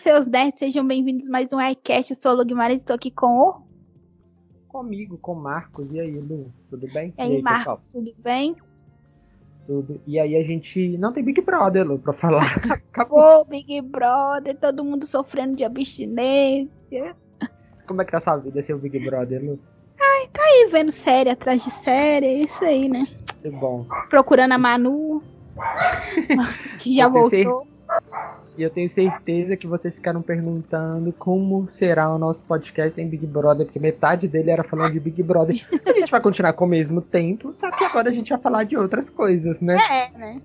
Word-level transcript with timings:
seus 0.00 0.26
nerds, 0.26 0.58
sejam 0.58 0.86
bem-vindos 0.86 1.28
a 1.28 1.30
mais 1.30 1.52
um 1.52 1.60
iCast. 1.60 2.12
Eu 2.12 2.16
sou 2.16 2.32
o 2.32 2.36
Lu 2.36 2.44
Guimarães, 2.44 2.80
estou 2.80 2.96
aqui 2.96 3.10
com 3.10 3.38
o. 3.38 3.62
Comigo, 4.66 5.18
com 5.18 5.32
o 5.32 5.36
Marcos. 5.36 5.86
E 5.92 6.00
aí, 6.00 6.18
Lu? 6.18 6.50
Tudo 6.70 6.88
bem? 6.90 7.12
E 7.18 7.22
aí, 7.22 7.32
e 7.32 7.36
aí 7.36 7.42
Marcos, 7.42 7.82
pessoal? 7.82 8.04
tudo 8.04 8.14
bem? 8.22 8.56
Tudo. 9.66 10.00
E 10.06 10.18
aí, 10.18 10.36
a 10.36 10.42
gente 10.42 10.96
não 10.96 11.12
tem 11.12 11.22
Big 11.22 11.42
Brother, 11.42 11.86
Lu, 11.86 11.98
pra 11.98 12.14
falar. 12.14 12.44
Acabou 12.92 13.44
Big 13.44 13.78
Brother, 13.82 14.56
todo 14.56 14.84
mundo 14.84 15.06
sofrendo 15.06 15.54
de 15.54 15.64
abstinência. 15.64 17.14
Como 17.86 18.00
é 18.00 18.04
que 18.04 18.12
tá 18.12 18.20
sua 18.20 18.38
vida 18.38 18.62
sem 18.62 18.74
o 18.74 18.78
Big 18.78 18.98
Brother, 19.00 19.44
Lu? 19.44 19.58
Ai, 20.00 20.28
tá 20.28 20.42
aí 20.42 20.68
vendo 20.72 20.92
série 20.92 21.28
atrás 21.28 21.62
de 21.62 21.70
série, 21.70 22.26
é 22.26 22.38
isso 22.44 22.64
aí, 22.64 22.88
né? 22.88 23.06
Que 23.42 23.50
bom. 23.50 23.84
Procurando 24.08 24.52
a 24.52 24.58
Manu, 24.58 25.22
que 26.78 26.94
já 26.94 27.06
voltou. 27.06 27.69
E 28.58 28.62
eu 28.62 28.70
tenho 28.70 28.88
certeza 28.88 29.56
que 29.56 29.66
vocês 29.66 29.96
ficaram 29.96 30.20
perguntando 30.20 31.12
como 31.12 31.68
será 31.68 32.12
o 32.12 32.18
nosso 32.18 32.44
podcast 32.44 33.00
em 33.00 33.08
Big 33.08 33.26
Brother, 33.26 33.64
porque 33.64 33.78
metade 33.78 34.28
dele 34.28 34.50
era 34.50 34.64
falando 34.64 34.92
de 34.92 35.00
Big 35.00 35.22
Brother. 35.22 35.66
A 35.86 35.92
gente 35.92 36.10
vai 36.10 36.20
continuar 36.20 36.52
com 36.52 36.64
o 36.64 36.68
mesmo 36.68 37.00
tempo, 37.00 37.52
só 37.52 37.70
que 37.70 37.84
agora 37.84 38.08
a 38.08 38.12
gente 38.12 38.30
vai 38.30 38.38
falar 38.38 38.64
de 38.64 38.76
outras 38.76 39.08
coisas, 39.08 39.60
né? 39.60 39.76
É, 39.90 40.18
né? 40.18 40.42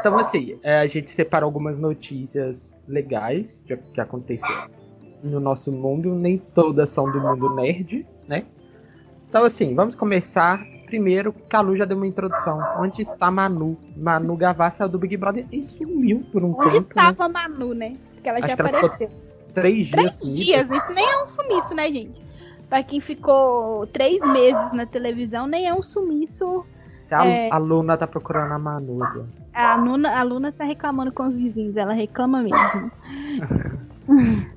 Então, 0.00 0.16
assim, 0.18 0.58
é, 0.62 0.80
a 0.80 0.86
gente 0.86 1.10
separou 1.10 1.48
algumas 1.48 1.78
notícias 1.78 2.74
legais 2.88 3.64
que 3.92 4.00
aconteceram 4.00 4.70
no 5.22 5.40
nosso 5.40 5.70
mundo, 5.70 6.14
nem 6.14 6.38
todas 6.38 6.90
são 6.90 7.10
do 7.10 7.20
mundo 7.20 7.54
nerd, 7.54 8.06
né? 8.26 8.44
Então, 9.28 9.44
assim, 9.44 9.74
vamos 9.74 9.94
começar 9.94 10.62
Primeiro, 10.86 11.32
Calu 11.48 11.76
já 11.76 11.84
deu 11.84 11.96
uma 11.96 12.06
introdução. 12.06 12.60
Onde 12.78 13.02
está 13.02 13.30
Manu? 13.30 13.76
Manu 13.96 14.36
Gavassi 14.36 14.78
saiu 14.78 14.88
do 14.88 14.98
Big 14.98 15.16
Brother 15.16 15.44
e 15.50 15.62
sumiu 15.62 16.20
por 16.32 16.42
um 16.42 16.50
Onde 16.50 16.58
tempo. 16.58 16.68
Onde 16.68 16.78
estava 16.78 17.28
né? 17.28 17.34
Manu, 17.34 17.74
né? 17.74 17.92
Porque 18.14 18.28
ela 18.28 18.38
Acho 18.38 18.46
já 18.48 18.54
apareceu. 18.54 19.08
três 19.52 19.88
dias. 19.88 20.18
Três 20.18 20.34
dias, 20.34 20.70
isso 20.70 20.92
nem 20.92 21.04
é 21.04 21.22
um 21.22 21.26
sumiço, 21.26 21.74
né, 21.74 21.90
gente? 21.90 22.22
Pra 22.68 22.82
quem 22.82 23.00
ficou 23.00 23.86
três 23.88 24.20
meses 24.20 24.72
na 24.72 24.86
televisão, 24.86 25.46
nem 25.46 25.66
é 25.66 25.74
um 25.74 25.82
sumiço. 25.82 26.64
A, 27.10 27.26
é... 27.26 27.50
a 27.50 27.58
Luna 27.58 27.96
tá 27.96 28.06
procurando 28.06 28.52
a 28.52 28.58
Manu. 28.58 29.00
A 29.52 29.76
Luna, 29.76 30.18
a 30.18 30.22
Luna 30.22 30.52
tá 30.52 30.64
reclamando 30.64 31.12
com 31.12 31.26
os 31.26 31.36
vizinhos, 31.36 31.76
ela 31.76 31.92
reclama 31.92 32.42
mesmo. 32.42 32.90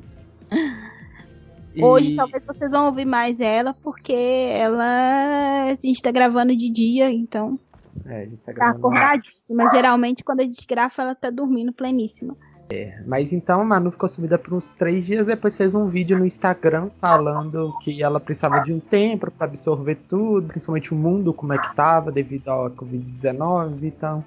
E... 1.75 1.84
Hoje 1.84 2.16
talvez 2.16 2.44
vocês 2.45 2.72
vão 2.72 2.88
ouvir 2.88 3.06
mais 3.06 3.39
ela, 3.39 3.73
porque 3.73 4.14
ela. 4.14 5.70
A 5.70 5.76
gente 5.76 6.02
tá 6.02 6.11
gravando 6.11 6.56
de 6.56 6.70
dia, 6.70 7.11
então. 7.11 7.59
É, 8.06 8.22
a 8.22 8.26
gente 8.26 8.38
tá, 8.38 8.53
tá 8.53 8.70
acordadíssima. 8.70 9.70
Geralmente, 9.72 10.23
quando 10.23 10.39
a 10.42 10.44
gente 10.44 10.66
grava, 10.66 10.94
ela 10.98 11.16
tá 11.16 11.30
dormindo 11.30 11.72
pleníssima. 11.72 12.36
É, 12.72 13.02
mas 13.08 13.34
então 13.34 13.61
a 13.61 13.66
Manu 13.66 13.92
ficou 13.92 14.08
sumida 14.08 14.38
por 14.38 14.53
uns 14.53 14.70
três 14.70 15.03
dias, 15.03 15.26
depois 15.26 15.58
fez 15.58 15.73
um 15.73 15.88
vídeo 15.88 16.20
no 16.20 16.26
Instagram 16.26 16.89
falando 17.00 17.73
que 17.81 18.04
ela 18.04 18.20
precisava 18.20 18.59
de 18.59 18.72
um 18.72 18.80
tempo 18.80 19.31
para 19.31 19.48
absorver 19.48 19.95
tudo, 20.08 20.48
principalmente 20.48 20.94
o 20.94 20.95
mundo, 20.95 21.33
como 21.33 21.52
é 21.52 21.58
que 21.58 21.76
tava 21.76 22.11
devido 22.11 22.48
ao 22.48 22.70
Covid-19, 22.70 23.83
então. 23.83 24.23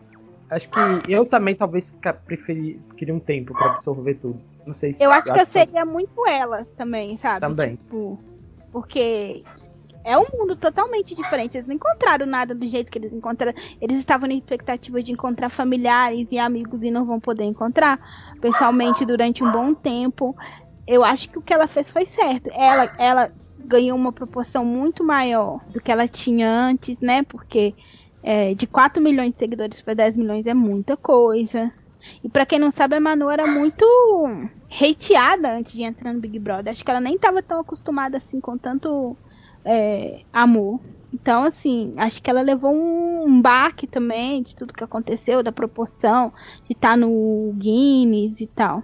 Acho 0.52 0.68
que 0.68 0.78
eu 1.10 1.24
também 1.24 1.54
talvez 1.54 1.96
preferi, 2.26 2.78
queria 2.98 3.14
um 3.14 3.18
tempo 3.18 3.54
para 3.54 3.70
absorver 3.70 4.16
tudo. 4.16 4.38
Não 4.66 4.74
sei 4.74 4.92
se. 4.92 5.02
Eu 5.02 5.10
acho 5.10 5.32
que 5.32 5.40
eu 5.40 5.46
seria 5.46 5.86
muito 5.86 6.26
ela 6.28 6.66
também, 6.76 7.16
sabe? 7.16 7.40
Também. 7.40 7.76
Tipo, 7.76 8.18
porque 8.70 9.42
é 10.04 10.18
um 10.18 10.26
mundo 10.34 10.54
totalmente 10.54 11.14
diferente. 11.14 11.56
Eles 11.56 11.66
não 11.66 11.74
encontraram 11.74 12.26
nada 12.26 12.54
do 12.54 12.66
jeito 12.66 12.92
que 12.92 12.98
eles 12.98 13.14
encontraram. 13.14 13.56
Eles 13.80 13.96
estavam 13.96 14.28
na 14.28 14.34
expectativa 14.34 15.02
de 15.02 15.10
encontrar 15.10 15.48
familiares 15.48 16.30
e 16.30 16.38
amigos 16.38 16.82
e 16.82 16.90
não 16.90 17.06
vão 17.06 17.18
poder 17.18 17.44
encontrar 17.44 17.98
pessoalmente 18.38 19.06
durante 19.06 19.42
um 19.42 19.50
bom 19.50 19.72
tempo. 19.72 20.36
Eu 20.86 21.02
acho 21.02 21.30
que 21.30 21.38
o 21.38 21.42
que 21.42 21.54
ela 21.54 21.66
fez 21.66 21.90
foi 21.90 22.04
certo. 22.04 22.50
Ela, 22.52 22.92
ela 22.98 23.32
ganhou 23.58 23.96
uma 23.96 24.12
proporção 24.12 24.66
muito 24.66 25.02
maior 25.02 25.64
do 25.68 25.80
que 25.80 25.90
ela 25.90 26.06
tinha 26.06 26.46
antes, 26.46 27.00
né? 27.00 27.22
Porque 27.22 27.74
é, 28.22 28.54
de 28.54 28.66
4 28.66 29.02
milhões 29.02 29.32
de 29.32 29.38
seguidores 29.38 29.80
para 29.80 29.94
10 29.94 30.16
milhões 30.16 30.46
é 30.46 30.54
muita 30.54 30.96
coisa. 30.96 31.72
E 32.22 32.28
para 32.28 32.46
quem 32.46 32.58
não 32.58 32.70
sabe, 32.70 32.96
a 32.96 33.00
Manu 33.00 33.30
era 33.30 33.46
muito 33.46 33.84
hateada 34.70 35.56
antes 35.56 35.72
de 35.72 35.82
entrar 35.82 36.12
no 36.12 36.20
Big 36.20 36.38
Brother. 36.38 36.72
Acho 36.72 36.84
que 36.84 36.90
ela 36.90 37.00
nem 37.00 37.14
estava 37.14 37.42
tão 37.42 37.60
acostumada 37.60 38.16
assim 38.16 38.40
com 38.40 38.58
tanto 38.58 39.16
é, 39.64 40.20
amor. 40.32 40.80
Então, 41.12 41.44
assim, 41.44 41.92
acho 41.98 42.22
que 42.22 42.30
ela 42.30 42.40
levou 42.40 42.74
um, 42.74 43.24
um 43.26 43.42
baque 43.42 43.86
também 43.86 44.42
de 44.42 44.56
tudo 44.56 44.72
que 44.72 44.82
aconteceu, 44.82 45.42
da 45.42 45.52
proporção, 45.52 46.32
de 46.64 46.72
estar 46.72 46.90
tá 46.90 46.96
no 46.96 47.52
Guinness 47.58 48.40
e 48.40 48.46
tal. 48.46 48.82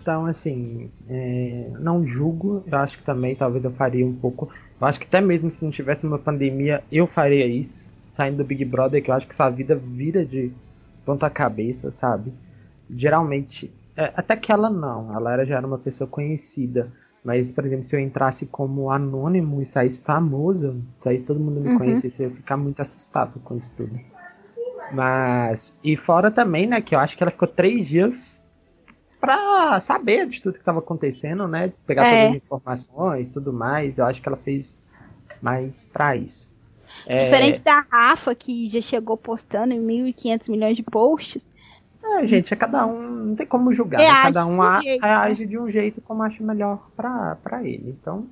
Então, 0.00 0.26
assim, 0.26 0.90
é, 1.08 1.70
não 1.80 2.06
julgo. 2.06 2.62
Eu 2.66 2.78
acho 2.78 2.98
que 2.98 3.04
também 3.04 3.34
talvez 3.34 3.64
eu 3.64 3.72
faria 3.72 4.06
um 4.06 4.14
pouco. 4.14 4.48
Eu 4.80 4.86
acho 4.86 5.00
que 5.00 5.06
até 5.06 5.20
mesmo 5.20 5.50
se 5.50 5.64
não 5.64 5.70
tivesse 5.70 6.06
uma 6.06 6.18
pandemia, 6.18 6.84
eu 6.92 7.06
faria 7.06 7.46
isso, 7.46 7.92
saindo 8.14 8.36
do 8.36 8.44
Big 8.44 8.64
Brother, 8.64 9.02
que 9.02 9.10
eu 9.10 9.14
acho 9.14 9.26
que 9.26 9.34
essa 9.34 9.50
vida 9.50 9.74
vira 9.74 10.24
de 10.24 10.52
ponta 11.04 11.28
cabeça, 11.28 11.90
sabe? 11.90 12.32
geralmente, 12.88 13.72
é, 13.96 14.12
até 14.16 14.36
que 14.36 14.52
ela 14.52 14.70
não, 14.70 15.14
ela 15.14 15.32
era, 15.32 15.44
já 15.44 15.56
era 15.56 15.66
uma 15.66 15.78
pessoa 15.78 16.08
conhecida. 16.08 16.92
Mas, 17.24 17.50
por 17.50 17.64
exemplo, 17.64 17.84
se 17.84 17.96
eu 17.96 18.00
entrasse 18.00 18.46
como 18.46 18.90
anônimo 18.90 19.62
e 19.62 19.64
saísse 19.64 20.04
famoso, 20.04 20.82
aí 21.06 21.20
todo 21.20 21.40
mundo 21.40 21.60
me 21.60 21.70
uhum. 21.70 21.78
conhecesse, 21.78 22.22
eu 22.22 22.28
ia 22.28 22.36
ficar 22.36 22.56
muito 22.56 22.82
assustado 22.82 23.40
com 23.40 23.56
isso 23.56 23.72
tudo. 23.74 23.98
Mas, 24.92 25.76
e 25.82 25.96
fora 25.96 26.30
também, 26.30 26.66
né, 26.66 26.82
que 26.82 26.94
eu 26.94 26.98
acho 26.98 27.16
que 27.16 27.22
ela 27.22 27.30
ficou 27.30 27.48
três 27.48 27.88
dias 27.88 28.44
pra 29.18 29.80
saber 29.80 30.26
de 30.26 30.42
tudo 30.42 30.54
que 30.54 30.58
estava 30.58 30.80
acontecendo, 30.80 31.48
né? 31.48 31.72
Pegar 31.86 32.06
é. 32.06 32.10
todas 32.10 32.30
as 32.30 32.44
informações 32.44 33.32
tudo 33.32 33.54
mais. 33.54 33.96
Eu 33.96 34.04
acho 34.04 34.20
que 34.20 34.28
ela 34.28 34.36
fez 34.36 34.76
mais 35.40 35.86
pra 35.86 36.14
isso. 36.14 36.53
Diferente 37.02 37.58
é... 37.58 37.62
da 37.62 37.86
Rafa, 37.90 38.34
que 38.34 38.68
já 38.68 38.80
chegou 38.80 39.16
postando 39.16 39.74
em 39.74 39.80
1.500 39.80 40.50
milhões 40.50 40.76
de 40.76 40.82
posts, 40.82 41.46
é, 42.04 42.26
gente, 42.26 42.52
é 42.52 42.56
cada 42.56 42.86
um, 42.86 43.00
não 43.00 43.34
tem 43.34 43.46
como 43.46 43.72
julgar, 43.72 43.98
né? 43.98 44.06
cada 44.06 44.44
um 44.44 44.60
a, 44.60 44.80
jeito, 44.80 45.02
reage 45.02 45.40
né? 45.42 45.46
de 45.46 45.58
um 45.58 45.70
jeito 45.70 46.00
como 46.02 46.22
acha 46.22 46.44
melhor 46.44 46.90
pra, 46.94 47.36
pra 47.36 47.64
ele, 47.64 47.96
então... 47.98 48.26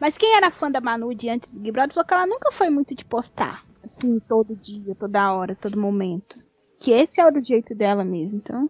Mas 0.00 0.18
quem 0.18 0.34
era 0.34 0.50
fã 0.50 0.70
da 0.70 0.80
Manu 0.80 1.14
de 1.14 1.28
antes 1.28 1.50
do 1.50 1.60
Big 1.60 1.70
Brother 1.70 1.94
falou 1.94 2.06
que 2.06 2.14
ela 2.14 2.26
nunca 2.26 2.50
foi 2.50 2.68
muito 2.68 2.94
de 2.94 3.04
postar, 3.04 3.62
assim, 3.84 4.18
todo 4.20 4.56
dia, 4.56 4.94
toda 4.94 5.32
hora, 5.32 5.54
todo 5.54 5.78
momento. 5.78 6.36
Que 6.80 6.90
esse 6.90 7.20
era 7.20 7.38
o 7.38 7.44
jeito 7.44 7.74
dela 7.74 8.04
mesmo, 8.04 8.38
então... 8.38 8.68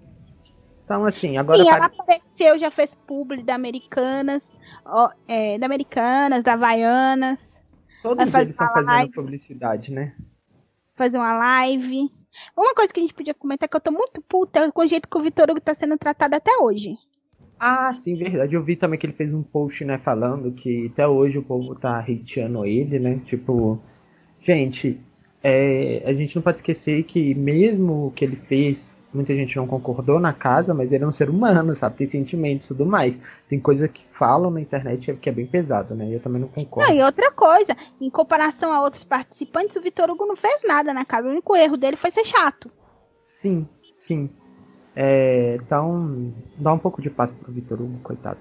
Então, 0.85 1.05
assim, 1.05 1.39
agora... 1.39 1.63
Sim, 1.63 1.71
ela 1.71 1.87
apareceu, 1.87 2.59
já 2.59 2.71
fez 2.71 2.95
publi 3.07 3.43
da 3.43 3.55
Americanas, 3.55 4.43
ó, 4.85 5.11
é, 5.27 5.59
da 5.59 5.67
Americanas, 5.67 6.43
da 6.43 6.55
Havaianas. 6.55 7.39
Todos 8.03 8.35
eles 8.35 8.51
estão 8.51 8.69
fazendo 8.69 8.87
live, 8.87 9.13
publicidade, 9.13 9.93
né? 9.93 10.15
Fazer 10.95 11.19
uma 11.19 11.33
live. 11.39 12.09
Uma 12.57 12.75
coisa 12.75 12.93
que 12.93 13.01
a 13.01 13.03
gente 13.03 13.15
podia 13.15 13.35
comentar 13.35 13.67
é 13.67 13.69
que 13.69 13.77
eu 13.77 13.81
tô 13.81 13.91
muito 13.91 14.21
puta 14.23 14.71
com 14.73 14.83
o 14.83 14.87
jeito 14.87 15.09
que 15.09 15.19
o 15.19 15.23
Vitor 15.23 15.51
Hugo 15.51 15.61
tá 15.61 15.75
sendo 15.75 15.97
tratado 15.97 16.35
até 16.35 16.57
hoje. 16.59 16.97
Ah, 17.59 17.93
sim, 17.93 18.15
verdade. 18.15 18.55
Eu 18.55 18.63
vi 18.63 18.77
também 18.77 18.99
que 18.99 19.07
ele 19.07 19.13
fez 19.13 19.33
um 19.35 19.43
post, 19.43 19.85
né, 19.85 19.99
falando 19.99 20.53
que 20.53 20.87
até 20.93 21.07
hoje 21.07 21.39
o 21.39 21.43
povo 21.43 21.75
tá 21.75 21.99
hateando 21.99 22.65
ele, 22.65 22.99
né? 22.99 23.21
Tipo, 23.25 23.81
gente, 24.41 25.01
é, 25.43 26.03
a 26.05 26.13
gente 26.13 26.37
não 26.37 26.43
pode 26.43 26.59
esquecer 26.59 27.03
que 27.05 27.35
mesmo 27.35 28.07
o 28.07 28.11
que 28.11 28.25
ele 28.25 28.37
fez 28.37 28.98
muita 29.13 29.35
gente 29.35 29.57
não 29.57 29.67
concordou 29.67 30.21
na 30.21 30.33
casa, 30.33 30.75
mas 30.75 30.93
ele 30.93 31.05
é 31.05 31.07
um 31.07 31.13
ser 31.13 31.31
humano, 31.31 31.75
sabe? 31.75 31.97
Tem 31.97 32.11
sentimentos 32.11 32.67
e 32.67 32.69
tudo 32.69 32.87
mais. 32.87 33.19
Tem 33.49 33.59
coisa 33.59 33.89
que 33.89 34.07
falam 34.07 34.51
na 34.51 34.61
internet 34.61 35.15
que 35.15 35.29
é 35.29 35.33
bem 35.33 35.47
pesado, 35.47 35.95
né? 35.95 36.15
Eu 36.15 36.21
também 36.21 36.41
não 36.41 36.49
concordo. 36.49 36.91
Não, 36.91 36.99
e 36.99 37.03
outra 37.03 37.31
coisa, 37.31 37.77
em 38.01 38.11
comparação 38.11 38.73
a 38.73 38.83
outros 38.83 39.05
participantes, 39.05 39.77
o 39.77 39.81
Vitor 39.81 40.11
Hugo 40.11 40.27
não 40.27 40.37
fez 40.37 40.63
nada 40.67 40.93
na 40.93 41.05
casa. 41.05 41.29
O 41.29 41.31
único 41.31 41.57
erro 41.57 41.77
dele 41.77 41.97
foi 41.97 42.11
ser 42.11 42.25
chato. 42.25 42.71
Sim, 43.27 43.67
sim. 44.01 44.31
É, 44.95 45.57
então, 45.63 46.35
dá 46.57 46.73
um 46.73 46.79
pouco 46.79 47.01
de 47.01 47.09
paz 47.09 47.33
pro 47.33 47.53
Vitor 47.53 47.81
Hugo, 47.81 47.99
coitado. 48.03 48.39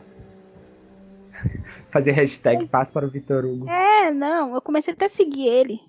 Fazer 1.91 2.11
hashtag 2.11 2.63
é. 2.63 2.67
paz 2.67 2.91
para 2.91 3.05
o 3.05 3.09
Vitor 3.09 3.45
Hugo. 3.45 3.69
É, 3.69 4.11
não, 4.11 4.53
eu 4.55 4.61
comecei 4.61 4.93
até 4.93 5.05
a 5.05 5.09
seguir 5.09 5.47
ele. 5.47 5.79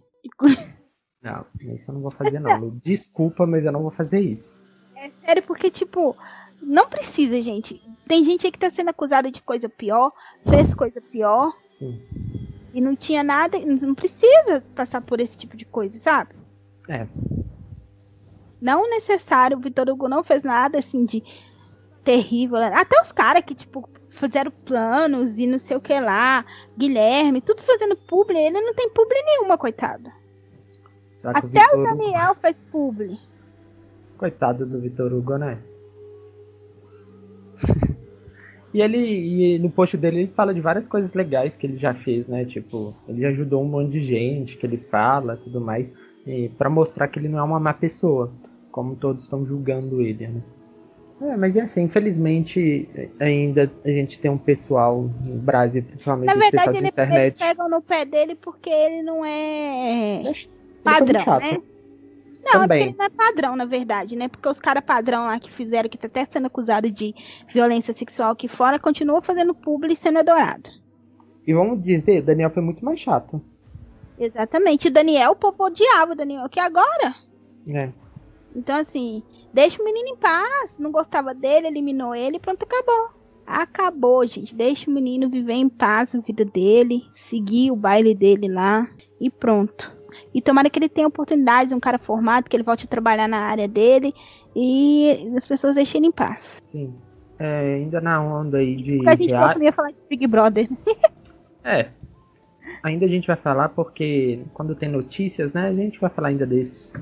Não, 1.20 1.44
isso 1.60 1.90
eu 1.90 1.94
não 1.94 2.02
vou 2.02 2.12
fazer, 2.12 2.38
não. 2.38 2.70
Desculpa, 2.82 3.44
mas 3.44 3.64
eu 3.64 3.72
não 3.72 3.82
vou 3.82 3.90
fazer 3.90 4.20
isso. 4.20 4.57
É 5.00 5.10
sério, 5.24 5.42
porque, 5.44 5.70
tipo, 5.70 6.16
não 6.60 6.88
precisa, 6.88 7.40
gente. 7.40 7.80
Tem 8.06 8.24
gente 8.24 8.46
aí 8.46 8.52
que 8.52 8.58
tá 8.58 8.68
sendo 8.70 8.90
acusada 8.90 9.30
de 9.30 9.40
coisa 9.40 9.68
pior, 9.68 10.12
fez 10.48 10.74
coisa 10.74 11.00
pior. 11.00 11.52
Sim. 11.68 12.02
E 12.74 12.80
não 12.80 12.96
tinha 12.96 13.22
nada, 13.22 13.58
não 13.64 13.94
precisa 13.94 14.64
passar 14.74 15.00
por 15.00 15.20
esse 15.20 15.36
tipo 15.36 15.56
de 15.56 15.64
coisa, 15.64 15.98
sabe? 15.98 16.34
É. 16.88 17.06
Não 18.60 18.90
necessário, 18.90 19.56
o 19.56 19.60
Vitor 19.60 19.88
Hugo 19.88 20.08
não 20.08 20.24
fez 20.24 20.42
nada 20.42 20.78
assim 20.78 21.04
de 21.04 21.22
terrível. 22.02 22.56
Até 22.56 23.00
os 23.00 23.12
caras 23.12 23.42
que, 23.44 23.54
tipo, 23.54 23.88
fizeram 24.10 24.50
planos 24.50 25.38
e 25.38 25.46
não 25.46 25.58
sei 25.58 25.76
o 25.76 25.80
que 25.80 25.98
lá. 25.98 26.44
Guilherme, 26.76 27.40
tudo 27.40 27.62
fazendo 27.62 27.96
publi. 27.96 28.36
Ele 28.36 28.60
não 28.60 28.74
tem 28.74 28.90
publi 28.90 29.22
nenhuma, 29.22 29.56
coitado. 29.56 30.10
Até 31.22 31.46
o, 31.46 31.48
Vitor... 31.48 31.78
o 31.78 31.84
Daniel 31.84 32.34
fez 32.34 32.56
publi. 32.70 33.18
Coitado 34.18 34.66
do 34.66 34.80
Vitor 34.80 35.12
Hugo, 35.12 35.38
né? 35.38 35.58
E 38.72 38.82
ele, 38.82 38.98
e 38.98 39.58
no 39.58 39.70
post 39.70 39.96
dele, 39.96 40.20
ele 40.20 40.30
fala 40.34 40.52
de 40.52 40.60
várias 40.60 40.86
coisas 40.86 41.14
legais 41.14 41.56
que 41.56 41.66
ele 41.66 41.78
já 41.78 41.94
fez, 41.94 42.28
né? 42.28 42.44
Tipo, 42.44 42.94
ele 43.08 43.24
ajudou 43.24 43.62
um 43.62 43.66
monte 43.66 43.92
de 43.92 44.00
gente, 44.00 44.58
que 44.58 44.66
ele 44.66 44.76
fala, 44.76 45.38
tudo 45.38 45.58
mais, 45.58 45.90
para 46.58 46.68
mostrar 46.68 47.08
que 47.08 47.18
ele 47.18 47.28
não 47.28 47.38
é 47.38 47.42
uma 47.42 47.58
má 47.58 47.72
pessoa, 47.72 48.30
como 48.70 48.94
todos 48.94 49.24
estão 49.24 49.44
julgando 49.46 50.02
ele, 50.02 50.28
né? 50.28 50.42
É, 51.20 51.36
mas 51.36 51.56
é 51.56 51.62
assim, 51.62 51.82
infelizmente 51.82 52.88
ainda 53.18 53.68
a 53.84 53.88
gente 53.88 54.20
tem 54.20 54.30
um 54.30 54.38
pessoal 54.38 55.10
no 55.24 55.34
Brasil, 55.36 55.82
principalmente 55.82 56.28
Na 56.28 56.34
verdade, 56.34 56.76
ele, 56.76 56.88
internet. 56.88 57.18
eles 57.18 57.38
pegam 57.38 57.68
no 57.68 57.82
pé 57.82 58.04
dele 58.04 58.36
porque 58.36 58.70
ele 58.70 59.02
não 59.02 59.24
é 59.24 60.20
ele 60.24 60.48
padrão, 60.84 61.38
né? 61.40 61.60
Não, 62.52 62.62
Também. 62.62 62.82
é 62.82 62.86
porque 62.86 62.90
ele 62.90 62.96
não 62.98 63.04
é 63.04 63.10
padrão, 63.10 63.56
na 63.56 63.64
verdade, 63.66 64.16
né? 64.16 64.28
Porque 64.28 64.48
os 64.48 64.58
caras 64.58 64.82
padrão 64.84 65.26
lá 65.26 65.38
que 65.38 65.52
fizeram, 65.52 65.88
que 65.88 65.98
tá 65.98 66.06
até 66.06 66.24
sendo 66.24 66.46
acusado 66.46 66.90
de 66.90 67.14
violência 67.52 67.94
sexual 67.94 68.32
aqui 68.32 68.48
fora, 68.48 68.78
continuam 68.78 69.20
fazendo 69.20 69.54
publi 69.54 69.92
e 69.92 69.96
sendo 69.96 70.18
adorado. 70.18 70.70
E 71.46 71.52
vamos 71.52 71.82
dizer, 71.82 72.22
Daniel 72.22 72.50
foi 72.50 72.62
muito 72.62 72.84
mais 72.84 72.98
chato. 72.98 73.40
Exatamente. 74.18 74.90
Daniel, 74.90 75.32
o 75.32 75.36
povo 75.36 75.64
odiava 75.64 76.12
o 76.12 76.16
Daniel, 76.16 76.48
que 76.48 76.58
agora. 76.58 77.14
É. 77.68 77.92
Então, 78.54 78.76
assim, 78.76 79.22
deixa 79.52 79.80
o 79.80 79.84
menino 79.84 80.08
em 80.08 80.16
paz. 80.16 80.74
Não 80.78 80.90
gostava 80.90 81.34
dele, 81.34 81.68
eliminou 81.68 82.14
ele, 82.14 82.38
pronto, 82.38 82.64
acabou. 82.64 83.18
Acabou, 83.46 84.26
gente. 84.26 84.54
Deixa 84.54 84.90
o 84.90 84.94
menino 84.94 85.30
viver 85.30 85.54
em 85.54 85.68
paz 85.68 86.14
a 86.14 86.20
vida 86.20 86.44
dele, 86.44 87.06
seguir 87.12 87.70
o 87.70 87.76
baile 87.76 88.14
dele 88.14 88.48
lá 88.48 88.88
e 89.20 89.30
pronto. 89.30 89.97
E 90.34 90.40
tomara 90.40 90.70
que 90.70 90.78
ele 90.78 90.88
tenha 90.88 91.06
oportunidades, 91.06 91.72
um 91.72 91.80
cara 91.80 91.98
formado, 91.98 92.48
que 92.48 92.56
ele 92.56 92.62
volte 92.62 92.84
a 92.84 92.88
trabalhar 92.88 93.28
na 93.28 93.38
área 93.38 93.68
dele 93.68 94.14
e 94.54 95.32
as 95.36 95.46
pessoas 95.46 95.74
deixem 95.74 96.00
ele 96.00 96.08
em 96.08 96.12
paz. 96.12 96.60
Sim. 96.68 96.94
É, 97.38 97.74
ainda 97.74 98.00
na 98.00 98.20
onda 98.20 98.58
aí 98.58 98.74
de. 98.74 98.96
Porque 98.96 99.10
a 99.10 99.16
gente 99.16 99.30
real... 99.30 99.62
ia 99.62 99.72
falar 99.72 99.90
de 99.90 99.98
Big 100.08 100.26
Brother. 100.26 100.68
é. 101.62 101.88
Ainda 102.82 103.06
a 103.06 103.08
gente 103.08 103.26
vai 103.26 103.36
falar 103.36 103.68
porque 103.70 104.40
quando 104.52 104.74
tem 104.74 104.88
notícias, 104.88 105.52
né? 105.52 105.68
A 105.68 105.74
gente 105.74 106.00
vai 106.00 106.10
falar 106.10 106.28
ainda 106.28 106.46
desses 106.46 106.92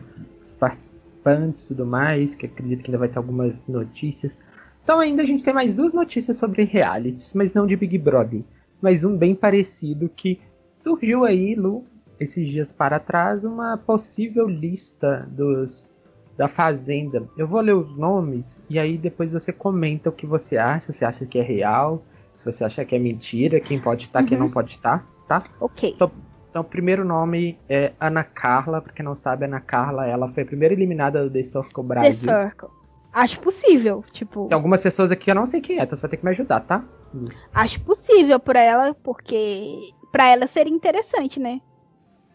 participantes 0.58 1.64
e 1.64 1.68
tudo 1.68 1.86
mais, 1.86 2.34
que 2.34 2.46
acredito 2.46 2.82
que 2.82 2.90
ainda 2.90 2.98
vai 2.98 3.08
ter 3.08 3.18
algumas 3.18 3.66
notícias. 3.66 4.38
Então 4.82 5.00
ainda 5.00 5.22
a 5.22 5.26
gente 5.26 5.42
tem 5.42 5.52
mais 5.52 5.74
duas 5.74 5.92
notícias 5.92 6.36
sobre 6.36 6.64
realities, 6.64 7.34
mas 7.34 7.52
não 7.52 7.66
de 7.66 7.76
Big 7.76 7.98
Brother. 7.98 8.42
Mas 8.80 9.04
um 9.04 9.16
bem 9.16 9.34
parecido 9.34 10.08
que 10.08 10.38
surgiu 10.78 11.24
aí, 11.24 11.54
Lu, 11.54 11.84
esses 12.18 12.48
dias 12.48 12.72
para 12.72 12.98
trás 12.98 13.44
uma 13.44 13.76
possível 13.76 14.46
lista 14.46 15.28
dos 15.30 15.90
da 16.36 16.48
Fazenda. 16.48 17.26
Eu 17.36 17.46
vou 17.46 17.60
ler 17.60 17.74
os 17.74 17.96
nomes 17.96 18.62
e 18.68 18.78
aí 18.78 18.98
depois 18.98 19.32
você 19.32 19.52
comenta 19.52 20.10
o 20.10 20.12
que 20.12 20.26
você 20.26 20.56
acha, 20.58 20.92
se 20.92 21.04
acha 21.04 21.24
que 21.24 21.38
é 21.38 21.42
real, 21.42 22.02
se 22.36 22.50
você 22.50 22.64
acha 22.64 22.84
que 22.84 22.94
é 22.94 22.98
mentira, 22.98 23.58
quem 23.58 23.80
pode 23.80 24.04
estar, 24.04 24.20
uhum. 24.20 24.26
quem 24.26 24.38
não 24.38 24.50
pode 24.50 24.72
estar, 24.72 25.06
tá? 25.26 25.42
Ok. 25.58 25.92
Então, 25.94 26.10
então, 26.50 26.62
o 26.62 26.64
primeiro 26.64 27.04
nome 27.04 27.58
é 27.68 27.92
Ana 28.00 28.24
Carla, 28.24 28.80
pra 28.80 28.90
quem 28.90 29.04
não 29.04 29.14
sabe, 29.14 29.44
Ana 29.44 29.60
Carla, 29.60 30.06
ela 30.06 30.26
foi 30.26 30.42
a 30.42 30.46
primeira 30.46 30.72
eliminada 30.72 31.22
do 31.22 31.30
The 31.30 31.42
Circle 31.42 31.84
Brasil. 31.84 32.26
The 32.26 32.44
Circle. 32.44 32.68
Acho 33.12 33.40
possível, 33.40 34.02
tipo... 34.10 34.48
Tem 34.48 34.54
algumas 34.54 34.80
pessoas 34.80 35.10
aqui 35.10 35.24
que 35.24 35.30
eu 35.30 35.34
não 35.34 35.44
sei 35.44 35.60
quem 35.60 35.78
é, 35.78 35.82
então 35.82 35.94
você 35.94 36.02
vai 36.02 36.10
ter 36.10 36.16
que 36.16 36.24
me 36.24 36.30
ajudar, 36.30 36.60
tá? 36.60 36.82
Acho 37.52 37.78
possível 37.82 38.40
pra 38.40 38.60
ela, 38.60 38.94
porque... 38.94 39.90
Pra 40.10 40.28
ela 40.28 40.46
seria 40.46 40.72
interessante, 40.72 41.38
né? 41.38 41.60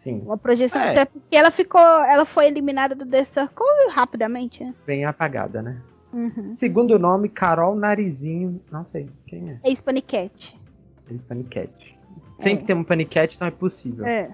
Sim. 0.01 0.23
Uma 0.25 0.37
projeção, 0.37 0.81
é. 0.81 0.89
até 0.89 1.05
porque 1.05 1.35
ela 1.35 1.51
ficou, 1.51 1.79
ela 1.79 2.25
foi 2.25 2.47
eliminada 2.47 2.95
do 2.95 3.05
The 3.05 3.23
Circle 3.23 3.89
rapidamente, 3.91 4.63
né? 4.63 4.73
Bem 4.85 5.05
apagada, 5.05 5.61
né? 5.61 5.79
Uhum. 6.11 6.51
Segundo 6.53 6.97
nome, 6.97 7.29
Carol 7.29 7.75
Narizinho. 7.75 8.59
Não 8.71 8.83
sei 8.83 9.07
quem 9.27 9.51
é. 9.51 9.59
Ex-Paniquete. 9.63 10.59
Ex-Paniquete. 11.09 11.97
Sempre 12.39 12.63
é. 12.63 12.65
tem 12.65 12.75
uma 12.75 12.83
paniquete, 12.83 13.35
então 13.35 13.47
é 13.47 13.51
possível. 13.51 14.03
É. 14.05 14.31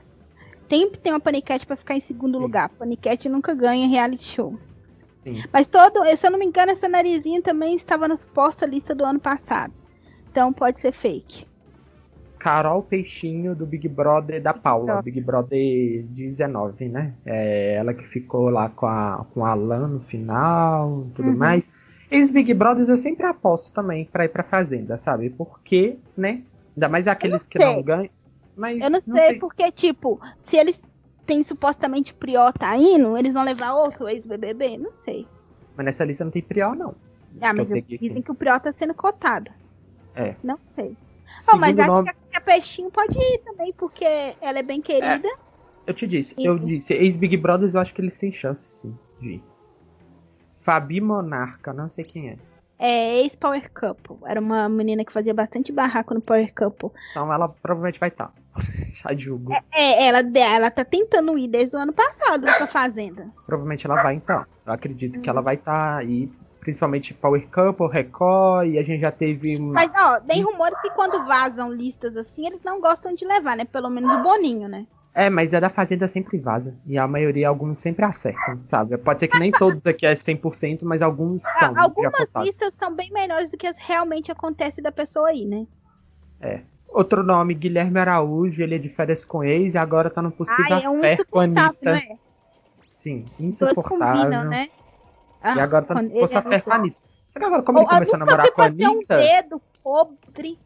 Sempre 0.70 1.00
tem 1.00 1.12
uma 1.12 1.20
paniquete 1.20 1.66
para 1.66 1.76
ficar 1.76 1.96
em 1.96 2.02
segundo 2.02 2.38
Sim. 2.38 2.44
lugar. 2.44 2.70
Paniquete 2.70 3.28
nunca 3.28 3.54
ganha 3.54 3.90
reality 3.90 4.24
show. 4.24 4.58
Sim. 5.22 5.44
Mas 5.52 5.68
todo, 5.68 6.02
se 6.16 6.26
eu 6.26 6.32
não 6.32 6.40
me 6.40 6.46
engano, 6.46 6.72
essa 6.72 6.88
narizinho 6.88 7.42
também 7.42 7.76
estava 7.76 8.08
na 8.08 8.16
suposta 8.16 8.66
lista 8.66 8.96
do 8.96 9.04
ano 9.04 9.20
passado. 9.20 9.74
Então 10.32 10.54
pode 10.54 10.80
ser 10.80 10.94
fake. 10.94 11.46
Carol 12.48 12.82
Peixinho 12.82 13.54
do 13.54 13.66
Big 13.66 13.90
Brother 13.90 14.42
da 14.42 14.54
Paula, 14.54 15.02
Big 15.02 15.20
Brother 15.20 16.06
19, 16.06 16.88
né? 16.88 17.14
É 17.26 17.76
ela 17.76 17.94
que 17.94 18.08
ficou 18.08 18.50
lá 18.50 18.70
com 18.70 18.86
a, 18.86 19.26
com 19.34 19.44
a 19.44 19.50
Alan 19.50 19.90
no 19.90 20.00
final 20.00 21.08
e 21.10 21.12
tudo 21.12 21.28
uhum. 21.28 21.36
mais. 21.36 21.70
Esses 22.10 22.32
Big 22.32 22.54
Brothers 22.54 22.88
eu 22.88 22.98
sempre 22.98 23.26
aposto 23.26 23.74
também 23.74 24.06
pra 24.06 24.24
ir 24.24 24.30
pra 24.30 24.44
Fazenda, 24.44 24.98
sabe? 24.98 25.30
Porque, 25.30 25.98
né? 26.16 26.42
Ainda 26.74 26.88
mais 26.88 27.06
aqueles 27.06 27.44
não 27.44 27.50
que 27.50 27.60
não 27.60 27.84
ganham. 27.84 28.10
Mas 28.56 28.82
eu 28.82 28.90
não, 28.92 29.02
não 29.06 29.16
sei, 29.18 29.26
sei, 29.26 29.40
porque, 29.40 29.70
tipo, 29.70 30.18
se 30.40 30.56
eles 30.56 30.82
têm 31.26 31.44
supostamente 31.44 32.14
Prió 32.14 32.54
tá 32.54 32.78
indo, 32.78 33.18
eles 33.18 33.34
vão 33.34 33.44
levar 33.44 33.74
outro 33.74 34.08
ex-BBB? 34.08 34.78
Não 34.78 34.94
sei. 34.94 35.28
Mas 35.76 35.86
nessa 35.86 36.06
lista 36.06 36.24
não 36.24 36.32
tem 36.32 36.42
Prió, 36.42 36.74
não. 36.74 36.96
Ah, 37.42 37.54
mas 37.54 37.68
dizem 37.68 38.22
que 38.22 38.32
o 38.32 38.36
Prió 38.36 38.58
tá 38.58 38.72
sendo 38.72 38.94
cotado. 38.94 39.52
É. 40.16 40.34
Não 40.42 40.58
sei. 40.76 40.96
Oh, 41.52 41.58
mas 41.58 41.78
acho 41.78 41.92
nome... 41.92 42.10
que 42.10 42.16
Peixinho 42.48 42.90
pode 42.90 43.18
ir 43.20 43.40
também, 43.40 43.74
porque 43.74 44.06
ela 44.40 44.58
é 44.58 44.64
bem 44.64 44.82
querida. 44.82 45.28
É, 45.28 45.38
eu 45.86 45.94
te 45.94 46.08
disse, 46.08 46.34
e... 46.38 46.46
eu 46.46 46.58
disse, 46.58 46.94
ex-Big 46.94 47.36
Brothers 47.36 47.76
eu 47.76 47.82
acho 47.82 47.94
que 47.94 48.00
eles 48.00 48.18
têm 48.18 48.32
chance, 48.32 48.72
sim, 48.72 48.98
de 49.20 49.34
ir. 49.34 49.44
Fabi 50.54 51.02
Monarca, 51.02 51.74
não 51.74 51.90
sei 51.90 52.06
quem 52.06 52.30
é. 52.30 52.38
É 52.80 53.22
ex-Power 53.22 53.70
Couple. 53.74 54.18
Era 54.26 54.40
uma 54.40 54.70
menina 54.70 55.04
que 55.04 55.12
fazia 55.12 55.34
bastante 55.34 55.72
barraco 55.74 56.14
no 56.14 56.22
Power 56.22 56.54
Couple. 56.54 56.92
Então 57.12 57.34
ela 57.34 57.50
provavelmente 57.62 58.00
vai 58.00 58.10
estar. 58.10 58.28
Tá. 58.28 58.34
Já 58.92 59.14
julgo. 59.14 59.52
É, 59.52 59.64
é, 59.74 60.08
ela, 60.08 60.20
ela 60.20 60.72
tá 60.72 60.86
tentando 60.86 61.38
ir 61.38 61.48
desde 61.48 61.76
o 61.76 61.80
ano 61.80 61.92
passado 61.92 62.44
pra 62.44 62.68
Fazenda. 62.68 63.30
Provavelmente 63.46 63.86
ela 63.86 64.02
vai 64.02 64.16
então. 64.16 64.46
Eu 64.66 64.74
acredito 64.74 65.20
hum. 65.20 65.22
que 65.22 65.30
ela 65.30 65.42
vai 65.42 65.56
estar 65.56 65.96
tá 65.96 65.98
aí 65.98 66.32
principalmente 66.68 67.14
Power 67.14 67.48
Couple, 67.50 67.88
Record, 67.88 68.68
e 68.68 68.78
a 68.78 68.84
gente 68.84 69.00
já 69.00 69.10
teve. 69.10 69.58
Mas, 69.58 69.90
ó, 69.98 70.20
tem 70.20 70.42
rumores 70.42 70.78
que 70.82 70.90
quando 70.90 71.26
vazam 71.26 71.72
listas 71.72 72.18
assim, 72.18 72.46
eles 72.46 72.62
não 72.62 72.82
gostam 72.82 73.16
de 73.16 73.26
levar, 73.26 73.56
né? 73.56 73.64
Pelo 73.64 73.90
menos 73.90 74.12
o 74.12 74.22
Boninho, 74.22 74.68
né? 74.68 74.86
É, 75.14 75.30
mas 75.30 75.54
a 75.54 75.62
da 75.62 75.70
Fazenda 75.70 76.10
sempre 76.10 76.38
vaza. 76.38 76.76
E 76.86 76.98
a 76.98 77.08
maioria, 77.08 77.48
alguns 77.48 77.80
sempre 77.80 78.04
acertam, 78.04 78.60
sabe? 78.66 78.98
Pode 78.98 79.22
ser 79.22 79.30
que 79.30 79.40
nem 79.40 79.50
todos 79.50 79.80
aqui 79.86 80.06
é 80.06 80.14
100%, 80.14 80.80
mas 80.84 81.02
alguns 81.02 81.42
são. 81.58 81.74
Algumas 81.80 82.28
listas 82.42 82.74
são 82.78 82.94
bem 82.94 83.10
melhores 83.14 83.50
do 83.50 83.58
que 83.58 83.66
as 83.66 83.78
realmente 83.80 84.30
acontece 84.30 84.82
da 84.82 84.92
pessoa 84.92 85.30
aí, 85.30 85.46
né? 85.46 85.66
É. 86.42 86.60
Outro 86.90 87.24
nome, 87.24 87.54
Guilherme 87.54 87.98
Araújo, 87.98 88.62
ele 88.62 88.76
é 88.76 88.78
de 88.78 88.90
férias 88.90 89.24
com 89.24 89.42
ex 89.42 89.76
e 89.76 89.78
agora 89.78 90.10
tá 90.10 90.22
no 90.22 90.32
possível 90.32 90.66
Ai, 90.76 90.84
é 90.84 90.90
um 90.90 91.00
fé 91.00 91.18
com 91.32 91.40
a 91.40 91.44
Anitta. 91.46 91.94
Né? 91.94 92.18
Sim, 92.98 93.26
insuportável. 93.40 94.24
Combinam, 94.24 94.44
né? 94.50 94.68
Ah, 95.42 95.56
e 95.56 95.60
agora 95.60 95.86
tá 95.86 96.02
no 96.02 96.10
posto 96.10 96.42
com 96.42 96.72
a 96.72 96.76
Anitta. 96.76 96.98
Será 97.28 97.40
que 97.40 97.46
agora 97.46 97.64
como 97.64 97.80
ele 97.80 97.88
começou 97.88 98.16
a 98.16 98.18
namorar 98.18 98.52
com 98.52 98.62
a 98.62 98.66
Anitta? 98.66 99.16
um 99.16 99.18
dedo 99.18 99.62
podre 99.84 100.60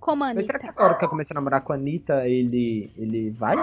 como 0.00 0.24
a 0.24 0.28
Anitta. 0.28 0.40
Mas 0.40 0.46
será 0.46 0.58
que 0.58 0.66
agora 0.68 0.94
que 0.94 1.04
eu 1.04 1.08
comecei 1.08 1.34
a 1.34 1.36
namorar 1.36 1.60
com 1.62 1.72
a 1.72 1.76
Anitta, 1.76 2.26
ele, 2.28 2.92
ele 2.96 3.30
vai? 3.30 3.56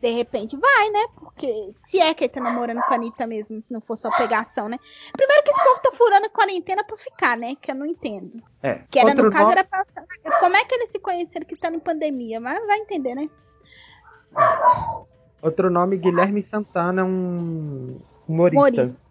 De 0.00 0.10
repente 0.10 0.56
vai, 0.56 0.90
né? 0.90 1.00
Porque 1.14 1.72
se 1.86 2.00
é 2.00 2.12
que 2.12 2.24
ele 2.24 2.32
tá 2.32 2.40
namorando 2.40 2.80
com 2.82 2.92
a 2.92 2.96
Anitta 2.96 3.26
mesmo, 3.26 3.62
se 3.62 3.72
não 3.72 3.80
for 3.80 3.96
só 3.96 4.10
pegação, 4.16 4.68
né? 4.68 4.78
Primeiro 5.12 5.42
que 5.44 5.50
esse 5.50 5.62
povo 5.62 5.80
tá 5.80 5.92
furando 5.92 6.28
a 6.36 6.46
Nintendo 6.46 6.84
pra 6.84 6.96
ficar, 6.96 7.36
né? 7.36 7.54
Que 7.54 7.70
eu 7.70 7.74
não 7.76 7.86
entendo. 7.86 8.42
É. 8.62 8.82
Que 8.90 8.98
era, 8.98 9.10
Outro 9.10 9.26
no 9.26 9.30
caso, 9.30 9.52
era 9.52 9.62
pra... 9.62 9.84
Como 10.40 10.56
é 10.56 10.64
que 10.64 10.74
eles 10.74 10.90
se 10.90 10.98
conheceram 10.98 11.46
que 11.46 11.54
tá 11.54 11.68
em 11.68 11.78
pandemia? 11.78 12.40
Mas 12.40 12.66
vai 12.66 12.78
entender, 12.78 13.14
né? 13.14 13.30
Outro 15.40 15.70
nome, 15.70 15.96
Guilherme 15.96 16.42
Santana, 16.42 17.04
um 17.04 18.00
humorista. 18.26 18.68
humorista. 18.68 19.01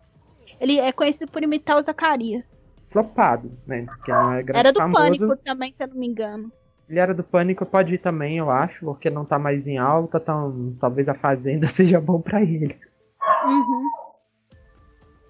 Ele 0.61 0.79
é 0.79 0.91
conhecido 0.91 1.31
por 1.31 1.41
imitar 1.41 1.77
o 1.77 1.81
Zacarias. 1.81 2.43
Flopado, 2.91 3.51
né? 3.65 3.87
Que 4.05 4.11
não 4.11 4.33
é 4.33 4.45
Era 4.53 4.71
do 4.71 4.77
famoso. 4.77 5.03
Pânico 5.03 5.37
também, 5.37 5.73
se 5.75 5.83
eu 5.83 5.87
não 5.87 5.95
me 5.95 6.07
engano. 6.07 6.51
Ele 6.87 6.99
era 6.99 7.15
do 7.15 7.23
Pânico, 7.23 7.65
pode 7.65 7.95
ir 7.95 7.97
também, 7.97 8.37
eu 8.37 8.51
acho, 8.51 8.85
porque 8.85 9.09
não 9.09 9.25
tá 9.25 9.39
mais 9.39 9.65
em 9.65 9.77
alta, 9.77 10.17
então 10.17 10.73
talvez 10.79 11.09
a 11.09 11.15
Fazenda 11.15 11.65
seja 11.67 11.99
bom 11.99 12.21
para 12.21 12.43
ele. 12.43 12.77
Uhum. 13.45 13.89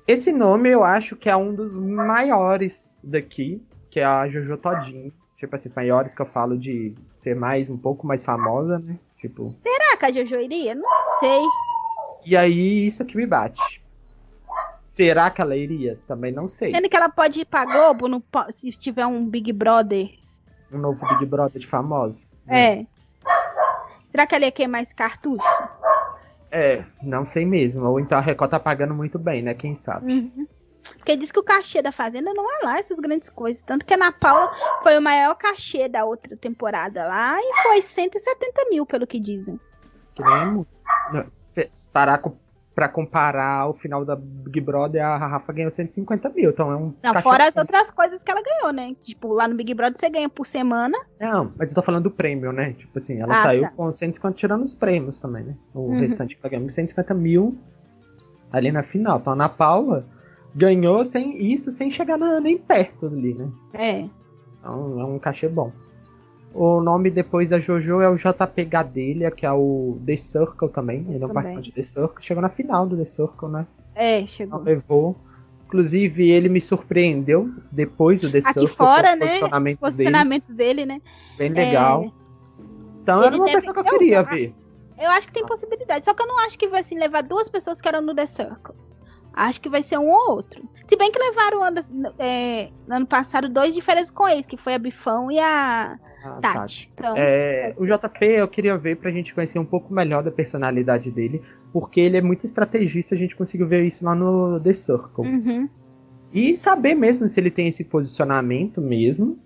Esse 0.08 0.34
nome 0.34 0.70
eu 0.70 0.84
acho 0.84 1.16
que 1.16 1.30
é 1.30 1.36
um 1.36 1.56
dos 1.56 1.72
maiores 1.72 2.98
daqui, 3.02 3.64
que 3.90 4.02
é 4.02 4.04
a 4.04 4.28
Jojo 4.28 4.58
Todinho. 4.58 5.14
Tipo 5.38 5.56
assim, 5.56 5.72
maiores 5.74 6.14
que 6.14 6.22
eu 6.22 6.26
falo 6.26 6.58
de 6.58 6.94
ser 7.20 7.36
mais, 7.36 7.70
um 7.70 7.78
pouco 7.78 8.06
mais 8.06 8.24
famosa, 8.24 8.80
né? 8.80 9.00
Tipo. 9.18 9.52
Será 9.52 9.96
que 9.98 10.06
a 10.06 10.12
Jojo 10.12 10.36
iria? 10.38 10.76
Não 10.76 11.20
sei. 11.20 11.42
E 12.26 12.36
aí, 12.36 12.86
isso 12.86 13.06
que 13.06 13.16
me 13.16 13.26
bate. 13.26 13.82
Será 14.92 15.32
que 15.32 15.42
ela 15.42 15.56
iria? 15.56 15.98
Também 16.06 16.34
não 16.34 16.50
sei. 16.50 16.70
Sendo 16.74 16.90
que 16.90 16.98
ela 16.98 17.08
pode 17.08 17.40
ir 17.40 17.46
pra 17.46 17.64
Globo 17.64 18.10
no, 18.10 18.22
se 18.50 18.72
tiver 18.72 19.06
um 19.06 19.26
Big 19.26 19.54
Brother. 19.54 20.20
Um 20.70 20.80
novo 20.80 21.08
Big 21.08 21.26
Brother 21.26 21.62
de 21.62 21.66
famosos. 21.66 22.36
Né? 22.46 22.82
É. 22.82 22.86
Será 24.12 24.28
que 24.28 24.36
ela 24.36 24.44
ia 24.44 24.52
queimar 24.52 24.84
esse 24.84 24.94
cartucho? 24.94 25.48
É, 26.52 26.84
não 27.02 27.24
sei 27.24 27.46
mesmo. 27.46 27.86
Ou 27.86 28.02
então 28.02 28.18
a 28.18 28.22
Record 28.22 28.52
tá 28.52 28.60
pagando 28.60 28.94
muito 28.94 29.18
bem, 29.18 29.42
né? 29.42 29.54
Quem 29.54 29.74
sabe. 29.76 30.12
Uhum. 30.12 30.46
Porque 30.98 31.16
diz 31.16 31.32
que 31.32 31.40
o 31.40 31.44
cachê 31.44 31.82
da 31.82 31.94
Fazenda 31.94 32.34
não 32.34 32.44
é 32.44 32.66
lá 32.66 32.78
essas 32.78 33.00
grandes 33.00 33.30
coisas. 33.30 33.64
Tanto 33.64 33.86
que 33.86 33.94
a 33.94 33.96
Ana 33.96 34.12
Paula 34.12 34.52
foi 34.84 34.98
o 34.98 35.02
maior 35.02 35.36
cachê 35.36 35.88
da 35.88 36.04
outra 36.04 36.36
temporada 36.36 37.08
lá 37.08 37.40
e 37.40 37.64
foi 37.64 37.82
170 37.82 38.70
mil, 38.70 38.86
pelo 38.86 39.08
que 39.08 39.22
dizem. 39.22 39.58
Que 40.14 40.22
nem 40.22 40.66
parar 41.94 42.18
com 42.18 42.36
para 42.82 42.90
comparar 42.90 43.70
o 43.70 43.76
final 43.76 44.04
da 44.04 44.16
Big 44.16 44.60
Brother, 44.60 45.06
a 45.06 45.16
Rafa 45.16 45.54
ganhou 45.54 45.70
150 45.70 46.30
mil. 46.30 46.50
Então 46.50 46.72
é 46.72 46.76
um. 46.76 46.92
Não, 47.04 47.22
fora 47.22 47.48
as 47.48 47.56
outras 47.56 47.92
coisas 47.92 48.24
que 48.24 48.32
ela 48.32 48.42
ganhou, 48.42 48.74
né? 48.74 48.96
Tipo, 49.00 49.32
lá 49.34 49.48
no 49.48 49.54
Big 49.54 49.72
Brother 49.76 50.00
você 50.00 50.10
ganha 50.10 50.28
por 50.28 50.48
semana. 50.48 50.98
Não, 51.20 51.54
mas 51.56 51.70
eu 51.70 51.76
tô 51.76 51.84
falando 51.84 52.06
do 52.06 52.12
prêmio, 52.12 52.52
né? 52.52 52.74
Tipo 52.74 52.98
assim, 52.98 53.22
ela 53.22 53.36
ah, 53.36 53.44
saiu 53.44 53.62
tá. 53.62 53.70
com 53.70 53.92
150 53.92 54.36
tirando 54.36 54.64
os 54.64 54.74
prêmios 54.74 55.20
também, 55.20 55.44
né? 55.44 55.56
O 55.76 55.82
uhum. 55.82 56.00
restante 56.00 56.36
que 56.36 56.42
ela 56.44 56.50
ganhou 56.50 56.68
150 56.68 57.14
mil 57.14 57.56
ali 58.52 58.72
na 58.72 58.82
final. 58.82 59.20
Então 59.20 59.34
a 59.34 59.36
Ana 59.36 59.48
Paula 59.48 60.08
ganhou 60.56 61.06
sem 61.06 61.54
isso, 61.54 61.70
sem 61.70 61.92
chegar 61.92 62.18
na, 62.18 62.40
nem 62.40 62.58
perto 62.58 63.06
ali, 63.06 63.36
né? 63.36 63.48
É. 63.76 64.10
Então 64.60 65.00
é 65.00 65.06
um 65.06 65.20
cachê 65.20 65.48
bom. 65.48 65.72
O 66.54 66.82
nome 66.82 67.10
depois 67.10 67.50
da 67.50 67.60
Jojo 67.60 68.02
é 68.02 68.10
o 68.10 68.16
JP 68.16 68.66
Gadelha, 68.66 69.32
que 69.32 69.46
é 69.46 69.52
o 69.52 69.98
The 70.06 70.18
Circle 70.18 70.70
também. 70.70 71.06
Ele 71.10 71.24
é 71.24 71.28
um 71.28 71.30
participante 71.30 71.70
do 71.72 71.76
The 71.76 71.84
Circle. 71.84 72.24
Chegou 72.24 72.42
na 72.42 72.50
final 72.50 72.86
do 72.86 72.98
The 72.98 73.06
Circle, 73.06 73.50
né? 73.50 73.66
É, 73.96 74.26
chegou. 74.26 74.60
Não 74.60 74.66
levou. 74.66 75.16
Inclusive, 75.66 76.30
ele 76.30 76.50
me 76.50 76.60
surpreendeu 76.60 77.50
depois 77.72 78.20
do 78.20 78.30
The 78.30 78.40
Aqui 78.40 78.54
Circle. 78.54 78.68
fora, 78.68 79.16
né? 79.16 79.28
Posicionamento, 79.28 79.80
posicionamento 79.80 80.54
dele. 80.54 80.86
dele. 80.86 80.86
né? 80.86 81.02
Bem 81.38 81.50
legal. 81.50 82.04
É... 82.04 82.12
Então 83.02 83.18
ele 83.20 83.28
era 83.28 83.36
uma 83.38 83.46
pessoa 83.46 83.74
que 83.74 83.80
eu 83.80 83.84
queria 83.86 84.22
ver. 84.22 84.54
Eu 85.02 85.10
acho 85.12 85.28
que 85.28 85.34
tem 85.34 85.46
possibilidade. 85.46 86.06
Só 86.06 86.14
que 86.14 86.22
eu 86.22 86.28
não 86.28 86.40
acho 86.40 86.60
que 86.60 86.68
vai 86.68 86.82
assim, 86.82 87.00
levar 87.00 87.24
duas 87.24 87.50
pessoas 87.50 87.80
que 87.80 87.88
eram 87.88 88.02
no 88.02 88.14
The 88.14 88.26
Circle. 88.26 88.76
Acho 89.34 89.62
que 89.62 89.70
vai 89.70 89.82
ser 89.82 89.98
um 89.98 90.10
ou 90.10 90.32
outro. 90.32 90.70
Se 90.86 90.98
bem 90.98 91.10
que 91.10 91.18
levaram 91.18 91.62
é, 92.20 92.70
no 92.86 92.96
ano 92.96 93.08
passado 93.08 93.48
dois 93.48 93.74
diferentes 93.74 94.12
com 94.12 94.28
eles, 94.28 94.46
que 94.46 94.58
foi 94.58 94.74
a 94.74 94.80
Bifão 94.80 95.32
e 95.32 95.40
a 95.40 95.98
ah, 96.24 96.40
Tati. 96.42 96.54
Tati. 96.58 96.92
Então, 96.94 97.16
é, 97.18 97.74
o 97.78 97.86
JP 97.86 98.26
eu 98.26 98.48
queria 98.48 98.78
ver 98.78 98.98
pra 98.98 99.12
gente 99.12 99.34
conhecer 99.34 99.60
um 99.60 99.66
pouco 99.66 99.94
melhor 99.94 100.24
da 100.24 100.32
personalidade 100.32 101.12
dele, 101.12 101.42
porque 101.72 102.00
ele 102.00 102.18
é 102.18 102.22
muito 102.22 102.46
estrategista, 102.46 103.16
a 103.16 103.18
gente 103.18 103.36
conseguiu 103.36 103.68
ver 103.68 103.86
isso 103.86 104.04
lá 104.06 104.14
no 104.14 104.60
The 104.60 104.74
Circle. 104.74 105.28
Uhum. 105.28 105.70
E 106.34 106.56
saber 106.56 106.96
mesmo 106.96 107.28
se 107.28 107.40
ele 107.40 107.52
tem 107.52 107.68
esse 107.68 107.84
posicionamento 107.84 108.80
mesmo, 108.80 109.38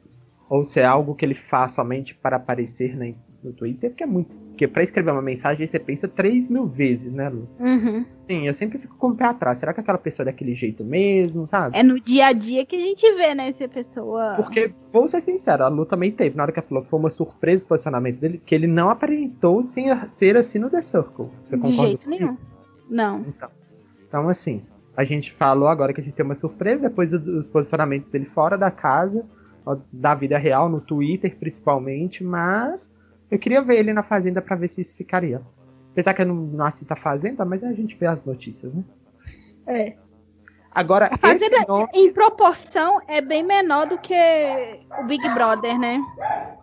ou 0.50 0.63
se 0.63 0.79
é 0.79 0.86
algo 0.86 1.15
que 1.15 1.25
ele 1.25 1.34
faz 1.34 1.74
somente 1.74 2.13
para 2.13 2.36
aparecer 2.36 2.96
na, 2.96 3.12
no 3.44 3.53
Twitter, 3.53 3.94
que 3.94 4.03
é 4.03 4.05
muito. 4.05 4.36
Porque 4.55 4.69
para 4.69 4.83
escrever 4.83 5.12
uma 5.12 5.21
mensagem 5.21 5.67
você 5.67 5.77
pensa 5.77 6.07
3 6.07 6.47
mil 6.47 6.65
vezes, 6.65 7.13
né, 7.13 7.27
Lu? 7.27 7.45
Uhum. 7.59 8.05
Sim, 8.21 8.47
eu 8.47 8.53
sempre 8.53 8.77
fico 8.77 8.95
com 8.95 9.09
o 9.09 9.15
pé 9.15 9.25
atrás. 9.25 9.57
Será 9.57 9.74
que 9.74 9.81
aquela 9.81 9.97
pessoa 9.97 10.24
é 10.24 10.27
daquele 10.27 10.55
jeito 10.55 10.81
mesmo, 10.81 11.45
sabe? 11.45 11.77
É 11.77 11.83
no 11.83 12.00
dia 12.00 12.27
a 12.27 12.31
dia 12.31 12.65
que 12.65 12.77
a 12.77 12.79
gente 12.79 13.12
vê, 13.15 13.35
né, 13.35 13.51
se 13.51 13.65
a 13.65 13.67
pessoa. 13.67 14.35
Porque, 14.38 14.71
vou 14.89 15.09
ser 15.09 15.19
sincero, 15.19 15.65
a 15.65 15.67
Lu 15.67 15.85
também 15.85 16.09
teve. 16.09 16.38
Na 16.38 16.43
hora 16.43 16.53
que 16.53 16.59
ela 16.59 16.67
falou, 16.69 16.85
foi 16.85 17.00
uma 17.00 17.09
surpresa 17.09 17.65
o 17.65 17.67
posicionamento 17.67 18.17
dele, 18.17 18.41
que 18.45 18.55
ele 18.55 18.65
não 18.65 18.89
aparentou 18.89 19.62
sem 19.62 19.88
ser 20.07 20.38
assim 20.38 20.57
no 20.57 20.69
The 20.69 20.81
Circle. 20.81 21.27
Você 21.50 21.57
de 21.57 21.75
jeito 21.75 22.09
nenhum. 22.09 22.38
Não. 22.89 23.25
Então, 23.27 23.50
então, 24.07 24.29
assim, 24.29 24.63
a 24.95 25.03
gente 25.03 25.33
falou 25.33 25.67
agora 25.67 25.91
que 25.91 26.00
a 26.00 26.03
gente 26.03 26.13
tem 26.13 26.25
uma 26.25 26.33
surpresa 26.33 26.83
depois 26.83 27.12
dos 27.12 27.45
posicionamentos 27.50 28.09
dele 28.09 28.24
fora 28.24 28.57
da 28.57 28.71
casa, 28.71 29.25
da 29.91 30.15
vida 30.15 30.38
real, 30.38 30.69
no 30.69 30.79
Twitter 30.79 31.35
principalmente, 31.38 32.24
mas 32.24 32.89
eu 33.36 33.39
queria 33.39 33.62
ver 33.62 33.77
ele 33.77 33.94
na 33.94 34.01
Fazenda 34.01 34.42
para 34.42 34.56
ver 34.56 34.70
se 34.70 34.82
isso 34.82 34.96
ficaria. 34.96 35.42
Apesar 35.92 36.13
que 36.13 36.22
eu 36.22 36.25
não, 36.25 36.36
não 36.36 36.65
assisto 36.65 36.92
a 36.94 36.96
Fazenda, 36.96 37.44
mas 37.44 37.63
a 37.63 37.74
gente 37.74 37.96
vê 37.96 38.06
as 38.06 38.24
notícias, 38.24 38.74
né? 38.74 38.84
É. 39.68 39.96
Agora, 40.72 41.10
a 41.12 41.18
Fazenda, 41.18 41.65
nome... 41.68 41.88
em 41.94 42.12
proporção, 42.12 43.01
é 43.08 43.22
bem 43.22 43.44
menor 43.44 43.88
do 43.88 43.98
que 43.98 44.13
o 45.00 45.04
Big 45.04 45.27
Brother, 45.30 45.77
né? 45.80 46.01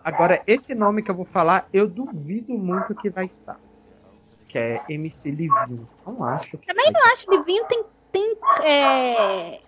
Agora, 0.05 0.43
esse 0.47 0.75
nome 0.75 1.02
que 1.02 1.11
eu 1.11 1.14
vou 1.14 1.25
falar, 1.25 1.69
eu 1.73 1.87
duvido 1.87 2.55
muito 2.55 2.95
que 2.95 3.11
vai 3.11 3.26
estar. 3.26 3.59
Que 4.49 4.59
é 4.59 4.83
MC 4.88 5.31
Livinho. 5.31 5.88
Não 6.07 6.25
acho. 6.25 6.59
Que 6.59 6.67
Também 6.67 6.91
não 6.93 7.12
acho. 7.12 7.31
Livinho 7.31 7.64
tem. 7.67 7.85
tem 8.12 8.37
é... 8.64 9.61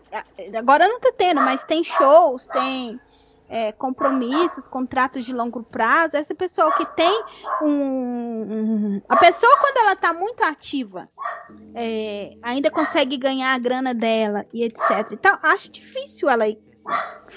Agora 0.59 0.87
não 0.87 1.01
tá 1.01 1.13
tendo, 1.17 1.41
mas 1.41 1.65
tem 1.65 1.83
shows, 1.83 2.47
tem 2.47 3.01
é, 3.49 3.73
compromissos, 3.73 4.67
contratos 4.67 5.25
de 5.25 5.33
longo 5.33 5.63
prazo, 5.63 6.17
esse 6.17 6.35
pessoal 6.35 6.73
que 6.73 6.87
tem 6.95 7.23
um, 7.63 9.01
a 9.09 9.17
pessoa 9.17 9.57
quando 9.59 9.77
ela 9.79 9.93
está 9.93 10.13
muito 10.13 10.43
ativa 10.43 11.09
é, 11.75 12.37
ainda 12.43 12.71
consegue 12.71 13.17
ganhar 13.17 13.55
a 13.55 13.59
grana 13.59 13.95
dela 13.95 14.47
e 14.53 14.65
etc. 14.65 15.13
Então 15.13 15.39
acho 15.43 15.71
difícil 15.71 16.29
ela 16.29 16.45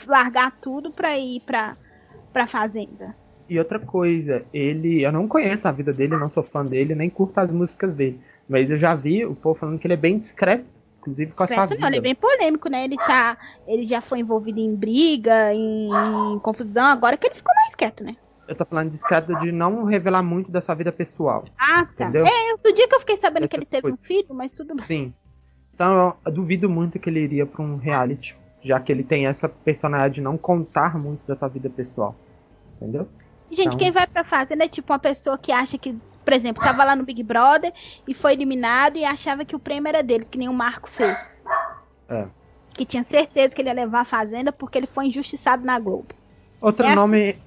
largar 0.06 0.52
tudo 0.60 0.92
para 0.92 1.18
ir 1.18 1.42
para 1.42 1.78
para 2.32 2.46
fazenda. 2.46 3.16
E 3.50 3.58
outra 3.58 3.80
coisa, 3.80 4.46
ele, 4.54 5.02
eu 5.02 5.12
não 5.12 5.28
conheço 5.28 5.68
a 5.68 5.72
vida 5.72 5.94
dele, 5.94 6.18
não 6.18 6.30
sou 6.30 6.44
fã 6.44 6.66
dele, 6.66 6.94
nem 6.94 7.10
curto 7.10 7.40
as 7.40 7.50
músicas 7.50 7.96
dele, 7.96 8.20
mas 8.48 8.70
eu 8.70 8.76
já 8.76 8.94
vi 8.94 9.26
o 9.26 9.34
povo 9.34 9.58
falando 9.58 9.80
que 9.80 9.88
ele 9.88 9.94
é 9.94 9.98
bem 9.98 10.20
discreto 10.20 10.66
inclusive 11.08 11.32
com 11.32 11.44
a 11.44 11.48
sua 11.48 11.66
vida. 11.66 11.80
Não, 11.80 11.88
ele 11.88 11.98
é 11.98 12.02
bem 12.02 12.16
polêmico, 12.16 12.70
né? 12.70 12.84
Ele 12.84 12.98
tá. 12.98 13.38
Ele 13.66 13.86
já 13.86 14.02
foi 14.02 14.20
envolvido 14.20 14.60
em 14.60 14.76
briga, 14.76 15.54
em, 15.54 15.90
em 16.34 16.40
confusão, 16.40 16.86
agora 16.86 17.16
que 17.16 17.28
ele 17.28 17.36
ficou 17.36 17.54
mais 17.56 17.74
quieto, 17.74 18.04
né? 18.04 18.16
Eu 18.48 18.56
tô 18.56 18.66
falando 18.66 18.90
discreto 18.90 19.38
de 19.40 19.52
não 19.52 19.84
revelar 19.86 20.24
muito 20.24 20.52
da 20.52 20.62
sua 20.62 20.76
vida 20.76 20.92
pessoal. 20.92 21.46
Ah, 21.58 21.86
tá. 21.86 22.06
Entendeu? 22.06 22.26
É, 22.26 22.58
do 22.58 22.74
dia 22.74 22.88
que 22.88 22.96
eu 22.96 23.00
fiquei 23.00 23.18
sabendo 23.18 23.44
Essa 23.44 23.50
que 23.50 23.58
ele 23.58 23.66
teve 23.66 23.92
um 23.92 23.98
filho, 23.98 24.34
mas 24.34 24.52
tudo 24.52 24.76
bem. 24.76 24.86
Sim. 24.86 25.14
Então 25.74 26.16
eu 26.26 26.32
duvido 26.32 26.70
muito 26.70 26.98
que 26.98 27.10
ele 27.10 27.20
iria 27.20 27.46
pra 27.46 27.62
um 27.62 27.78
reality, 27.78 28.38
já 28.64 28.80
que 28.80 28.92
ele 28.92 29.04
tem 29.04 29.28
essa 29.28 29.48
personalidade 29.48 30.16
de 30.16 30.22
não 30.22 30.38
contar 30.38 30.98
muito 30.98 31.26
da 31.28 31.36
sua 31.36 31.48
vida 31.48 31.70
pessoal. 31.70 32.16
Entendeu? 32.78 33.08
Gente, 33.50 33.68
então... 33.68 33.80
quem 33.80 33.92
vai 33.92 34.08
pra 34.08 34.24
fazenda 34.24 34.64
é 34.64 34.68
tipo 34.68 34.92
uma 34.92 35.00
pessoa 35.00 35.38
que 35.38 35.52
acha 35.52 35.78
que 35.78 35.96
por 36.28 36.34
exemplo, 36.34 36.62
tava 36.62 36.84
lá 36.84 36.94
no 36.94 37.06
Big 37.06 37.24
Brother 37.24 37.72
e 38.06 38.14
foi 38.14 38.34
eliminado 38.34 38.98
e 38.98 39.06
achava 39.06 39.46
que 39.46 39.56
o 39.56 39.60
prêmio 39.60 39.88
era 39.88 40.04
deles, 40.04 40.28
que 40.30 40.38
nem 40.38 40.50
o 40.50 40.54
Marco 40.54 40.90
fez. 40.90 41.18
É. 42.10 42.26
Que 42.74 42.86
tinha 42.86 43.02
certeza 43.06 43.56
que 43.56 43.62
ele 43.62 43.70
ia 43.70 43.74
levar 43.74 44.02
a 44.02 44.06
Fazenda 44.06 44.52
porque 44.52 44.78
ele 44.78 44.88
foi 44.88 45.06
injustiçado 45.06 45.66
na 45.66 45.80
Globo. 45.80 46.08
Outro 46.60 46.86
Essa... 46.86 46.96
nome 46.96 47.38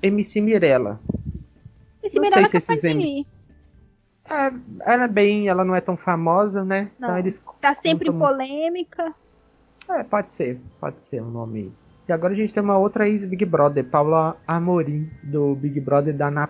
MC 0.00 0.40
Mirella. 0.40 1.00
MC 2.00 2.14
não 2.14 2.22
Mirella 2.22 2.48
sei 2.48 2.60
se 2.60 2.72
esses 2.74 2.84
MC... 2.84 3.28
É, 4.30 4.92
ela 4.92 5.04
é 5.06 5.08
bem, 5.08 5.48
ela 5.48 5.64
não 5.64 5.74
é 5.74 5.80
tão 5.80 5.96
famosa, 5.96 6.64
né? 6.64 6.92
Não, 6.96 7.08
então 7.08 7.18
eles 7.18 7.42
tá 7.60 7.74
sempre 7.74 8.08
em 8.08 8.16
polêmica. 8.16 9.12
É, 9.88 10.04
pode 10.04 10.32
ser, 10.32 10.60
pode 10.78 11.04
ser 11.04 11.20
um 11.20 11.30
nome. 11.30 11.72
E 12.08 12.12
agora 12.12 12.34
a 12.34 12.36
gente 12.36 12.54
tem 12.54 12.62
uma 12.62 12.78
outra 12.78 13.08
ex-Big 13.08 13.44
Brother, 13.46 13.84
Paula 13.84 14.36
Amorim, 14.46 15.10
do 15.24 15.56
Big 15.56 15.80
Brother 15.80 16.16
da 16.16 16.28
Ana 16.28 16.48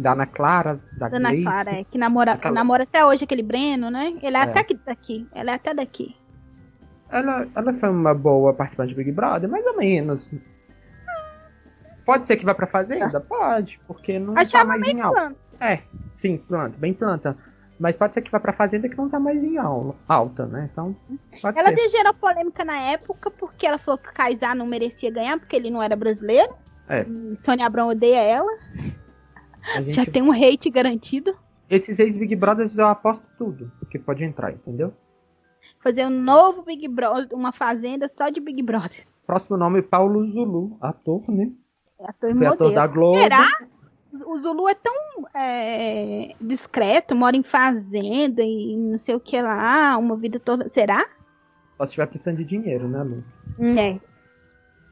da 0.00 0.12
Ana 0.12 0.26
Clara, 0.26 0.80
da 0.96 1.06
Ana 1.06 1.30
Gleice. 1.30 1.44
Clara, 1.44 1.70
é, 1.72 1.84
que 1.84 1.98
namora, 1.98 2.32
Aquela... 2.32 2.54
namora 2.54 2.84
até 2.84 3.04
hoje 3.04 3.24
aquele 3.24 3.42
Breno, 3.42 3.90
né? 3.90 4.14
Ele 4.22 4.36
é, 4.36 4.40
é. 4.40 4.42
até 4.42 4.64
daqui. 4.86 5.28
Ela 5.32 5.52
é 5.52 5.54
até 5.54 5.74
daqui. 5.74 6.16
Ela, 7.10 7.46
ela 7.54 7.72
foi 7.74 7.90
uma 7.90 8.14
boa 8.14 8.54
participante 8.54 8.94
do 8.94 8.96
Big 8.96 9.12
Brother, 9.12 9.48
mais 9.48 9.66
ou 9.66 9.76
menos. 9.76 10.30
Pode 12.04 12.26
ser 12.26 12.36
que 12.36 12.44
vá 12.44 12.54
pra 12.54 12.66
Fazenda? 12.66 13.20
Pode, 13.20 13.80
porque 13.86 14.18
não 14.18 14.34
Achava 14.36 14.72
tá 14.72 14.78
mais 14.78 14.88
em 14.88 15.00
alta. 15.00 15.34
É, 15.60 15.80
sim, 16.16 16.38
planta, 16.38 16.78
bem 16.78 16.94
planta. 16.94 17.36
Mas 17.78 17.96
pode 17.96 18.14
ser 18.14 18.22
que 18.22 18.30
vá 18.30 18.40
pra 18.40 18.52
Fazenda 18.52 18.88
que 18.88 18.96
não 18.96 19.08
tá 19.08 19.18
mais 19.18 19.42
em 19.42 19.58
aula, 19.58 19.94
alta, 20.08 20.46
né? 20.46 20.68
Então, 20.72 20.94
Ela 21.42 21.68
ser. 21.68 21.88
gerou 21.88 22.14
polêmica 22.14 22.64
na 22.64 22.78
época 22.78 23.30
porque 23.30 23.66
ela 23.66 23.78
falou 23.78 23.98
que 23.98 24.08
o 24.08 24.12
Kaysar 24.12 24.54
não 24.54 24.66
merecia 24.66 25.10
ganhar 25.10 25.38
porque 25.38 25.56
ele 25.56 25.70
não 25.70 25.82
era 25.82 25.96
brasileiro. 25.96 26.54
É. 26.88 27.02
E 27.02 27.36
Sônia 27.36 27.66
Abrão 27.66 27.88
odeia 27.88 28.20
ela. 28.20 28.50
Gente... 29.76 29.92
Já 29.92 30.06
tem 30.06 30.22
um 30.22 30.32
hate 30.32 30.70
garantido. 30.70 31.36
Esses 31.68 31.98
ex-Big 31.98 32.34
Brothers 32.34 32.76
eu 32.78 32.86
aposto 32.86 33.24
tudo 33.38 33.70
que 33.90 33.98
pode 33.98 34.24
entrar, 34.24 34.52
entendeu? 34.52 34.92
Fazer 35.80 36.06
um 36.06 36.10
novo 36.10 36.62
Big 36.62 36.88
Brother, 36.88 37.28
uma 37.32 37.52
fazenda 37.52 38.08
só 38.08 38.28
de 38.28 38.40
Big 38.40 38.62
Brother. 38.62 39.06
Próximo 39.26 39.56
nome, 39.56 39.82
Paulo 39.82 40.26
Zulu, 40.32 40.76
ator, 40.80 41.22
né? 41.28 41.50
É 42.00 42.10
ator, 42.10 42.36
Foi 42.36 42.46
ator 42.46 42.72
da 42.72 42.86
Globo. 42.86 43.18
Será? 43.18 43.46
O 44.26 44.36
Zulu 44.38 44.68
é 44.68 44.74
tão 44.74 44.94
é, 45.34 46.34
discreto, 46.40 47.14
mora 47.14 47.36
em 47.36 47.42
fazenda 47.42 48.42
e 48.42 48.76
não 48.76 48.98
sei 48.98 49.14
o 49.14 49.20
que 49.20 49.40
lá, 49.40 49.96
uma 49.96 50.16
vida 50.16 50.40
toda. 50.40 50.68
Será? 50.68 51.06
Só 51.76 51.84
se 51.86 51.90
estiver 51.90 52.06
precisando 52.06 52.38
de 52.38 52.44
dinheiro, 52.44 52.88
né, 52.88 53.02
Lu? 53.02 53.24
É. 53.78 54.00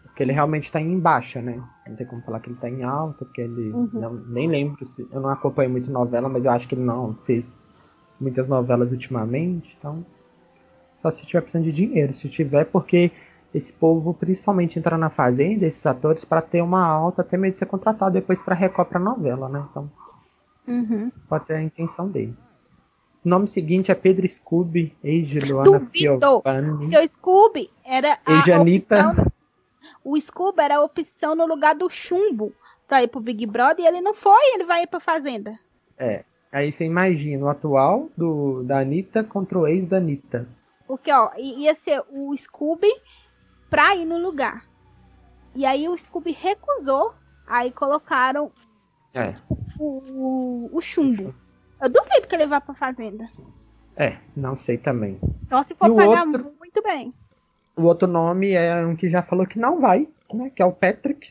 Porque 0.04 0.22
ele 0.22 0.32
realmente 0.32 0.64
está 0.64 0.80
em 0.80 0.98
baixa, 1.00 1.42
né? 1.42 1.60
Não 1.88 1.97
tem 1.97 2.07
como 2.07 2.23
falar 2.23 2.40
que 2.40 2.49
ele 2.49 2.57
está 2.57 2.68
em 2.68 2.83
alta, 2.83 3.25
porque 3.25 3.40
ele. 3.40 3.71
Uhum. 3.71 3.88
Não, 3.92 4.12
nem 4.14 4.49
lembro 4.49 4.85
se. 4.85 5.07
Eu 5.11 5.21
não 5.21 5.30
acompanho 5.30 5.71
muito 5.71 5.90
novela, 5.90 6.28
mas 6.28 6.45
eu 6.45 6.50
acho 6.50 6.68
que 6.68 6.75
ele 6.75 6.83
não 6.83 7.14
fez 7.25 7.52
muitas 8.21 8.47
novelas 8.47 8.92
ultimamente. 8.92 9.76
Então. 9.78 10.04
Só 11.00 11.11
se 11.11 11.25
tiver 11.25 11.40
precisando 11.40 11.64
de 11.64 11.73
dinheiro. 11.73 12.12
Se 12.12 12.28
tiver, 12.28 12.64
porque 12.64 13.12
esse 13.54 13.73
povo 13.73 14.12
principalmente 14.12 14.78
entra 14.78 14.99
na 14.99 15.09
fazenda, 15.09 15.64
esses 15.64 15.85
atores, 15.87 16.25
para 16.25 16.42
ter 16.42 16.61
uma 16.61 16.85
alta, 16.85 17.23
até 17.23 17.37
mesmo 17.37 17.54
ser 17.54 17.66
contratado 17.66 18.12
depois 18.12 18.42
para 18.42 18.54
Record 18.54 18.88
pra 18.88 19.00
novela, 19.00 19.49
né? 19.49 19.64
Então. 19.71 19.90
Uhum. 20.66 21.11
Pode 21.28 21.47
ser 21.47 21.54
a 21.54 21.62
intenção 21.62 22.09
dele. 22.09 22.35
nome 23.25 23.49
seguinte 23.49 23.90
é 23.90 23.95
Pedro 23.95 24.28
Scooby, 24.28 24.95
ex 25.02 25.28
de 25.28 25.38
Luana 25.40 25.78
Duvido. 25.78 26.42
O 26.42 27.09
Scooby 27.09 27.71
era 27.85 28.18
a 28.26 28.35
Ex 28.35 28.45
de 28.45 28.52
Anitta. 28.52 29.09
opção. 29.09 29.38
O 30.04 30.18
Scooby 30.20 30.61
era 30.62 30.76
a 30.76 30.82
opção 30.82 31.35
no 31.35 31.47
lugar 31.47 31.75
do 31.75 31.88
chumbo 31.88 32.52
pra 32.87 33.02
ir 33.02 33.08
pro 33.08 33.20
Big 33.20 33.44
Brother 33.47 33.85
e 33.85 33.88
ele 33.88 34.00
não 34.00 34.14
foi, 34.14 34.54
ele 34.54 34.64
vai 34.64 34.82
ir 34.82 34.87
pra 34.87 35.00
Fazenda. 35.00 35.58
É. 35.99 36.25
Aí 36.50 36.73
você 36.73 36.85
imagina 36.87 37.44
o 37.44 37.49
atual 37.49 38.08
do, 38.16 38.62
da 38.64 38.80
Anitta 38.80 39.23
contra 39.23 39.58
o 39.58 39.66
ex 39.68 39.87
da 39.87 39.99
Anitta. 39.99 40.49
Porque, 40.87 41.12
ó, 41.12 41.30
ia 41.37 41.75
ser 41.75 42.02
o 42.11 42.35
Scooby 42.37 42.88
pra 43.68 43.94
ir 43.94 44.06
no 44.06 44.16
lugar. 44.18 44.64
E 45.54 45.66
aí 45.66 45.87
o 45.88 45.99
Scooby 45.99 46.32
recusou, 46.32 47.12
aí 47.47 47.70
colocaram 47.70 48.50
É. 49.12 49.35
o, 49.78 50.70
o 50.73 50.80
chumbo. 50.80 51.35
Eu 51.80 51.90
duvido 51.90 52.26
que 52.26 52.35
ele 52.35 52.47
vá 52.47 52.61
pra 52.61 52.75
Fazenda. 52.75 53.28
É, 53.94 54.16
não 54.35 54.56
sei 54.56 54.78
também. 54.78 55.20
Só 55.50 55.62
se 55.62 55.75
for 55.75 55.88
E 55.88 55.90
o 55.90 55.97
pagar 55.97 56.26
outro? 56.26 56.52
muito 56.58 56.82
bem. 56.82 57.12
O 57.78 57.85
outro 57.85 58.08
nome 58.08 58.52
é 58.52 58.85
um 58.85 58.97
que 58.97 59.08
já 59.08 59.23
falou 59.23 59.47
que 59.47 59.58
não 59.58 59.80
vai, 59.80 60.08
né? 60.32 60.50
Que 60.54 60.61
é 60.62 60.64
o 60.66 60.73
Patrick. 60.73 61.28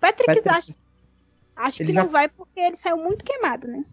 Patrick, 0.00 0.26
Patrick. 0.42 0.48
acho, 0.48 0.74
acho 1.56 1.84
que 1.84 1.92
já- 1.92 2.02
não 2.02 2.10
vai 2.10 2.28
porque 2.28 2.58
ele 2.60 2.76
saiu 2.76 2.96
muito 2.96 3.24
queimado, 3.24 3.68
né? 3.68 3.84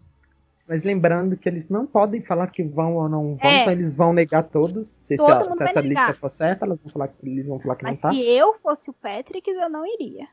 Mas 0.66 0.82
lembrando 0.84 1.36
que 1.36 1.48
eles 1.48 1.68
não 1.68 1.84
podem 1.86 2.20
falar 2.22 2.46
que 2.48 2.62
vão 2.62 2.94
ou 2.96 3.08
não 3.08 3.36
vão, 3.36 3.50
É. 3.50 3.60
então 3.62 3.72
eles 3.72 3.92
vão 3.92 4.12
negar 4.12 4.44
todos. 4.44 4.88
Se, 5.00 5.16
se 5.16 5.16
Todo 5.16 5.52
se 5.52 5.58
vai 5.58 5.68
essa 5.70 5.82
negar. 5.82 6.06
lista 6.08 6.20
for 6.20 6.30
certa, 6.30 6.64
elas 6.64 6.78
vão 6.80 6.92
falar, 6.92 7.08
que- 7.08 7.28
eles 7.28 7.48
vão 7.48 7.58
falar 7.58 7.76
que 7.76 7.82
Mas 7.84 7.96
não 8.00 8.10
tá. 8.10 8.14
se 8.16 8.20
eu 8.22 8.54
fosse 8.62 8.88
o 8.90 8.92
Patrick, 8.92 9.48
eu 9.50 9.68
não 9.68 9.84
iria. 9.86 10.26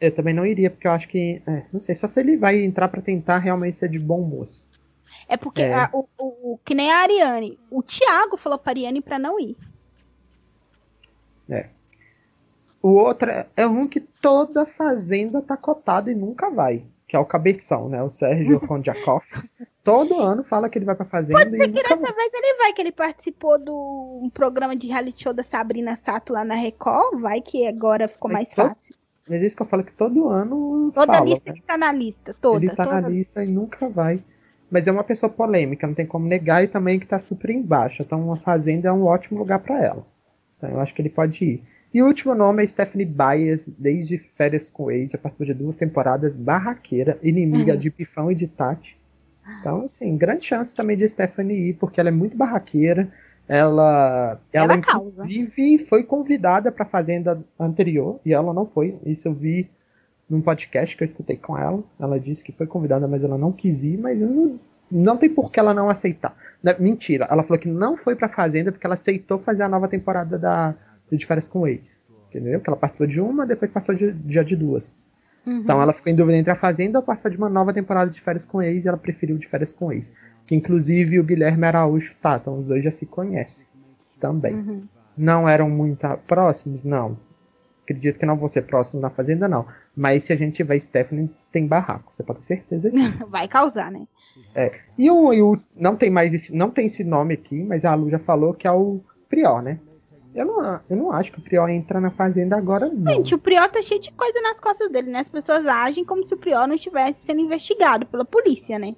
Eu 0.00 0.14
também 0.14 0.32
não 0.34 0.46
iria, 0.46 0.70
porque 0.70 0.86
eu 0.86 0.92
acho 0.92 1.08
que. 1.08 1.42
é, 1.46 1.64
não 1.72 1.80
sei, 1.80 1.94
só 1.94 2.06
se 2.06 2.20
ele 2.20 2.36
vai 2.36 2.62
entrar 2.62 2.88
pra 2.88 3.00
tentar 3.02 3.38
realmente 3.38 3.78
ser 3.78 3.88
de 3.88 3.98
bom 3.98 4.20
moço. 4.22 4.64
É 5.26 5.36
porque 5.36 5.62
É. 5.62 5.74
a- 5.74 5.90
o, 5.92 6.06
o- 6.18 6.52
o- 6.54 6.60
que 6.64 6.74
nem 6.74 6.92
a 6.92 6.98
Ariane. 6.98 7.58
O 7.70 7.82
Thiago 7.82 8.36
falou 8.36 8.58
pra 8.58 8.72
Ariane 8.72 9.00
pra 9.00 9.18
não 9.18 9.40
ir. 9.40 9.56
O 12.82 12.90
outro 12.90 13.30
é, 13.30 13.46
é 13.56 13.66
um 13.66 13.88
que 13.88 14.00
toda 14.00 14.64
fazenda 14.64 15.42
tá 15.42 15.56
cotada 15.56 16.10
e 16.10 16.14
nunca 16.14 16.48
vai. 16.50 16.84
Que 17.08 17.16
é 17.16 17.18
o 17.18 17.24
cabeção, 17.24 17.88
né? 17.88 18.02
O 18.02 18.10
Sérgio 18.10 18.60
Kondiakov. 18.66 19.24
Todo 19.82 20.20
ano 20.20 20.44
fala 20.44 20.68
que 20.68 20.78
ele 20.78 20.84
vai 20.84 20.94
pra 20.94 21.04
fazenda 21.06 21.40
e 21.40 21.44
Que 21.58 21.66
nunca 21.68 21.82
dessa 21.82 21.96
vai. 21.96 22.12
vez 22.12 22.30
ele 22.34 22.58
vai, 22.58 22.72
que 22.72 22.82
ele 22.82 22.92
participou 22.92 23.58
do 23.58 24.20
um 24.22 24.28
programa 24.30 24.76
de 24.76 24.86
reality 24.88 25.24
show 25.24 25.32
da 25.32 25.42
Sabrina 25.42 25.96
Sato 25.96 26.32
lá 26.34 26.44
na 26.44 26.54
Record. 26.54 27.20
Vai 27.20 27.40
que 27.40 27.66
agora 27.66 28.06
ficou 28.08 28.30
Mas 28.30 28.42
mais 28.44 28.54
todo- 28.54 28.68
fácil. 28.68 28.94
Mas 29.28 29.42
é 29.42 29.46
isso 29.46 29.56
que 29.56 29.62
eu 29.62 29.66
falo 29.66 29.84
que 29.84 29.92
todo 29.92 30.28
ano 30.28 30.90
Toda 30.94 31.12
fala, 31.14 31.24
lista 31.26 31.50
né? 31.52 31.56
que 31.58 31.62
tá 31.66 31.76
na 31.76 31.92
lista. 31.92 32.34
Toda. 32.40 32.64
ele 32.64 32.74
tá 32.74 32.84
toda. 32.84 33.00
na 33.00 33.08
lista 33.08 33.44
e 33.44 33.48
nunca 33.48 33.88
vai. 33.88 34.22
Mas 34.70 34.86
é 34.86 34.92
uma 34.92 35.04
pessoa 35.04 35.28
polêmica, 35.30 35.86
não 35.86 35.94
tem 35.94 36.06
como 36.06 36.26
negar, 36.26 36.62
e 36.62 36.68
também 36.68 36.98
que 37.00 37.06
tá 37.06 37.18
super 37.18 37.50
embaixo. 37.50 38.02
Então, 38.02 38.22
uma 38.22 38.36
fazenda 38.36 38.88
é 38.88 38.92
um 38.92 39.04
ótimo 39.04 39.38
lugar 39.38 39.58
pra 39.60 39.82
ela. 39.82 40.06
Então, 40.58 40.70
eu 40.70 40.80
acho 40.80 40.92
que 40.94 41.00
ele 41.00 41.08
pode 41.08 41.44
ir. 41.44 41.62
E 41.94 42.02
o 42.02 42.06
último 42.06 42.34
nome 42.34 42.62
é 42.62 42.66
Stephanie 42.66 43.06
Baez, 43.06 43.66
desde 43.78 44.18
Férias 44.18 44.70
com 44.70 44.90
Ex, 44.90 45.12
já 45.12 45.16
participou 45.18 45.46
de 45.46 45.54
duas 45.54 45.74
temporadas, 45.76 46.36
barraqueira, 46.36 47.18
inimiga 47.22 47.72
Uhum. 47.72 47.78
de 47.78 47.90
Pifão 47.90 48.30
e 48.30 48.34
de 48.34 48.46
Tati. 48.46 48.98
Então, 49.60 49.84
assim, 49.84 50.14
grande 50.18 50.44
chance 50.44 50.76
também 50.76 50.96
de 50.96 51.08
Stephanie 51.08 51.70
ir, 51.70 51.74
porque 51.74 51.98
ela 51.98 52.10
é 52.10 52.12
muito 52.12 52.36
barraqueira. 52.36 53.08
Ela, 53.48 54.38
ela, 54.52 54.74
Ela 54.74 54.76
inclusive, 54.76 55.78
foi 55.78 56.02
convidada 56.02 56.70
pra 56.70 56.84
fazenda 56.84 57.42
anterior, 57.58 58.20
e 58.26 58.34
ela 58.34 58.52
não 58.52 58.66
foi. 58.66 58.94
Isso 59.06 59.26
eu 59.26 59.32
vi 59.32 59.66
num 60.28 60.42
podcast 60.42 60.94
que 60.94 61.02
eu 61.02 61.06
escutei 61.06 61.36
com 61.38 61.56
ela. 61.56 61.82
Ela 61.98 62.20
disse 62.20 62.44
que 62.44 62.52
foi 62.52 62.66
convidada, 62.66 63.08
mas 63.08 63.24
ela 63.24 63.38
não 63.38 63.50
quis 63.50 63.82
ir, 63.84 63.96
mas 63.96 64.20
eu 64.20 64.28
não, 64.28 64.60
não 64.90 65.16
tem 65.16 65.28
por 65.28 65.50
que 65.50 65.60
ela 65.60 65.74
não 65.74 65.90
aceitar. 65.90 66.36
Né, 66.62 66.74
Mentira, 66.78 67.26
ela 67.30 67.42
falou 67.42 67.58
que 67.58 67.68
não 67.68 67.96
foi 67.96 68.16
pra 68.16 68.28
Fazenda 68.28 68.72
porque 68.72 68.86
ela 68.86 68.94
aceitou 68.94 69.38
fazer 69.38 69.62
a 69.62 69.68
nova 69.68 69.88
temporada 69.88 70.38
da 70.38 70.74
de 71.10 71.24
Férias 71.24 71.48
com 71.48 71.60
o 71.60 71.66
Ex. 71.66 72.06
Entendeu? 72.28 72.60
Que 72.60 72.68
ela 72.68 72.76
participou 72.76 73.06
de 73.06 73.20
uma, 73.20 73.46
depois 73.46 73.70
passou 73.70 73.94
de, 73.94 74.14
já 74.28 74.42
de 74.42 74.54
duas. 74.54 74.94
Uhum. 75.46 75.60
Então 75.60 75.80
ela 75.80 75.92
ficou 75.94 76.12
em 76.12 76.16
dúvida 76.16 76.36
entre 76.36 76.52
a 76.52 76.56
Fazenda 76.56 76.98
ou 76.98 77.04
passar 77.04 77.30
de 77.30 77.38
uma 77.38 77.48
nova 77.48 77.72
temporada 77.72 78.10
de 78.10 78.20
Férias 78.20 78.44
com 78.44 78.58
o 78.58 78.62
Ex 78.62 78.84
e 78.84 78.88
ela 78.88 78.98
preferiu 78.98 79.38
de 79.38 79.46
Férias 79.46 79.72
com 79.72 79.86
o 79.86 79.92
Ex. 79.92 80.12
Que 80.46 80.54
inclusive 80.54 81.18
o 81.18 81.24
Guilherme 81.24 81.66
Araújo 81.66 82.14
tá, 82.20 82.38
então 82.40 82.58
os 82.58 82.66
dois 82.66 82.84
já 82.84 82.90
se 82.90 83.06
conhecem 83.06 83.66
também. 84.20 84.54
Uhum. 84.54 84.82
Não 85.16 85.48
eram 85.48 85.70
muito 85.70 86.06
próximos? 86.26 86.84
Não. 86.84 87.16
Acredito 87.88 88.18
que 88.18 88.26
não 88.26 88.36
vão 88.36 88.48
ser 88.48 88.62
próximos 88.66 89.00
na 89.00 89.08
Fazenda, 89.08 89.48
não. 89.48 89.64
Mas 89.96 90.24
se 90.24 90.32
a 90.34 90.36
gente 90.36 90.56
tiver 90.56 90.78
Stephanie, 90.78 91.30
tem 91.50 91.66
barraco, 91.66 92.12
você 92.14 92.22
pode 92.22 92.40
ter 92.40 92.44
certeza 92.44 92.90
disso. 92.90 93.24
Vai 93.30 93.48
causar, 93.48 93.90
né? 93.90 94.06
e, 94.98 95.10
o, 95.10 95.32
e 95.32 95.40
o- 95.40 95.58
não 95.74 95.96
tem 95.96 96.10
mais 96.10 96.34
esse, 96.34 96.54
não 96.54 96.68
tem 96.70 96.84
esse 96.84 97.02
nome 97.02 97.32
aqui, 97.32 97.62
mas 97.62 97.86
a 97.86 97.94
Lu 97.94 98.10
já 98.10 98.18
falou 98.18 98.52
que 98.52 98.66
é 98.66 98.72
o 98.72 99.00
Prior, 99.26 99.62
né? 99.62 99.78
Eu 100.34 100.44
não, 100.44 100.80
eu 100.90 100.96
não 100.96 101.12
acho 101.12 101.32
que 101.32 101.38
o 101.38 101.42
Prior 101.42 101.66
entra 101.70 101.98
na 101.98 102.10
Fazenda 102.10 102.56
agora, 102.58 102.90
não. 102.92 103.10
Gente, 103.10 103.34
o 103.34 103.38
Prior 103.38 103.66
tá 103.70 103.80
cheio 103.80 104.00
de 104.02 104.12
coisa 104.12 104.38
nas 104.42 104.60
costas 104.60 104.90
dele, 104.90 105.10
né? 105.10 105.20
As 105.20 105.28
pessoas 105.30 105.66
agem 105.66 106.04
como 106.04 106.22
se 106.22 106.34
o 106.34 106.38
Prior 106.38 106.66
não 106.68 106.74
estivesse 106.74 107.24
sendo 107.24 107.40
investigado 107.40 108.04
pela 108.04 108.24
polícia, 108.24 108.78
né? 108.78 108.94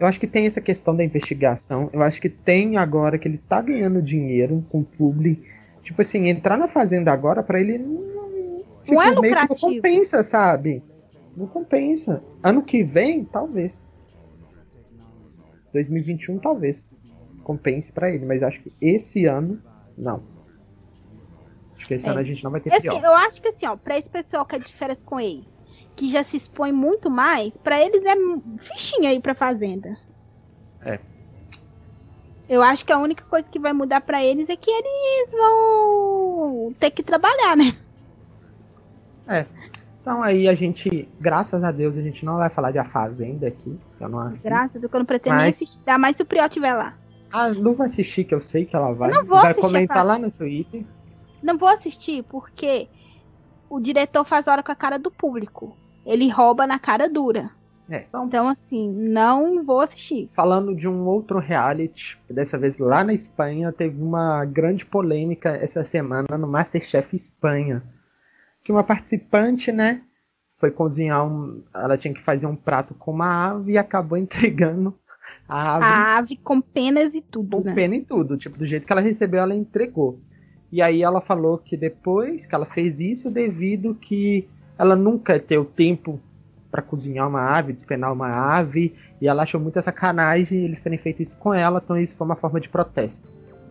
Eu 0.00 0.06
acho 0.06 0.18
que 0.18 0.26
tem 0.26 0.46
essa 0.46 0.60
questão 0.62 0.96
da 0.96 1.04
investigação. 1.04 1.88
Eu 1.92 2.02
acho 2.02 2.20
que 2.20 2.28
tem 2.30 2.78
agora 2.78 3.18
que 3.18 3.28
ele 3.28 3.38
tá 3.38 3.60
ganhando 3.60 4.00
dinheiro 4.02 4.64
com 4.70 4.80
o 4.80 4.84
publi. 4.84 5.44
Tipo 5.84 6.00
assim, 6.02 6.26
entrar 6.28 6.56
na 6.56 6.66
Fazenda 6.66 7.12
agora, 7.12 7.42
pra 7.42 7.60
ele 7.60 7.78
não, 7.78 8.02
Não 8.88 9.02
é 9.02 9.06
meio 9.06 9.14
que 9.14 9.28
lucrativo. 9.28 9.66
Não 9.70 9.76
compensa, 9.76 10.22
sabe? 10.24 10.82
Não 11.36 11.46
compensa. 11.46 12.22
Ano 12.42 12.62
que 12.62 12.82
vem, 12.82 13.24
talvez. 13.24 13.88
2021, 15.72 16.38
talvez. 16.38 16.94
Compense 17.42 17.92
pra 17.92 18.10
ele, 18.10 18.24
mas 18.24 18.42
acho 18.42 18.60
que 18.62 18.72
esse 18.80 19.26
ano, 19.26 19.60
não. 19.96 20.22
Acho 21.76 21.86
que 21.86 21.94
esse 21.94 22.06
É. 22.06 22.10
ano 22.10 22.20
a 22.20 22.24
gente 22.24 22.42
não 22.42 22.50
vai 22.50 22.60
ter 22.60 22.72
Assim, 22.72 22.82
pior. 22.82 23.02
eu 23.04 23.14
acho 23.14 23.42
que 23.42 23.48
assim, 23.48 23.66
ó, 23.66 23.76
pra 23.76 23.98
esse 23.98 24.08
pessoal 24.08 24.46
que 24.46 24.56
é 24.56 24.58
de 24.58 24.72
férias 24.72 25.02
com 25.02 25.20
ex, 25.20 25.60
que 25.96 26.08
já 26.08 26.22
se 26.22 26.36
expõe 26.36 26.72
muito 26.72 27.10
mais, 27.10 27.56
pra 27.56 27.78
eles 27.80 28.02
é 28.04 28.14
fichinha 28.58 29.10
aí 29.10 29.20
pra 29.20 29.34
fazenda. 29.34 29.96
É. 30.82 30.98
Eu 32.48 32.62
acho 32.62 32.84
que 32.84 32.92
a 32.92 32.98
única 32.98 33.24
coisa 33.24 33.50
que 33.50 33.58
vai 33.58 33.72
mudar 33.72 34.00
pra 34.00 34.22
eles 34.22 34.48
é 34.48 34.56
que 34.56 34.70
eles 34.70 35.32
vão 35.32 36.74
ter 36.78 36.90
que 36.90 37.02
trabalhar, 37.02 37.56
né? 37.56 37.76
Então 40.00 40.22
aí 40.22 40.46
a 40.46 40.54
gente, 40.54 41.08
graças 41.18 41.64
a 41.64 41.72
Deus, 41.72 41.96
a 41.96 42.02
gente 42.02 42.24
não 42.26 42.36
vai 42.36 42.50
falar 42.50 42.70
de 42.70 42.78
A 42.78 42.84
Fazenda 42.84 43.48
aqui. 43.48 43.78
Eu 43.98 44.08
não 44.08 44.18
assisto. 44.18 44.48
Graças 44.48 44.76
a 44.76 44.78
Deus 44.78 44.90
que 44.90 44.96
eu 44.96 45.00
não 45.00 45.06
pretendo 45.06 45.36
nem 45.36 45.46
Mas- 45.46 45.56
assistir, 45.56 45.78
ainda 45.78 45.98
mais 45.98 46.16
se 46.16 46.22
o 46.22 46.26
Prior 46.26 46.44
estiver 46.46 46.74
lá. 46.74 46.94
A 47.32 47.46
Lu 47.46 47.74
vai 47.74 47.86
assistir, 47.86 48.24
que 48.24 48.34
eu 48.34 48.40
sei 48.40 48.64
que 48.66 48.76
ela 48.76 48.92
vai. 48.92 49.10
Eu 49.10 49.14
não 49.14 49.24
vou 49.24 49.40
vai 49.40 49.50
assistir, 49.52 49.66
comentar 49.66 50.04
lá 50.04 50.18
no 50.18 50.30
Twitter. 50.30 50.84
Não 51.42 51.56
vou 51.56 51.68
assistir 51.68 52.22
porque 52.24 52.86
o 53.68 53.80
diretor 53.80 54.24
faz 54.24 54.46
hora 54.46 54.62
com 54.62 54.70
a 54.70 54.76
cara 54.76 54.98
do 54.98 55.10
público. 55.10 55.76
Ele 56.06 56.28
rouba 56.28 56.66
na 56.66 56.78
cara 56.78 57.08
dura. 57.08 57.48
É, 57.90 58.04
então, 58.08 58.26
Então, 58.26 58.48
assim, 58.48 58.90
não 58.90 59.62
vou 59.64 59.80
assistir. 59.80 60.30
falando 60.34 60.74
de 60.74 60.88
um 60.88 61.04
outro 61.06 61.38
reality, 61.38 62.18
dessa 62.30 62.56
vez 62.56 62.78
lá 62.78 63.04
na 63.04 63.12
Espanha, 63.12 63.72
teve 63.72 64.00
uma 64.02 64.44
grande 64.44 64.86
polêmica 64.86 65.50
essa 65.50 65.84
semana 65.84 66.26
no 66.38 66.46
Masterchef 66.48 67.14
Espanha. 67.14 67.82
Que 68.62 68.72
uma 68.72 68.82
participante, 68.82 69.70
né, 69.70 70.00
foi 70.58 70.70
cozinhar 70.70 71.26
um. 71.26 71.62
Ela 71.74 71.98
tinha 71.98 72.14
que 72.14 72.22
fazer 72.22 72.46
um 72.46 72.56
prato 72.56 72.94
com 72.94 73.10
uma 73.10 73.50
ave 73.50 73.72
e 73.72 73.78
acabou 73.78 74.16
entregando 74.18 74.98
a 75.46 75.74
ave 75.76 75.84
A 75.84 76.16
ave 76.18 76.36
com 76.36 76.60
penas 76.62 77.14
e 77.14 77.20
tudo, 77.20 77.58
com 77.58 77.64
né? 77.64 77.74
pena 77.74 77.96
e 77.96 78.00
tudo. 78.02 78.38
Tipo, 78.38 78.56
do 78.58 78.64
jeito 78.64 78.86
que 78.86 78.92
ela 78.92 79.02
recebeu, 79.02 79.40
ela 79.42 79.54
entregou. 79.54 80.18
E 80.72 80.80
aí 80.80 81.02
ela 81.02 81.20
falou 81.20 81.58
que 81.58 81.76
depois 81.76 82.46
que 82.46 82.54
ela 82.54 82.64
fez 82.66 82.98
isso, 83.00 83.30
devido 83.30 83.94
que 83.94 84.48
ela 84.78 84.96
nunca 84.96 85.38
ter 85.38 85.58
o 85.58 85.64
tempo 85.64 86.18
pra 86.74 86.82
cozinhar 86.82 87.28
uma 87.28 87.40
ave, 87.56 87.72
despenar 87.72 88.12
uma 88.12 88.26
ave, 88.26 88.92
e 89.20 89.28
ela 89.28 89.44
achou 89.44 89.60
muita 89.60 89.80
sacanagem 89.80 90.64
eles 90.64 90.80
terem 90.80 90.98
feito 90.98 91.22
isso 91.22 91.36
com 91.36 91.54
ela, 91.54 91.80
então 91.82 91.96
isso 91.96 92.16
foi 92.18 92.24
uma 92.26 92.34
forma 92.34 92.58
de 92.58 92.68
protesto. 92.68 93.28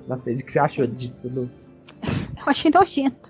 Ela 0.08 0.18
fez. 0.18 0.40
O 0.40 0.46
que 0.46 0.54
você 0.54 0.60
achou 0.60 0.88
disso, 0.88 1.28
Lu? 1.28 1.50
Eu 2.40 2.44
achei 2.48 2.72
nojento. 2.74 3.30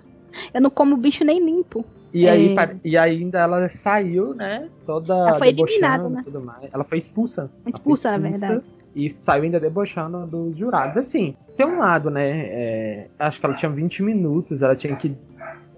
Eu 0.52 0.60
não 0.60 0.70
como 0.70 0.96
bicho 0.96 1.24
nem 1.24 1.44
limpo. 1.44 1.84
E, 2.12 2.24
É. 2.26 2.30
aí, 2.30 2.54
e 2.84 2.96
ainda 2.96 3.40
ela 3.40 3.68
saiu, 3.68 4.32
né? 4.32 4.68
Toda 4.86 5.12
Ela 5.12 5.38
foi 5.38 5.48
debochando 5.52 5.72
eliminada, 5.72 6.08
né? 6.08 6.22
tudo 6.24 6.40
mais. 6.40 6.68
Ela 6.72 6.84
foi 6.84 6.98
expulsa. 6.98 7.50
Foi 7.64 7.72
Expulsa, 7.72 8.12
na 8.12 8.18
verdade. 8.28 8.62
E 8.94 9.12
saiu 9.22 9.42
ainda 9.42 9.58
debochando 9.58 10.24
dos 10.24 10.56
jurados. 10.56 10.96
Assim, 10.96 11.34
tem 11.56 11.66
um 11.66 11.80
lado, 11.80 12.10
né? 12.10 12.30
é, 12.30 13.06
acho 13.18 13.40
que 13.40 13.46
ela 13.46 13.56
tinha 13.56 13.72
20 13.72 14.04
minutos, 14.04 14.62
ela 14.62 14.76
tinha 14.76 14.94
que 14.94 15.16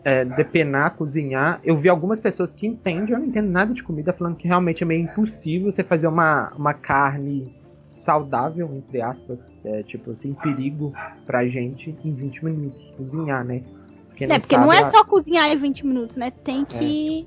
é, 0.07 0.25
depenar, 0.25 0.95
cozinhar. 0.95 1.61
Eu 1.65 1.77
vi 1.77 1.89
algumas 1.89 2.21
pessoas 2.21 2.55
que 2.55 2.65
entendem, 2.65 3.13
eu 3.13 3.19
não 3.19 3.27
entendo 3.27 3.51
nada 3.51 3.75
de 3.75 3.83
comida, 3.83 4.13
falando 4.13 4.37
que 4.37 4.47
realmente 4.47 4.85
é 4.85 4.87
meio 4.87 5.03
impossível 5.03 5.73
você 5.73 5.83
fazer 5.83 6.07
uma, 6.07 6.53
uma 6.57 6.73
carne 6.73 7.53
saudável, 7.93 8.71
entre 8.73 9.03
aspas, 9.03 9.51
é, 9.65 9.83
tipo 9.83 10.13
assim, 10.13 10.33
perigo 10.33 10.95
pra 11.27 11.45
gente 11.49 11.93
em 12.05 12.15
20 12.15 12.45
minutos 12.45 12.95
cozinhar, 12.97 13.45
né? 13.45 13.63
Quem 14.15 14.31
É, 14.31 14.39
porque 14.39 14.57
não 14.57 14.73
é 14.73 14.89
só 14.93 15.03
cozinhar 15.03 15.51
em 15.51 15.57
20 15.57 15.85
minutos, 15.85 16.17
né? 16.17 16.31
Tem 16.31 16.65
que 16.65 17.27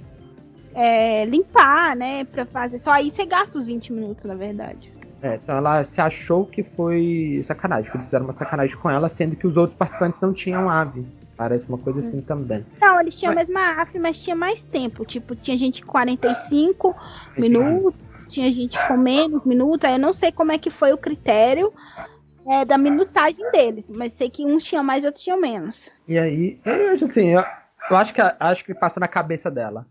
é, 0.73 1.25
limpar, 1.25 1.97
né? 1.97 2.23
Pra 2.23 2.45
fazer. 2.45 2.79
Só 2.79 2.91
aí 2.91 3.11
você 3.11 3.25
gasta 3.25 3.57
os 3.57 3.67
20 3.67 3.91
minutos, 3.91 4.23
na 4.23 4.35
verdade. 4.35 4.89
É, 5.21 5.35
então 5.35 5.57
ela 5.57 5.83
se 5.83 5.99
achou 5.99 6.45
que 6.45 6.63
foi 6.63 7.41
sacanagem, 7.43 7.91
que 7.91 7.97
eles 7.97 8.05
fizeram 8.05 8.25
uma 8.25 8.33
sacanagem 8.33 8.77
com 8.77 8.89
ela, 8.89 9.09
sendo 9.09 9.35
que 9.35 9.45
os 9.45 9.57
outros 9.57 9.75
participantes 9.75 10.21
não 10.21 10.31
tinham 10.31 10.69
ave. 10.69 11.05
Parece 11.39 11.69
uma 11.69 11.77
coisa 11.77 11.99
assim 11.99 12.19
também. 12.19 12.65
Não, 12.81 12.99
eles 12.99 13.17
tinham 13.17 13.33
mas... 13.33 13.49
a 13.49 13.53
mesma 13.53 13.81
AF, 13.81 13.97
mas 13.97 14.21
tinha 14.21 14.35
mais 14.35 14.61
tempo. 14.61 15.05
Tipo, 15.05 15.37
tinha 15.37 15.57
gente 15.57 15.81
com 15.81 15.89
45 15.93 16.93
minutos, 17.37 17.93
tinha 18.27 18.51
gente 18.51 18.77
com 18.89 18.97
menos 18.97 19.45
minutos. 19.45 19.85
Aí 19.85 19.93
eu 19.93 19.99
não 19.99 20.13
sei 20.13 20.33
como 20.33 20.51
é 20.51 20.57
que 20.57 20.69
foi 20.69 20.91
o 20.91 20.97
critério 20.97 21.71
é, 22.45 22.65
da 22.65 22.77
minutagem 22.77 23.49
deles, 23.51 23.89
mas 23.89 24.11
sei 24.11 24.29
que 24.29 24.43
uns 24.43 24.65
tinham 24.65 24.83
mais, 24.83 25.05
outros 25.05 25.23
tinham 25.23 25.39
menos. 25.39 25.89
E 26.05 26.19
aí, 26.19 26.59
eu 26.65 26.91
acho 26.91 27.05
assim, 27.05 27.27
eu, 27.27 27.41
eu 27.89 27.95
acho 27.95 28.13
que 28.13 28.19
acho 28.37 28.65
que 28.65 28.73
passa 28.73 28.99
na 28.99 29.07
cabeça 29.07 29.49
dela. 29.49 29.87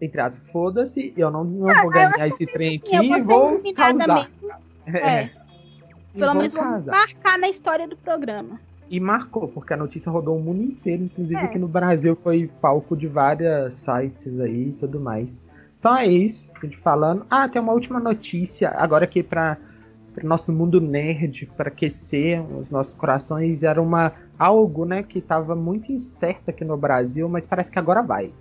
Entre 0.00 0.20
as, 0.20 0.52
foda-se, 0.52 1.12
eu 1.16 1.28
não, 1.28 1.42
não 1.42 1.68
ah, 1.68 1.82
vou 1.82 1.90
ganhar 1.90 2.28
esse 2.28 2.46
trem 2.46 2.80
assim, 2.80 2.96
aqui 2.96 3.12
e 3.12 3.20
vou 3.20 3.60
causar. 3.74 4.30
É. 4.86 5.22
é. 5.22 5.30
Pelo 6.16 6.34
menos 6.34 6.54
vou 6.54 6.62
marcar 6.64 7.36
na 7.36 7.48
história 7.48 7.88
do 7.88 7.96
programa. 7.96 8.60
E 8.88 9.00
marcou, 9.00 9.48
porque 9.48 9.72
a 9.72 9.76
notícia 9.76 10.10
rodou 10.10 10.36
o 10.36 10.40
mundo 10.40 10.62
inteiro, 10.62 11.04
inclusive 11.04 11.40
é. 11.40 11.44
aqui 11.44 11.58
no 11.58 11.66
Brasil 11.66 12.14
foi 12.14 12.50
palco 12.60 12.96
de 12.96 13.08
vários 13.08 13.74
sites 13.74 14.38
aí 14.38 14.68
e 14.68 14.72
tudo 14.72 15.00
mais. 15.00 15.42
Então 15.78 15.96
é 15.96 16.06
isso, 16.06 16.52
a 16.56 16.64
gente 16.64 16.76
falando. 16.76 17.26
Ah, 17.28 17.48
tem 17.48 17.60
uma 17.60 17.72
última 17.72 17.98
notícia, 17.98 18.70
agora 18.70 19.04
aqui 19.04 19.22
para 19.22 19.58
o 20.22 20.26
nosso 20.26 20.52
mundo 20.52 20.80
nerd, 20.80 21.46
para 21.56 21.68
aquecer 21.68 22.40
os 22.56 22.70
nossos 22.70 22.94
corações, 22.94 23.62
era 23.62 23.80
uma 23.80 24.12
algo, 24.38 24.84
né, 24.84 25.02
que 25.02 25.18
estava 25.18 25.54
muito 25.54 25.90
incerto 25.90 26.50
aqui 26.50 26.64
no 26.64 26.76
Brasil, 26.76 27.28
mas 27.28 27.46
parece 27.46 27.70
que 27.70 27.78
agora 27.78 28.02
vai. 28.02 28.32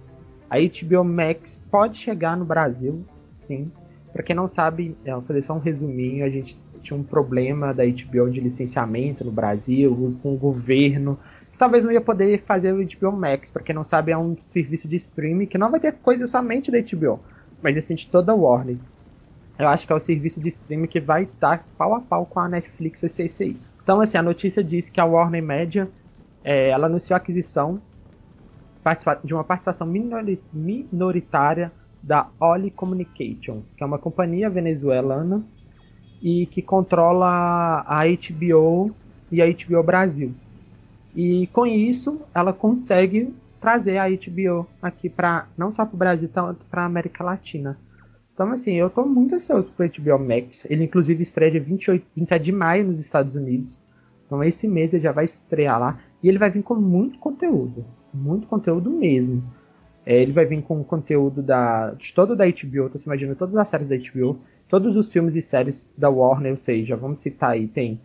A 0.49 0.58
HBO 0.58 1.03
Max 1.03 1.62
pode 1.71 1.97
chegar 1.97 2.38
no 2.38 2.45
Brasil, 2.45 3.03
sim. 3.36 3.71
Para 4.13 4.23
quem 4.23 4.36
não 4.36 4.47
sabe, 4.47 4.95
é, 5.03 5.12
vou 5.12 5.21
fazer 5.21 5.41
só 5.41 5.53
um 5.53 5.60
resuminho, 5.60 6.25
a 6.25 6.29
gente 6.29 6.58
tinha 6.86 7.00
um 7.00 7.04
problema 7.04 7.74
da 7.74 7.84
HBO 7.84 8.30
de 8.30 8.39
licenciamento 8.39 9.26
no 9.26 9.32
Brasil, 9.32 10.15
com 10.21 10.34
o 10.34 10.38
governo. 10.38 11.19
Talvez 11.58 11.84
não 11.84 11.91
ia 11.91 12.02
poder 12.02 12.39
fazer 12.39 12.74
o 12.74 12.78
HBO 12.78 13.12
Max, 13.12 13.52
para 13.52 13.63
quem 13.63 13.74
não 13.74 13.84
sabe, 13.84 14.12
é 14.12 14.17
um 14.17 14.38
serviço 14.45 14.88
de 14.88 14.95
streaming 14.98 15.48
que 15.48 15.58
não 15.58 15.71
vai 15.71 15.80
ter 15.80 15.93
coisa 15.93 16.28
somente 16.28 16.69
da 16.69 16.80
HBO, 16.80 17.19
mas 17.62 17.76
assim 17.76 17.95
de 17.95 18.08
toda 18.08 18.32
a 18.32 18.36
Warner. 18.36 18.78
Eu 19.58 19.67
acho 19.69 19.88
que 19.88 19.93
é 19.93 19.95
o 19.95 20.00
serviço 20.00 20.39
de 20.39 20.50
streaming 20.50 20.88
que 20.88 21.00
vai 21.00 21.24
estar 21.24 21.65
pau 21.78 21.95
a 21.95 22.02
pau 22.02 22.26
com 22.26 22.39
a 22.39 22.48
Netflix 22.50 23.04
e 23.04 23.08
CCI. 23.08 23.58
Então, 23.82 24.02
assim, 24.02 24.17
a 24.17 24.24
notícia 24.24 24.63
diz 24.63 24.89
que 24.89 25.00
a 25.00 25.06
Warner 25.06 25.41
Media 25.41 25.89
é, 26.43 26.69
ela 26.69 26.88
anunciou 26.88 27.15
a 27.15 27.17
aquisição 27.17 27.82
de 29.24 29.34
uma 29.34 29.43
participação 29.43 29.88
minoritária 30.54 31.71
da 32.04 32.28
Oli 32.39 32.69
Communications, 32.69 33.71
que 33.71 33.82
é 33.82 33.86
uma 33.86 33.98
companhia 33.98 34.48
venezuelana 34.50 35.43
e 36.21 36.45
que 36.47 36.62
controla 36.62 37.84
a 37.88 38.04
HBO 38.06 38.95
e 39.32 39.41
a 39.41 39.45
HBO 39.45 39.84
Brasil. 39.84 40.34
E 41.15 41.47
com 41.47 41.65
isso, 41.65 42.21
ela 42.34 42.51
consegue 42.51 43.34
trazer 43.60 43.97
a 43.97 44.08
HBO 44.10 44.67
aqui 44.82 45.10
para 45.10 45.47
não 45.58 45.71
só 45.71 45.86
para 45.86 45.95
o 45.95 45.97
Brasil, 45.97 46.30
tanto 46.32 46.65
para 46.65 46.84
a 46.84 46.86
América 46.86 47.23
Latina. 47.23 47.78
Então, 48.34 48.51
assim, 48.51 48.73
eu 48.73 48.88
estou 48.88 49.08
muito 49.08 49.34
ansioso 49.34 49.71
para 49.75 49.86
o 49.86 49.89
HBO 49.89 50.19
Max. 50.19 50.67
Ele, 50.69 50.84
inclusive, 50.84 51.23
estreia 51.23 51.51
dia 51.51 51.62
28, 51.62 52.06
27 52.15 52.43
de 52.43 52.51
maio 52.51 52.86
nos 52.86 52.99
Estados 52.99 53.34
Unidos. 53.34 53.80
Então, 54.25 54.43
esse 54.43 54.67
mês 54.67 54.93
ele 54.93 55.01
já 55.01 55.13
vai 55.13 55.23
estrear 55.23 55.80
lá. 55.80 55.99
E 56.21 56.28
ele 56.28 56.38
vai 56.38 56.49
vir 56.49 56.62
com 56.62 56.75
muito 56.75 57.17
conteúdo. 57.17 57.86
Muito 58.13 58.45
conteúdo 58.45 58.89
mesmo. 58.89 59.41
É, 60.06 60.21
ele 60.21 60.34
vai 60.34 60.45
vir 60.45 60.62
com 60.62 60.84
conteúdo 60.84 61.41
da, 61.41 61.91
de 61.91 62.13
toda 62.13 62.36
da 62.36 62.45
HBO. 62.45 62.86
Então, 62.88 62.97
você 62.97 63.08
imagina 63.08 63.36
todas 63.36 63.56
as 63.56 63.69
séries 63.69 63.88
da 63.88 63.95
HBO 63.95 64.38
todos 64.67 64.95
os 64.95 65.12
filmes 65.12 65.36
e 65.36 65.41
séries 65.41 65.88
da 65.97 66.10
Warner, 66.10 66.51
ou 66.51 66.58
seja, 66.58 66.95
vamos 66.95 67.21
citar 67.21 67.51
aí, 67.51 67.67
tem 67.67 67.99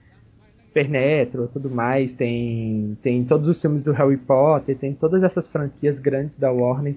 Supernatural, 0.60 1.48
tudo 1.48 1.70
mais, 1.70 2.12
tem, 2.12 2.96
tem 3.00 3.24
todos 3.24 3.48
os 3.48 3.60
filmes 3.60 3.82
do 3.82 3.92
Harry 3.92 4.18
Potter, 4.18 4.76
tem 4.76 4.92
todas 4.92 5.22
essas 5.22 5.50
franquias 5.50 5.98
grandes 5.98 6.38
da 6.38 6.52
Warner. 6.52 6.96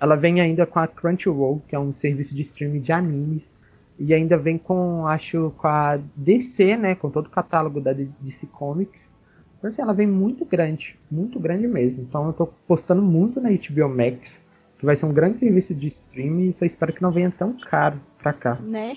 Ela 0.00 0.16
vem 0.16 0.40
ainda 0.40 0.64
com 0.64 0.78
a 0.78 0.88
Crunchyroll, 0.88 1.62
que 1.68 1.76
é 1.76 1.78
um 1.78 1.92
serviço 1.92 2.34
de 2.34 2.40
streaming 2.40 2.80
de 2.80 2.90
animes, 2.90 3.52
e 3.98 4.14
ainda 4.14 4.38
vem 4.38 4.56
com, 4.56 5.06
acho, 5.06 5.52
com 5.58 5.68
a 5.68 5.98
DC, 6.16 6.76
né, 6.78 6.94
com 6.94 7.10
todo 7.10 7.26
o 7.26 7.30
catálogo 7.30 7.80
da 7.82 7.92
DC 7.92 8.46
Comics. 8.46 9.12
Então, 9.58 9.68
assim, 9.68 9.82
ela 9.82 9.92
vem 9.92 10.06
muito 10.06 10.44
grande, 10.46 10.98
muito 11.10 11.38
grande 11.38 11.68
mesmo. 11.68 12.02
Então, 12.02 12.26
eu 12.26 12.32
tô 12.32 12.46
postando 12.66 13.02
muito 13.02 13.40
na 13.40 13.50
HBO 13.50 13.88
Max, 13.94 14.42
que 14.78 14.86
vai 14.86 14.96
ser 14.96 15.04
um 15.04 15.12
grande 15.12 15.38
serviço 15.38 15.74
de 15.74 15.86
streaming, 15.86 16.52
só 16.54 16.64
espero 16.64 16.94
que 16.94 17.02
não 17.02 17.12
venha 17.12 17.30
tão 17.30 17.54
caro 17.70 18.00
pra 18.22 18.32
cá. 18.32 18.54
Né? 18.62 18.96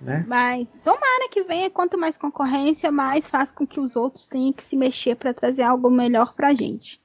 Né? 0.00 0.24
Mas 0.26 0.66
tomara 0.84 1.28
que 1.30 1.42
venha, 1.42 1.70
quanto 1.70 1.98
mais 1.98 2.16
concorrência, 2.16 2.90
mais 2.92 3.26
faz 3.26 3.50
com 3.50 3.66
que 3.66 3.80
os 3.80 3.96
outros 3.96 4.26
tenham 4.26 4.52
que 4.52 4.62
se 4.62 4.76
mexer 4.76 5.16
para 5.16 5.32
trazer 5.32 5.62
algo 5.62 5.90
melhor 5.90 6.34
pra 6.34 6.54
gente. 6.54 7.00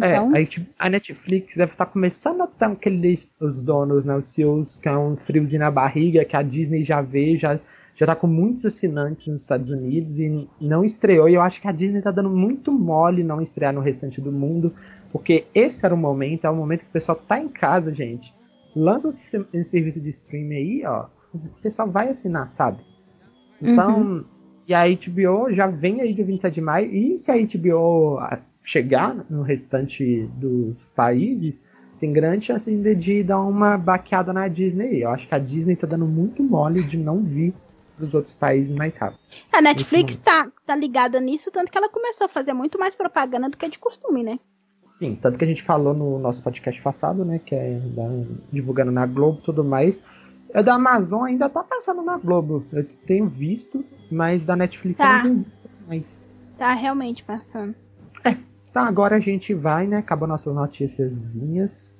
É, 0.00 0.16
então... 0.16 0.36
É, 0.36 0.46
a 0.78 0.88
Netflix 0.88 1.56
deve 1.56 1.72
estar 1.72 1.86
começando 1.86 2.42
a 2.42 2.46
ter 2.46 2.66
aqueles 2.66 3.30
os 3.40 3.60
donos, 3.60 4.04
né, 4.04 4.14
os 4.16 4.28
seus 4.28 4.76
que 4.76 4.88
é 4.88 4.96
um 4.96 5.16
friozinho 5.16 5.60
na 5.60 5.70
barriga, 5.70 6.24
que 6.24 6.36
a 6.36 6.42
Disney 6.42 6.84
já 6.84 7.00
vê, 7.00 7.36
já, 7.36 7.58
já 7.96 8.06
tá 8.06 8.14
com 8.14 8.26
muitos 8.26 8.64
assinantes 8.64 9.26
nos 9.26 9.42
Estados 9.42 9.70
Unidos 9.70 10.18
e 10.18 10.48
não 10.60 10.84
estreou. 10.84 11.28
E 11.28 11.34
eu 11.34 11.42
acho 11.42 11.60
que 11.60 11.66
a 11.66 11.72
Disney 11.72 12.02
tá 12.02 12.10
dando 12.10 12.30
muito 12.30 12.70
mole 12.70 13.24
não 13.24 13.40
estrear 13.40 13.72
no 13.72 13.80
restante 13.80 14.20
do 14.20 14.30
mundo, 14.30 14.72
porque 15.10 15.46
esse 15.54 15.84
era 15.84 15.94
o 15.94 15.98
momento, 15.98 16.46
é 16.46 16.50
o 16.50 16.54
momento 16.54 16.80
que 16.80 16.90
o 16.90 16.92
pessoal 16.92 17.16
tá 17.26 17.40
em 17.40 17.48
casa, 17.48 17.92
gente 17.92 18.37
lança 18.78 19.08
esse 19.08 19.64
serviço 19.64 20.00
de 20.00 20.10
streaming 20.10 20.54
aí, 20.54 20.82
ó, 20.86 21.06
o 21.34 21.38
pessoal 21.60 21.90
vai 21.90 22.08
assinar, 22.08 22.50
sabe? 22.50 22.82
Então, 23.60 24.00
uhum. 24.00 24.24
e 24.66 24.74
a 24.74 24.84
HBO 24.86 25.52
já 25.52 25.66
vem 25.66 26.00
aí 26.00 26.14
de 26.14 26.22
27 26.22 26.54
de 26.54 26.60
maio, 26.60 26.90
e 26.90 27.18
se 27.18 27.30
a 27.30 27.36
HBO 27.36 28.18
chegar 28.62 29.26
no 29.28 29.42
restante 29.42 30.28
dos 30.34 30.76
países, 30.94 31.60
tem 31.98 32.12
grande 32.12 32.44
chance 32.44 32.70
ainda 32.70 32.94
de 32.94 33.24
dar 33.24 33.40
uma 33.40 33.76
baqueada 33.76 34.32
na 34.32 34.46
Disney. 34.46 35.02
Eu 35.02 35.10
acho 35.10 35.26
que 35.26 35.34
a 35.34 35.38
Disney 35.38 35.74
tá 35.74 35.86
dando 35.86 36.06
muito 36.06 36.42
mole 36.42 36.86
de 36.86 36.96
não 36.96 37.24
vir 37.24 37.52
dos 37.98 38.14
outros 38.14 38.34
países 38.34 38.74
mais 38.74 38.96
rápido. 38.96 39.18
A 39.52 39.60
Netflix 39.60 40.16
tá, 40.16 40.50
tá 40.64 40.76
ligada 40.76 41.20
nisso, 41.20 41.50
tanto 41.50 41.72
que 41.72 41.76
ela 41.76 41.88
começou 41.88 42.26
a 42.26 42.28
fazer 42.28 42.52
muito 42.52 42.78
mais 42.78 42.94
propaganda 42.94 43.48
do 43.48 43.56
que 43.56 43.68
de 43.68 43.78
costume, 43.78 44.22
né? 44.22 44.38
Sim, 44.98 45.14
tanto 45.14 45.38
que 45.38 45.44
a 45.44 45.46
gente 45.48 45.62
falou 45.62 45.94
no 45.94 46.18
nosso 46.18 46.42
podcast 46.42 46.82
passado, 46.82 47.24
né? 47.24 47.38
Que 47.38 47.54
é 47.54 47.78
da, 47.94 48.02
divulgando 48.50 48.90
na 48.90 49.06
Globo 49.06 49.38
e 49.38 49.44
tudo 49.44 49.62
mais. 49.62 50.02
É 50.52 50.60
da 50.60 50.74
Amazon 50.74 51.22
ainda 51.22 51.48
tá 51.48 51.62
passando 51.62 52.02
na 52.02 52.18
Globo. 52.18 52.66
Eu 52.72 52.84
tenho 53.06 53.28
visto, 53.28 53.84
mas 54.10 54.44
da 54.44 54.56
Netflix 54.56 54.98
tá. 54.98 55.04
eu 55.04 55.14
não 55.14 55.22
tenho 55.22 55.44
visto. 55.44 55.70
Mas... 55.86 56.30
Tá 56.58 56.74
realmente 56.74 57.22
passando. 57.22 57.76
É. 58.24 58.34
Então 58.68 58.82
agora 58.82 59.14
a 59.14 59.20
gente 59.20 59.54
vai, 59.54 59.86
né? 59.86 59.98
Acabou 59.98 60.26
nossas 60.26 60.52
noticiazinhas. 60.52 61.96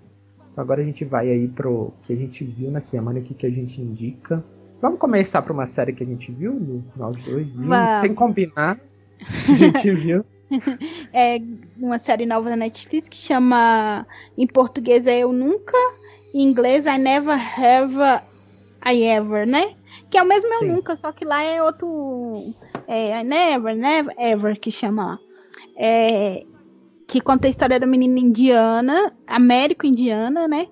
Então 0.51 0.65
agora 0.65 0.83
a 0.83 0.85
gente 0.85 1.05
vai 1.05 1.31
aí 1.31 1.47
pro 1.47 1.93
que 2.03 2.13
a 2.13 2.17
gente 2.17 2.43
viu 2.43 2.69
na 2.69 2.81
semana, 2.81 3.21
o 3.21 3.23
que, 3.23 3.33
que 3.33 3.47
a 3.47 3.51
gente 3.51 3.81
indica. 3.81 4.43
Vamos 4.83 4.99
começar 4.99 5.41
por 5.43 5.53
uma 5.53 5.67
série 5.67 5.93
que 5.93 6.03
a 6.03 6.07
gente 6.07 6.33
viu, 6.33 6.83
nós 6.97 7.17
dois, 7.19 7.55
sem 8.01 8.13
combinar. 8.13 8.77
A 9.49 9.55
gente 9.55 9.89
viu. 9.95 10.25
é 11.13 11.39
uma 11.77 11.99
série 11.99 12.27
nova 12.27 12.51
da 12.51 12.57
Netflix 12.57 13.09
que 13.09 13.17
chama 13.17 14.07
em 14.37 14.47
português 14.47 15.07
é 15.07 15.21
Eu 15.21 15.33
Nunca, 15.33 15.77
em 16.35 16.43
inglês 16.43 16.87
I 16.87 16.99
Never 16.99 17.37
Have 17.37 18.25
I 18.87 19.03
Ever, 19.03 19.49
né? 19.49 19.77
Que 20.11 20.19
é 20.19 20.23
o 20.23 20.27
mesmo 20.27 20.47
Eu 20.55 20.61
Sim. 20.61 20.69
Nunca, 20.69 20.97
só 20.97 21.13
que 21.13 21.25
lá 21.25 21.43
é 21.43 21.63
outro 21.63 22.55
é, 22.87 23.21
I 23.21 23.25
Never, 23.25 23.77
Never 23.77 24.15
Ever 24.19 24.59
que 24.59 24.71
chama 24.71 25.07
lá. 25.07 25.19
É, 25.77 26.45
que 27.07 27.21
conta 27.21 27.47
a 27.47 27.51
história 27.51 27.81
da 27.81 27.87
menina 27.87 28.19
indiana, 28.19 29.13
américo-indiana, 29.27 30.49
né? 30.49 30.67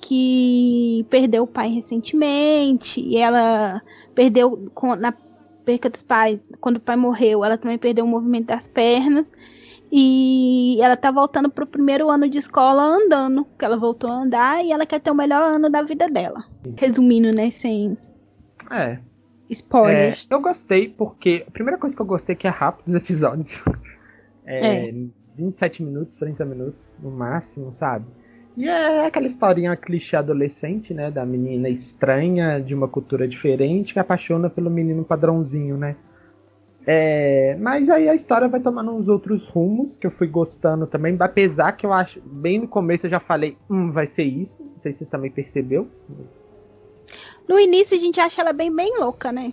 Que 0.00 1.06
perdeu 1.08 1.44
o 1.44 1.48
pai 1.48 1.68
recentemente 1.68 3.00
e 3.00 3.16
ela 3.16 3.82
perdeu 4.14 4.70
na 4.98 5.12
perca 5.64 5.88
dos 5.88 6.02
pais, 6.02 6.38
quando 6.60 6.76
o 6.76 6.80
pai 6.80 6.96
morreu, 6.96 7.44
ela 7.44 7.56
também 7.56 7.78
perdeu 7.78 8.04
o 8.04 8.08
movimento 8.08 8.46
das 8.46 8.68
pernas. 8.68 9.32
E 9.92 10.78
ela 10.80 10.96
tá 10.96 11.10
voltando 11.10 11.48
pro 11.48 11.66
primeiro 11.66 12.10
ano 12.10 12.28
de 12.28 12.38
escola 12.38 12.82
andando, 12.82 13.46
que 13.56 13.64
ela 13.64 13.76
voltou 13.76 14.10
a 14.10 14.22
andar 14.22 14.64
e 14.64 14.72
ela 14.72 14.84
quer 14.84 15.00
ter 15.00 15.10
o 15.10 15.14
melhor 15.14 15.42
ano 15.42 15.70
da 15.70 15.82
vida 15.82 16.08
dela. 16.08 16.44
Resumindo, 16.76 17.32
né, 17.32 17.50
sem 17.50 17.96
é. 18.70 18.98
spoilers. 19.48 20.28
É, 20.28 20.34
eu 20.34 20.40
gostei 20.40 20.88
porque 20.88 21.44
a 21.46 21.50
primeira 21.50 21.78
coisa 21.78 21.94
que 21.94 22.02
eu 22.02 22.06
gostei 22.06 22.34
é 22.34 22.36
que 22.36 22.46
é 22.46 22.50
rápido 22.50 22.88
os 22.88 22.94
episódios. 22.94 23.62
É, 24.46 24.88
é. 24.88 24.92
27 25.38 25.82
minutos, 25.82 26.18
30 26.18 26.44
minutos 26.44 26.94
no 27.02 27.10
máximo, 27.10 27.72
sabe? 27.72 28.04
E 28.56 28.68
é 28.68 29.06
aquela 29.06 29.26
historinha 29.26 29.76
clichê 29.76 30.16
adolescente, 30.16 30.94
né? 30.94 31.10
Da 31.10 31.26
menina 31.26 31.68
estranha, 31.68 32.60
de 32.60 32.74
uma 32.74 32.86
cultura 32.86 33.26
diferente, 33.26 33.92
que 33.92 33.98
apaixona 33.98 34.48
pelo 34.48 34.70
menino 34.70 35.04
padrãozinho, 35.04 35.76
né? 35.76 35.96
É, 36.86 37.56
mas 37.58 37.88
aí 37.88 38.08
a 38.08 38.14
história 38.14 38.46
vai 38.46 38.60
tomando 38.60 38.92
uns 38.92 39.08
outros 39.08 39.46
rumos 39.46 39.96
que 39.96 40.06
eu 40.06 40.10
fui 40.10 40.26
gostando 40.26 40.86
também. 40.86 41.16
Apesar 41.18 41.72
que 41.72 41.86
eu 41.86 41.92
acho, 41.92 42.20
bem 42.20 42.60
no 42.60 42.68
começo 42.68 43.06
eu 43.06 43.10
já 43.10 43.20
falei, 43.20 43.56
hum, 43.68 43.90
vai 43.90 44.06
ser 44.06 44.24
isso. 44.24 44.62
Não 44.62 44.80
sei 44.80 44.92
se 44.92 44.98
você 44.98 45.06
também 45.06 45.30
percebeu. 45.30 45.88
No 47.48 47.58
início 47.58 47.96
a 47.96 48.00
gente 48.00 48.20
acha 48.20 48.40
ela 48.40 48.52
bem, 48.52 48.74
bem 48.74 48.98
louca, 48.98 49.32
né? 49.32 49.52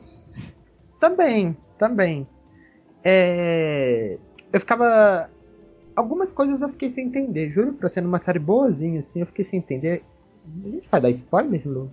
Também, 0.99 1.57
também. 1.77 2.27
É... 3.03 4.17
Eu 4.51 4.59
ficava. 4.59 5.29
Algumas 5.95 6.31
coisas 6.31 6.61
eu 6.61 6.69
fiquei 6.69 6.89
sem 6.89 7.07
entender, 7.07 7.49
juro, 7.49 7.73
pra 7.73 7.89
ser 7.89 8.03
uma 8.05 8.19
série 8.19 8.39
boazinha, 8.39 8.99
assim, 8.99 9.19
eu 9.19 9.25
fiquei 9.25 9.43
sem 9.43 9.59
entender. 9.59 10.03
A 10.65 10.69
gente 10.69 10.89
vai 10.89 11.01
dar 11.01 11.09
spoiler, 11.11 11.61
Lu? 11.67 11.91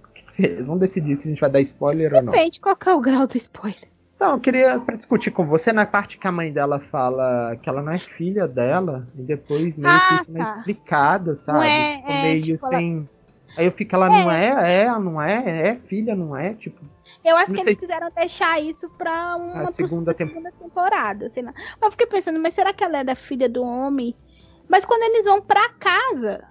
Vamos 0.64 0.80
decidir 0.80 1.16
se 1.16 1.28
a 1.28 1.30
gente 1.30 1.40
vai 1.40 1.50
dar 1.50 1.60
spoiler 1.60 2.10
Depende, 2.10 2.18
ou 2.20 2.26
não. 2.26 2.32
Depende, 2.32 2.60
qual 2.60 2.76
é 2.86 2.94
o 2.94 3.00
grau 3.00 3.26
do 3.26 3.36
spoiler? 3.36 3.88
Não, 4.18 4.32
eu 4.32 4.40
queria 4.40 4.80
pra 4.80 4.96
discutir 4.96 5.30
com 5.30 5.46
você 5.46 5.72
na 5.72 5.86
parte 5.86 6.18
que 6.18 6.26
a 6.26 6.32
mãe 6.32 6.52
dela 6.52 6.80
fala 6.80 7.56
que 7.62 7.68
ela 7.68 7.82
não 7.82 7.92
é 7.92 7.98
filha 7.98 8.48
dela, 8.48 9.06
e 9.16 9.22
depois 9.22 9.76
meio 9.76 9.94
Ah, 9.94 10.08
que 10.08 10.14
isso 10.16 10.32
não 10.32 10.40
é 10.40 10.44
tá. 10.44 10.56
explicado, 10.58 11.36
sabe? 11.36 11.66
É, 11.66 12.02
é, 12.10 12.22
meio 12.22 12.42
tipo, 12.42 12.66
ela- 12.66 12.78
sem. 12.78 13.08
Aí 13.56 13.66
eu 13.66 13.72
fico, 13.72 13.94
ela 13.94 14.08
não 14.08 14.30
é, 14.30 14.82
é, 14.82 14.98
não 14.98 15.20
é, 15.22 15.68
é 15.70 15.76
filha, 15.76 16.14
não 16.16 16.36
é, 16.36 16.54
tipo, 16.54 16.80
Eu 17.24 17.36
acho 17.36 17.50
Não 17.52 17.56
que 17.56 17.68
eles 17.68 17.78
quiseram 17.78 18.10
deixar 18.14 18.60
isso 18.60 18.88
pra 18.90 19.36
uma 19.36 19.66
segunda 19.68 20.14
segunda 20.16 20.52
temporada. 20.52 21.30
Sei 21.30 21.42
lá. 21.42 21.52
Mas 21.56 21.82
eu 21.82 21.90
fiquei 21.92 22.06
pensando, 22.06 22.40
mas 22.40 22.54
será 22.54 22.72
que 22.72 22.84
ela 22.84 22.98
é 22.98 23.04
da 23.04 23.14
filha 23.14 23.48
do 23.48 23.62
homem? 23.62 24.14
Mas 24.68 24.84
quando 24.84 25.02
eles 25.02 25.24
vão 25.24 25.40
pra 25.40 25.68
casa, 25.70 26.42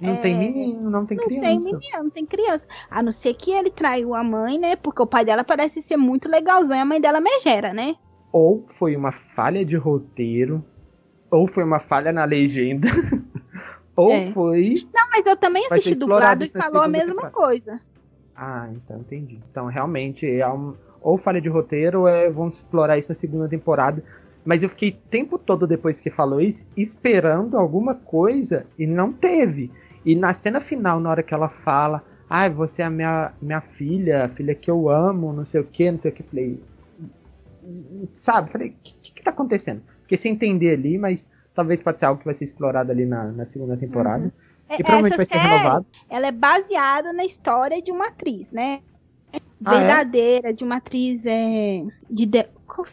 não 0.00 0.12
É, 0.14 0.16
tem 0.16 0.38
menino, 0.38 0.90
não 0.90 1.04
tem 1.06 1.16
não 1.16 1.24
criança. 1.24 1.46
tem 1.48 1.58
menina, 1.58 2.02
não 2.02 2.10
tem 2.10 2.26
criança. 2.26 2.66
A 2.90 3.02
não 3.02 3.10
ser 3.12 3.34
que 3.34 3.50
ele 3.50 3.70
traiu 3.70 4.14
a 4.14 4.22
mãe, 4.22 4.58
né? 4.58 4.76
Porque 4.76 5.02
o 5.02 5.06
pai 5.06 5.24
dela 5.24 5.42
parece 5.44 5.82
ser 5.82 5.96
muito 5.96 6.28
legalzão 6.28 6.76
e 6.76 6.80
a 6.80 6.84
mãe 6.84 7.00
dela 7.00 7.18
é 7.18 7.20
megera, 7.20 7.72
né? 7.72 7.96
Ou 8.32 8.64
foi 8.68 8.96
uma 8.96 9.12
falha 9.12 9.64
de 9.64 9.76
roteiro, 9.76 10.64
ou 11.30 11.46
foi 11.48 11.64
uma 11.64 11.78
falha 11.80 12.12
na 12.12 12.24
legenda, 12.24 12.88
ou 13.96 14.10
É. 14.12 14.26
foi. 14.32 14.86
Não, 14.94 15.08
mas 15.10 15.26
eu 15.26 15.36
também 15.36 15.64
assisti 15.70 15.94
dublado 15.94 16.44
e 16.44 16.48
falou 16.48 16.82
a 16.82 16.88
mesma 16.88 17.14
temporada. 17.14 17.32
coisa. 17.34 17.80
Ah, 18.36 18.68
então 18.72 18.98
entendi. 19.00 19.38
Então 19.50 19.66
realmente 19.66 20.26
é 20.28 20.48
um- 20.48 20.74
ou 21.00 21.16
falha 21.18 21.40
de 21.40 21.48
roteiro, 21.48 22.00
ou 22.00 22.08
é, 22.08 22.30
vão 22.30 22.48
explorar 22.48 22.98
isso 22.98 23.10
na 23.10 23.14
segunda 23.14 23.48
temporada. 23.48 24.02
Mas 24.44 24.62
eu 24.62 24.68
fiquei 24.68 24.92
tempo 25.10 25.38
todo 25.38 25.66
depois 25.66 26.00
que 26.00 26.10
falou 26.10 26.40
isso, 26.40 26.66
esperando 26.76 27.56
alguma 27.56 27.94
coisa 27.94 28.64
e 28.78 28.86
não 28.86 29.12
teve. 29.12 29.70
E 30.04 30.14
na 30.14 30.34
cena 30.34 30.60
final, 30.60 31.00
na 31.00 31.10
hora 31.10 31.22
que 31.22 31.32
ela 31.32 31.48
fala, 31.48 32.02
ai, 32.28 32.50
você 32.50 32.82
é 32.82 32.84
a 32.86 32.90
minha, 32.90 33.32
minha 33.40 33.60
filha, 33.60 34.24
a 34.24 34.28
filha 34.28 34.54
que 34.54 34.70
eu 34.70 34.88
amo, 34.90 35.32
não 35.32 35.44
sei 35.44 35.60
o 35.60 35.64
que, 35.64 35.90
não 35.90 36.00
sei 36.00 36.10
o 36.10 36.14
que, 36.14 36.22
falei. 36.22 36.60
Sabe? 38.12 38.50
Falei, 38.50 38.68
o 38.70 38.74
que, 38.82 39.12
que 39.14 39.22
tá 39.22 39.30
acontecendo? 39.30 39.82
Fiquei 40.02 40.16
sem 40.18 40.32
entender 40.32 40.70
ali, 40.74 40.98
mas 40.98 41.28
talvez 41.54 41.82
pode 41.82 41.98
ser 41.98 42.06
algo 42.06 42.18
que 42.18 42.24
vai 42.24 42.34
ser 42.34 42.44
explorado 42.44 42.90
ali 42.90 43.06
na, 43.06 43.24
na 43.32 43.44
segunda 43.44 43.76
temporada. 43.76 44.26
É- 44.26 44.43
E 44.70 44.82
provavelmente 44.82 45.16
vai 45.16 45.26
ser 45.26 45.38
renovado. 45.38 45.86
Ela 46.08 46.26
é 46.28 46.32
baseada 46.32 47.12
na 47.12 47.24
história 47.24 47.80
de 47.80 47.92
uma 47.92 48.08
atriz, 48.08 48.50
né? 48.50 48.80
Ah, 49.64 49.74
é? 49.74 49.78
Verdadeira, 49.78 50.52
de 50.52 50.64
uma 50.64 50.76
atriz 50.76 51.22
é, 51.24 51.84
de, 52.10 52.26
The, 52.26 52.48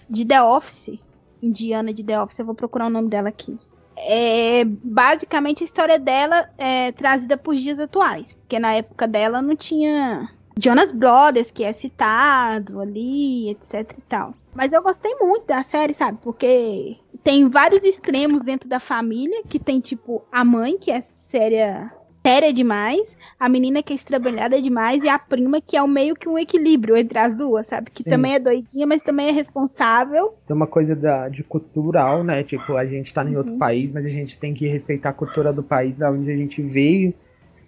de 0.10 0.26
The 0.26 0.42
Office. 0.42 1.00
Indiana 1.42 1.92
de 1.92 2.04
The 2.04 2.22
Office, 2.22 2.40
eu 2.40 2.46
vou 2.46 2.54
procurar 2.54 2.86
o 2.86 2.90
nome 2.90 3.10
dela 3.10 3.30
aqui. 3.30 3.58
É 3.98 4.64
basicamente 4.66 5.64
a 5.64 5.66
história 5.66 6.00
dela 6.00 6.50
é 6.58 6.92
trazida 6.92 7.36
por 7.36 7.56
dias 7.56 7.80
atuais. 7.80 8.34
Porque 8.34 8.60
na 8.60 8.74
época 8.74 9.08
dela 9.08 9.42
não 9.42 9.56
tinha 9.56 10.30
Jonas 10.58 10.92
Brothers, 10.92 11.52
que 11.52 11.64
é 11.64 11.74
citado 11.74 12.80
ali, 12.80 13.50
etc 13.50 13.98
e 13.98 14.02
tal. 14.02 14.34
Mas 14.54 14.72
eu 14.74 14.82
gostei 14.82 15.16
muito 15.16 15.46
da 15.46 15.64
série, 15.64 15.94
sabe? 15.94 16.20
Porque 16.22 16.98
tem 17.24 17.50
vários 17.50 17.84
extremos 17.84 18.42
dentro 18.42 18.68
da 18.68 18.80
família, 18.80 19.44
que 19.48 19.58
tem 19.58 19.80
tipo 19.80 20.24
a 20.32 20.44
mãe, 20.44 20.78
que 20.78 20.92
é 20.92 21.02
séria, 21.32 21.91
séria 22.26 22.54
demais, 22.54 23.02
a 23.39 23.50
menina 23.50 23.82
que 23.82 23.94
é 23.94 23.96
estrabalhada 23.96 24.62
demais 24.62 25.04
e 25.04 25.10
a 25.10 25.17
prima 25.17 25.60
que 25.62 25.76
é 25.76 25.82
o 25.82 25.88
meio 25.88 26.15
que 26.15 26.30
um 26.30 26.38
equilíbrio 26.38 26.96
entre 26.96 27.17
as 27.17 27.36
duas, 27.36 27.65
sabe? 27.65 27.89
Que 27.89 28.04
Sim. 28.04 28.10
também 28.10 28.36
é 28.36 28.39
doidinha, 28.39 28.86
mas 28.86 29.02
também 29.02 29.30
é 29.30 29.32
responsável. 29.32 30.36
Tem 30.46 30.56
uma 30.56 30.67
coisa 30.67 30.96
da, 30.96 31.30
de 31.30 31.44
cultural, 31.44 32.24
né? 32.24 32.44
Tipo, 32.44 32.76
a 32.76 32.86
gente 32.86 33.13
tá 33.13 33.24
em 33.24 33.36
outro 33.36 33.54
Uhum. 33.54 33.58
país, 33.58 33.91
mas 33.91 34.06
a 34.06 34.10
gente 34.10 34.38
tem 34.38 34.54
que 34.54 34.67
respeitar 34.67 35.10
a 35.10 35.13
cultura 35.13 35.52
do 35.52 35.63
país 35.63 35.98
da 35.98 36.12
onde 36.12 36.30
a 36.30 36.36
gente 36.36 36.62
veio. 36.62 37.13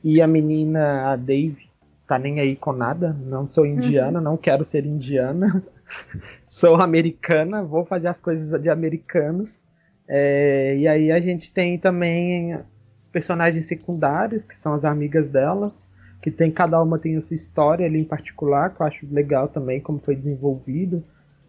E 0.04 0.22
a 0.22 0.28
menina, 0.28 1.12
a 1.12 1.16
Dave, 1.16 1.70
tá 2.08 2.20
nem 2.20 2.40
aí 2.40 2.56
com 2.56 2.74
nada. 2.74 3.16
Não 3.26 3.48
sou 3.48 3.66
indiana, 3.66 4.20
não 4.20 4.36
quero 4.38 4.64
ser 4.66 4.86
indiana. 4.86 5.64
sou 6.46 6.76
americana, 6.76 7.64
vou 7.64 7.86
fazer 7.86 8.08
as 8.10 8.20
coisas 8.20 8.62
de 8.62 8.70
americanos. 8.70 9.62
É, 10.08 10.76
e 10.78 10.88
aí 10.88 11.12
a 11.12 11.20
gente 11.20 11.52
tem 11.52 11.78
também 11.78 12.60
os 13.04 13.08
personagens 13.10 13.68
secundários, 13.68 14.46
que 14.46 14.58
são 14.58 14.74
as 14.74 14.86
amigas 14.86 15.30
delas, 15.30 15.90
que 16.22 16.32
tem 16.32 16.52
cada 16.52 16.82
uma 16.82 17.00
tem 17.00 17.18
a 17.18 17.22
sua 17.22 17.36
história 17.36 17.86
ali 17.86 18.00
em 18.00 18.06
particular, 18.06 18.74
que 18.74 18.82
eu 18.82 18.86
acho 18.88 19.08
legal 19.14 19.48
também 19.50 19.82
como 19.82 20.00
foi 20.02 20.16
desenvolvido. 20.16 21.04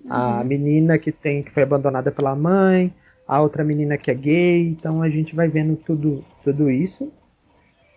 A 0.08 0.42
Uhum. 0.42 0.44
menina 0.44 0.98
que 0.98 1.12
tem 1.12 1.42
que 1.42 1.52
foi 1.52 1.62
abandonada 1.62 2.12
pela 2.12 2.36
mãe, 2.36 2.94
a 3.26 3.40
outra 3.40 3.64
menina 3.64 3.96
que 3.98 4.10
é 4.10 4.14
gay, 4.14 4.68
então 4.68 5.02
a 5.02 5.08
gente 5.08 5.34
vai 5.34 5.48
vendo 5.48 5.76
tudo, 5.76 6.24
tudo 6.42 6.70
isso 6.70 7.12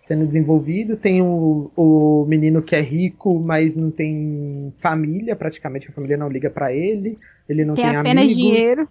sendo 0.02 0.26
desenvolvido. 0.26 0.96
Tem 0.96 1.22
o, 1.22 1.70
o 1.76 2.24
menino 2.28 2.62
que 2.62 2.74
é 2.74 2.80
rico, 2.80 3.38
mas 3.40 3.76
não 3.76 3.90
tem 3.90 4.72
família, 4.78 5.36
praticamente 5.36 5.88
a 5.88 5.92
família 5.92 6.16
não 6.16 6.28
liga 6.28 6.50
pra 6.50 6.72
ele, 6.72 7.18
ele 7.48 7.64
não 7.64 7.76
Tem 7.76 7.86
tem, 7.86 7.96
apenas 7.96 8.34
amigos, 8.34 8.34
dinheiro. 8.34 8.88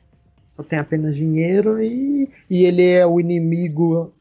só 0.48 0.64
tem 0.64 0.80
apenas 0.80 1.16
dinheiro 1.16 1.82
e, 1.82 2.30
e 2.50 2.66
ele 2.66 2.84
é 2.84 3.06
o 3.06 3.20
inimigo. 3.20 4.14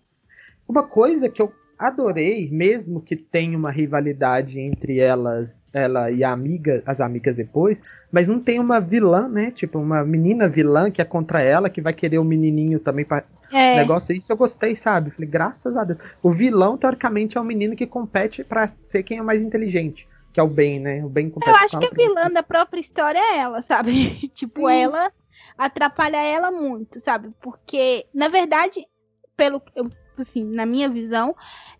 Uma 0.68 0.82
coisa 0.82 1.28
que 1.28 1.40
eu 1.40 1.52
adorei, 1.78 2.48
mesmo 2.50 3.00
que 3.00 3.14
tenha 3.14 3.56
uma 3.56 3.70
rivalidade 3.70 4.58
entre 4.58 4.98
elas, 4.98 5.60
ela 5.72 6.10
e 6.10 6.24
a 6.24 6.32
amiga, 6.32 6.82
as 6.86 7.00
amigas 7.00 7.36
depois, 7.36 7.82
mas 8.10 8.28
não 8.28 8.40
tem 8.40 8.58
uma 8.58 8.80
vilã, 8.80 9.28
né? 9.28 9.50
Tipo, 9.50 9.78
uma 9.78 10.02
menina 10.04 10.48
vilã 10.48 10.90
que 10.90 11.02
é 11.02 11.04
contra 11.04 11.42
ela, 11.42 11.68
que 11.68 11.82
vai 11.82 11.92
querer 11.92 12.18
o 12.18 12.24
menininho 12.24 12.80
também 12.80 13.04
para 13.04 13.24
É, 13.52 13.76
negócio. 13.76 14.14
Isso 14.14 14.32
eu 14.32 14.36
gostei, 14.36 14.74
sabe? 14.74 15.10
Falei, 15.10 15.28
graças 15.28 15.76
a 15.76 15.84
Deus. 15.84 15.98
O 16.22 16.30
vilão, 16.30 16.78
teoricamente, 16.78 17.36
é 17.36 17.40
o 17.40 17.44
menino 17.44 17.76
que 17.76 17.86
compete 17.86 18.42
pra 18.42 18.66
ser 18.66 19.02
quem 19.02 19.18
é 19.18 19.22
mais 19.22 19.42
inteligente, 19.42 20.08
que 20.32 20.40
é 20.40 20.42
o 20.42 20.48
bem, 20.48 20.80
né? 20.80 21.04
O 21.04 21.08
bem 21.08 21.28
compete 21.28 21.50
eu 21.50 21.56
acho 21.56 21.78
que 21.78 21.86
a 21.86 21.90
vilã 21.90 22.30
da 22.30 22.42
própria 22.42 22.80
história 22.80 23.18
é 23.18 23.38
ela, 23.38 23.60
sabe? 23.60 23.92
tipo, 24.34 24.68
Sim. 24.68 24.74
ela 24.74 25.12
atrapalha 25.58 26.16
ela 26.16 26.50
muito, 26.50 26.98
sabe? 27.00 27.30
Porque, 27.40 28.06
na 28.14 28.28
verdade, 28.28 28.80
pelo 29.36 29.60
assim, 30.22 30.44
na 30.44 30.66
minha 30.66 30.88
visão, 30.88 31.34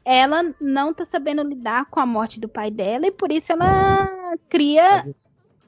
ela 0.05 0.55
não 0.61 0.94
tá 0.94 1.05
sabendo 1.05 1.42
lidar 1.42 1.87
com 1.87 2.01
a 2.01 2.07
morte 2.07 2.38
do 2.38 2.49
pai 2.49 2.70
dela 2.70 3.07
e 3.07 3.12
por 3.12 3.33
isso 3.33 3.53
ela 3.53 4.37
cria 4.49 5.07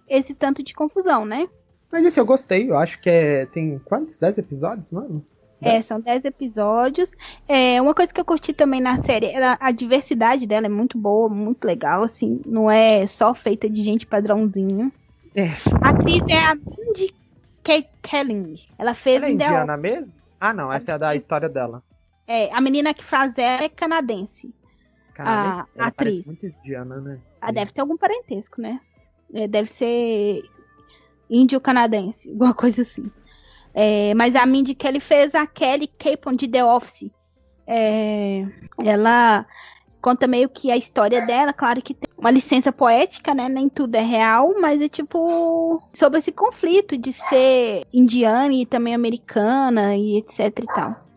esse 0.09 0.35
tanto 0.35 0.63
de 0.63 0.75
confusão, 0.75 1.25
né? 1.25 1.49
Mas 1.91 2.05
esse 2.05 2.21
eu 2.21 2.27
gostei, 2.27 2.71
eu 2.71 2.77
acho 2.77 3.01
que 3.01 3.09
é. 3.09 3.47
Tem 3.47 3.79
quantos? 3.79 4.19
10 4.19 4.39
episódios, 4.39 4.91
mano? 4.91 5.25
É, 5.61 5.83
são 5.83 6.01
10 6.01 6.25
episódios. 6.25 7.11
É, 7.49 7.81
uma 7.81 7.95
coisa 7.95 8.13
que 8.13 8.21
eu 8.21 8.25
curti 8.25 8.53
também 8.53 8.81
na 8.81 9.03
série 9.03 9.27
era 9.27 9.57
a 9.61 9.73
diversidade 9.73 10.47
dela, 10.47 10.67
é 10.67 10.69
muito 10.69 10.97
boa, 10.97 11.29
muito 11.29 11.65
legal, 11.65 12.05
assim, 12.05 12.41
não 12.47 12.71
é 12.71 13.07
só 13.07 13.35
feita 13.35 13.69
de 13.69 13.83
gente 13.83 14.07
padrãozinho. 14.07 14.93
É. 15.35 15.49
A 15.83 15.91
atriz 15.91 16.23
é 16.29 16.39
a 16.39 16.55
Mindy 16.55 17.15
Kate 17.65 17.89
Kelling. 18.03 18.57
Ela 18.79 18.95
fez 18.95 19.17
Ela 19.17 19.27
é 19.27 19.33
indiana 19.33 19.77
mesmo? 19.77 20.13
Ah, 20.41 20.55
não, 20.55 20.73
essa 20.73 20.93
é 20.93 20.95
a 20.95 20.99
da 20.99 21.15
história 21.17 21.49
dela. 21.49 21.83
É, 22.29 22.53
a 22.53 22.61
menina 22.61 22.93
que 22.93 23.03
faz 23.03 23.33
ela 23.39 23.65
é 23.65 23.69
canadense. 23.71 24.55
Cara, 25.15 25.67
A 25.79 25.87
atriz. 25.87 26.27
muito 26.27 26.47
indiana, 26.47 27.01
né? 27.01 27.19
Ah, 27.41 27.51
deve 27.51 27.73
ter 27.73 27.81
algum 27.81 27.97
parentesco, 27.97 28.61
né? 28.61 28.79
É, 29.33 29.49
deve 29.49 29.69
ser 29.69 30.43
índio-canadense, 31.31 32.29
alguma 32.31 32.53
coisa 32.55 32.83
assim. 32.83 33.11
É, 33.75 34.13
mas 34.15 34.37
a 34.37 34.45
Mindy 34.45 34.75
Kelly 34.75 35.01
fez 35.01 35.35
a 35.35 35.47
Kelly 35.47 35.87
Capon 35.87 36.35
de 36.35 36.47
The 36.47 36.65
Office. 36.65 37.11
É, 37.67 38.45
ela 38.85 39.47
conta 40.01 40.27
meio 40.27 40.49
que 40.49 40.71
a 40.71 40.77
história 40.77 41.25
dela, 41.27 41.53
claro 41.53 41.83
que 41.83 41.95
tem 41.95 42.09
uma 42.17 42.31
licença 42.31 42.73
poética, 42.73 43.35
né? 43.35 43.49
Nem 43.49 43.69
tudo 43.69 43.95
é 43.97 44.03
real, 44.03 44.55
mas 44.61 44.81
é 44.81 44.89
tipo 44.89 45.81
sobre 45.93 46.19
esse 46.19 46.33
conflito 46.33 46.97
de 46.97 47.13
ser 47.13 47.85
indiana 47.93 48.53
e 48.53 48.67
também 48.67 48.95
americana 48.95 49.97
e 49.97 50.19
etc 50.19 50.59
e 50.63 50.67
tal. 50.67 51.09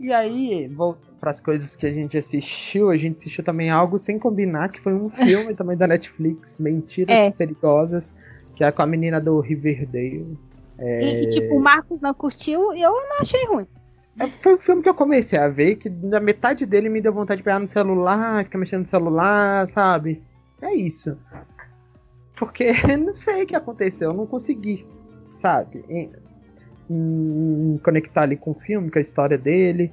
E 0.00 0.12
aí, 0.12 0.66
volta 0.66 0.98
para 1.20 1.30
as 1.30 1.40
coisas 1.40 1.76
que 1.76 1.86
a 1.86 1.92
gente 1.92 2.16
assistiu, 2.16 2.88
a 2.88 2.96
gente 2.96 3.18
assistiu 3.18 3.44
também 3.44 3.68
algo 3.68 3.98
sem 3.98 4.18
combinar, 4.18 4.72
que 4.72 4.80
foi 4.80 4.94
um 4.94 5.10
filme 5.10 5.54
também 5.54 5.76
da 5.76 5.86
Netflix, 5.86 6.56
Mentiras 6.58 7.14
É. 7.14 7.30
Perigosas, 7.30 8.12
que 8.56 8.64
é 8.64 8.72
com 8.72 8.80
a 8.80 8.86
menina 8.86 9.20
do 9.20 9.38
Riverdale. 9.40 10.38
E, 10.78 11.24
e, 11.24 11.28
tipo, 11.28 11.54
o 11.54 11.60
Marcos 11.60 12.00
não 12.00 12.14
curtiu 12.14 12.74
e 12.74 12.80
eu 12.80 12.90
não 12.90 13.20
achei 13.20 13.44
ruim. 13.44 13.66
É, 14.18 14.30
Foi 14.30 14.54
um 14.54 14.58
filme 14.58 14.82
que 14.82 14.88
eu 14.88 14.94
comecei 14.94 15.38
a 15.38 15.48
ver, 15.48 15.76
que 15.76 15.90
na 15.90 16.18
metade 16.18 16.64
dele 16.64 16.88
me 16.88 17.02
deu 17.02 17.12
vontade 17.12 17.38
de 17.38 17.44
pegar 17.44 17.58
no 17.58 17.68
celular, 17.68 18.42
ficar 18.44 18.56
mexendo 18.56 18.82
no 18.82 18.88
celular, 18.88 19.68
sabe? 19.68 20.22
É 20.62 20.74
isso. 20.74 21.18
Porque 22.34 22.72
não 22.96 23.14
sei 23.14 23.42
o 23.42 23.46
que 23.46 23.54
aconteceu, 23.54 24.10
eu 24.10 24.16
não 24.16 24.26
consegui, 24.26 24.86
sabe? 25.36 25.84
Em- 26.90 27.78
conectar 27.84 28.22
ali 28.22 28.36
com 28.36 28.50
o 28.50 28.54
filme, 28.54 28.90
com 28.90 28.98
a 28.98 29.02
história 29.02 29.38
dele. 29.38 29.92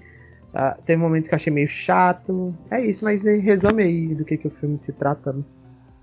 Ah, 0.53 0.75
teve 0.85 0.99
momentos 1.01 1.27
que 1.27 1.35
eu 1.35 1.37
achei 1.37 1.53
meio 1.53 1.67
chato. 1.67 2.55
É 2.71 2.83
isso, 2.83 3.03
mas 3.03 3.23
resume 3.23 3.83
aí 3.83 4.15
do 4.15 4.25
que, 4.25 4.37
que 4.37 4.47
o 4.47 4.51
filme 4.51 4.77
se 4.77 4.91
trata. 4.91 5.31
né? 5.33 5.43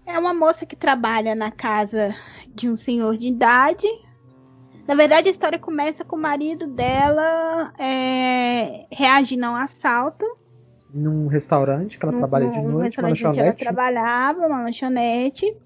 É, 0.06 0.18
uma 0.18 0.34
moça 0.34 0.64
que 0.64 0.76
trabalha 0.76 1.34
na 1.34 1.50
casa 1.50 2.14
de 2.54 2.68
um 2.68 2.76
senhor 2.76 3.16
de 3.16 3.28
idade. 3.28 3.86
Na 4.86 4.94
verdade, 4.94 5.28
a 5.28 5.32
história 5.32 5.58
começa 5.58 6.04
com 6.04 6.14
o 6.14 6.20
marido 6.20 6.66
dela 6.66 7.72
é, 7.78 8.86
reagindo 8.92 9.46
a 9.46 9.50
um 9.50 9.56
assalto. 9.56 10.24
Num 10.92 11.26
restaurante 11.26 11.98
que 11.98 12.04
ela 12.04 12.16
trabalha 12.16 12.48
de 12.50 12.60
noite, 12.60 13.00
uma 13.00 13.08
lanchonete. 13.08 13.40
ela 13.40 13.52
trabalhava, 13.54 14.46
uma 14.46 14.62
lanchonete. 14.62 15.56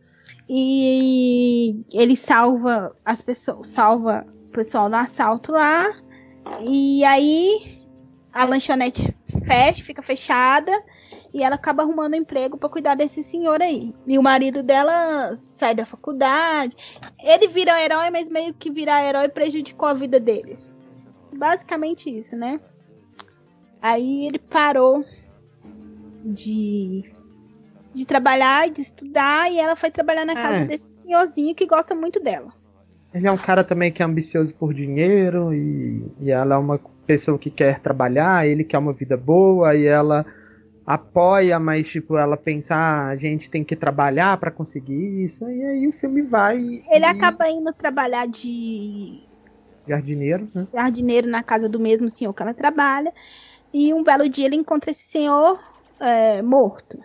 E 0.48 1.84
ele 1.92 2.16
salva 2.16 2.96
as 3.04 3.20
pessoas, 3.20 3.66
salva 3.66 4.24
pessoal 4.58 4.90
do 4.90 4.96
assalto 4.96 5.52
lá. 5.52 5.94
E 6.62 7.04
aí 7.04 7.78
a 8.32 8.44
lanchonete 8.44 9.14
fecha, 9.46 9.84
fica 9.84 10.02
fechada 10.02 10.72
e 11.32 11.44
ela 11.44 11.54
acaba 11.54 11.84
arrumando 11.84 12.14
um 12.14 12.16
emprego 12.16 12.58
para 12.58 12.68
cuidar 12.68 12.96
desse 12.96 13.22
senhor 13.22 13.62
aí. 13.62 13.94
E 14.04 14.18
o 14.18 14.22
marido 14.22 14.60
dela 14.60 15.38
sai 15.56 15.76
da 15.76 15.86
faculdade. 15.86 16.76
Ele 17.22 17.46
vira 17.46 17.80
herói, 17.80 18.10
mas 18.10 18.28
meio 18.28 18.52
que 18.52 18.68
virar 18.68 19.04
herói 19.04 19.28
prejudicou 19.28 19.88
a 19.88 19.94
vida 19.94 20.18
dele. 20.18 20.58
Basicamente 21.32 22.10
isso, 22.10 22.34
né? 22.34 22.58
Aí 23.80 24.26
ele 24.26 24.40
parou 24.40 25.04
de, 26.24 27.14
de 27.94 28.04
trabalhar, 28.04 28.70
de 28.70 28.82
estudar, 28.82 29.52
e 29.52 29.58
ela 29.60 29.76
foi 29.76 29.90
trabalhar 29.90 30.24
na 30.24 30.34
casa 30.34 30.56
é. 30.56 30.64
desse 30.64 30.96
senhorzinho 31.04 31.54
que 31.54 31.64
gosta 31.64 31.94
muito 31.94 32.18
dela. 32.18 32.57
Ele 33.12 33.26
é 33.26 33.32
um 33.32 33.36
cara 33.36 33.64
também 33.64 33.90
que 33.90 34.02
é 34.02 34.04
ambicioso 34.04 34.54
por 34.54 34.74
dinheiro 34.74 35.54
e, 35.54 36.04
e 36.20 36.30
ela 36.30 36.56
é 36.56 36.58
uma 36.58 36.78
pessoa 37.06 37.38
que 37.38 37.50
quer 37.50 37.80
trabalhar, 37.80 38.46
ele 38.46 38.64
quer 38.64 38.78
uma 38.78 38.92
vida 38.92 39.16
boa 39.16 39.74
e 39.74 39.86
ela 39.86 40.26
apoia, 40.86 41.58
mas 41.58 41.88
tipo, 41.88 42.16
ela 42.16 42.36
pensa, 42.36 42.74
ah, 42.74 43.08
a 43.08 43.16
gente 43.16 43.50
tem 43.50 43.62
que 43.62 43.76
trabalhar 43.76 44.36
para 44.38 44.50
conseguir 44.50 45.24
isso, 45.24 45.48
e 45.48 45.62
aí 45.62 45.86
o 45.86 45.92
filme 45.92 46.22
vai. 46.22 46.58
Ele 46.90 47.04
e... 47.04 47.04
acaba 47.04 47.48
indo 47.48 47.72
trabalhar 47.72 48.26
de 48.26 49.22
jardineiro, 49.86 50.48
né? 50.54 50.66
Jardineiro 50.72 51.28
na 51.28 51.42
casa 51.42 51.68
do 51.68 51.80
mesmo 51.80 52.08
senhor 52.10 52.32
que 52.32 52.42
ela 52.42 52.54
trabalha. 52.54 53.12
E 53.72 53.92
um 53.92 54.02
belo 54.02 54.28
dia 54.28 54.46
ele 54.46 54.56
encontra 54.56 54.90
esse 54.90 55.04
senhor 55.04 55.58
é, 56.00 56.40
morto. 56.42 56.98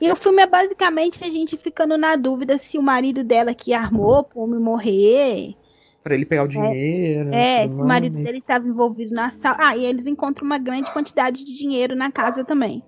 E 0.00 0.10
o 0.10 0.16
filme 0.16 0.42
é 0.42 0.46
basicamente 0.46 1.24
a 1.24 1.28
gente 1.28 1.56
ficando 1.56 1.96
na 1.96 2.16
dúvida 2.16 2.58
se 2.58 2.78
o 2.78 2.82
marido 2.82 3.24
dela 3.24 3.54
que 3.54 3.72
armou 3.72 4.24
pro 4.24 4.40
homem 4.40 4.60
morrer. 4.60 5.54
Pra 6.02 6.14
ele 6.14 6.26
pegar 6.26 6.44
o 6.44 6.48
dinheiro. 6.48 7.32
É, 7.32 7.64
é 7.64 7.68
se 7.68 7.80
o 7.80 7.86
marido 7.86 8.22
dele 8.22 8.38
estava 8.38 8.66
envolvido 8.66 9.14
na 9.14 9.30
sala. 9.30 9.56
Ah, 9.58 9.76
e 9.76 9.84
eles 9.84 10.04
encontram 10.06 10.44
uma 10.44 10.58
grande 10.58 10.92
quantidade 10.92 11.44
de 11.44 11.56
dinheiro 11.56 11.96
na 11.96 12.10
casa 12.10 12.44
também. 12.44 12.82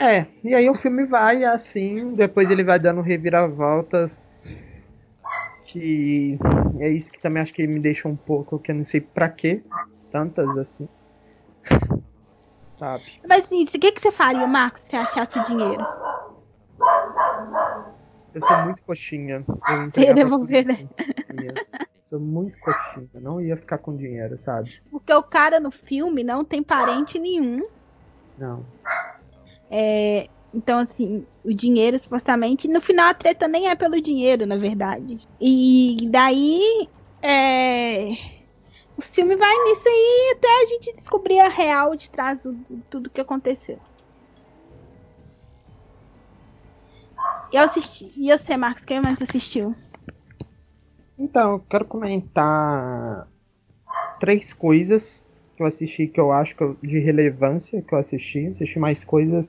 É, 0.00 0.26
e 0.44 0.54
aí 0.54 0.70
o 0.70 0.74
filme 0.74 1.04
vai 1.04 1.42
assim, 1.42 2.14
depois 2.14 2.48
ele 2.50 2.62
vai 2.62 2.78
dando 2.78 3.00
reviravoltas 3.00 4.38
que 5.68 6.38
é 6.78 6.88
isso 6.88 7.12
que 7.12 7.20
também 7.20 7.42
acho 7.42 7.52
que 7.52 7.66
me 7.66 7.78
deixa 7.78 8.08
um 8.08 8.16
pouco, 8.16 8.58
que 8.58 8.70
eu 8.70 8.74
não 8.74 8.84
sei 8.84 9.02
pra 9.02 9.28
quê, 9.28 9.62
tantas 10.10 10.56
assim. 10.56 10.88
Sabe? 12.78 13.02
Mas 13.28 13.44
assim, 13.44 13.64
o 13.64 13.66
que, 13.66 13.92
que 13.92 14.00
você 14.00 14.12
faria, 14.12 14.46
Marcos, 14.46 14.82
se 14.82 14.94
achasse 14.94 15.38
o 15.38 15.42
dinheiro? 15.42 15.84
Eu 18.32 18.46
sou 18.46 18.56
muito 18.64 18.82
coxinha. 18.82 19.44
Eu 19.46 19.90
você 19.90 20.02
ia 20.02 20.14
devolver, 20.14 20.64
né? 20.64 20.88
Sou 22.04 22.20
muito 22.20 22.58
coxinha. 22.60 23.08
Não 23.14 23.40
ia 23.40 23.56
ficar 23.56 23.78
com 23.78 23.96
dinheiro, 23.96 24.38
sabe? 24.38 24.80
Porque 24.90 25.12
o 25.12 25.22
cara 25.22 25.58
no 25.58 25.70
filme 25.70 26.22
não 26.22 26.44
tem 26.44 26.62
parente 26.62 27.18
nenhum. 27.18 27.66
Não. 28.38 28.64
É, 29.70 30.28
então, 30.54 30.78
assim, 30.78 31.26
o 31.44 31.52
dinheiro, 31.52 31.98
supostamente, 31.98 32.68
no 32.68 32.80
final 32.80 33.08
a 33.08 33.14
treta 33.14 33.48
nem 33.48 33.68
é 33.68 33.74
pelo 33.74 34.00
dinheiro, 34.00 34.46
na 34.46 34.56
verdade. 34.56 35.20
E 35.40 36.08
daí. 36.10 36.88
É, 37.20 38.37
o 38.98 39.02
filme 39.02 39.36
vai 39.36 39.56
nisso 39.64 39.88
aí 39.88 40.34
até 40.36 40.48
a 40.48 40.66
gente 40.66 40.92
descobrir 40.92 41.38
a 41.38 41.48
real 41.48 41.94
de 41.94 42.10
trás 42.10 42.42
de 42.42 42.76
tudo 42.90 43.08
que 43.08 43.20
aconteceu. 43.20 43.78
Eu 47.52 47.62
assisti. 47.62 48.12
E 48.16 48.36
você, 48.36 48.56
Marcos, 48.56 48.84
quem 48.84 49.00
mais 49.00 49.22
assistiu? 49.22 49.72
Então, 51.16 51.52
eu 51.52 51.60
quero 51.60 51.84
comentar 51.84 53.28
três 54.18 54.52
coisas 54.52 55.24
que 55.56 55.62
eu 55.62 55.66
assisti 55.66 56.08
que 56.08 56.20
eu 56.20 56.32
acho 56.32 56.56
que 56.56 56.62
eu, 56.62 56.76
de 56.82 56.98
relevância 56.98 57.80
que 57.80 57.94
eu 57.94 57.98
assisti. 57.98 58.48
Assisti 58.48 58.80
mais 58.80 59.04
coisas, 59.04 59.48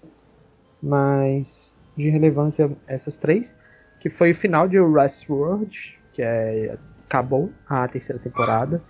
mas 0.81 1.75
de 1.97 2.09
relevância 2.09 2.71
essas 2.85 3.17
três. 3.17 3.57
Que 3.99 4.11
foi 4.11 4.29
o 4.29 4.35
final 4.35 4.67
de 4.67 4.79
Westworld, 4.79 5.99
que 6.13 6.21
é, 6.21 6.77
acabou 7.05 7.51
a 7.67 7.87
terceira 7.87 8.21
temporada. 8.21 8.81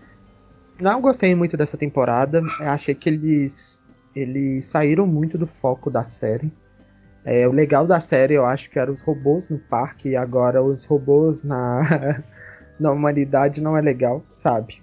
Não 0.79 1.01
gostei 1.01 1.35
muito 1.35 1.57
dessa 1.57 1.77
temporada. 1.77 2.41
Eu 2.59 2.69
achei 2.69 2.95
que 2.95 3.09
eles, 3.09 3.81
eles 4.15 4.65
saíram 4.65 5.05
muito 5.05 5.37
do 5.37 5.45
foco 5.45 5.89
da 5.89 6.03
série. 6.03 6.51
É, 7.25 7.47
o 7.47 7.51
legal 7.51 7.85
da 7.85 7.99
série 7.99 8.35
eu 8.35 8.45
acho 8.45 8.69
que 8.69 8.79
eram 8.79 8.93
os 8.93 9.01
robôs 9.01 9.49
no 9.49 9.59
parque 9.59 10.09
e 10.09 10.15
agora 10.15 10.63
os 10.63 10.85
robôs 10.85 11.43
na, 11.43 12.23
na 12.79 12.91
humanidade 12.91 13.61
não 13.61 13.75
é 13.75 13.81
legal, 13.81 14.23
sabe? 14.37 14.81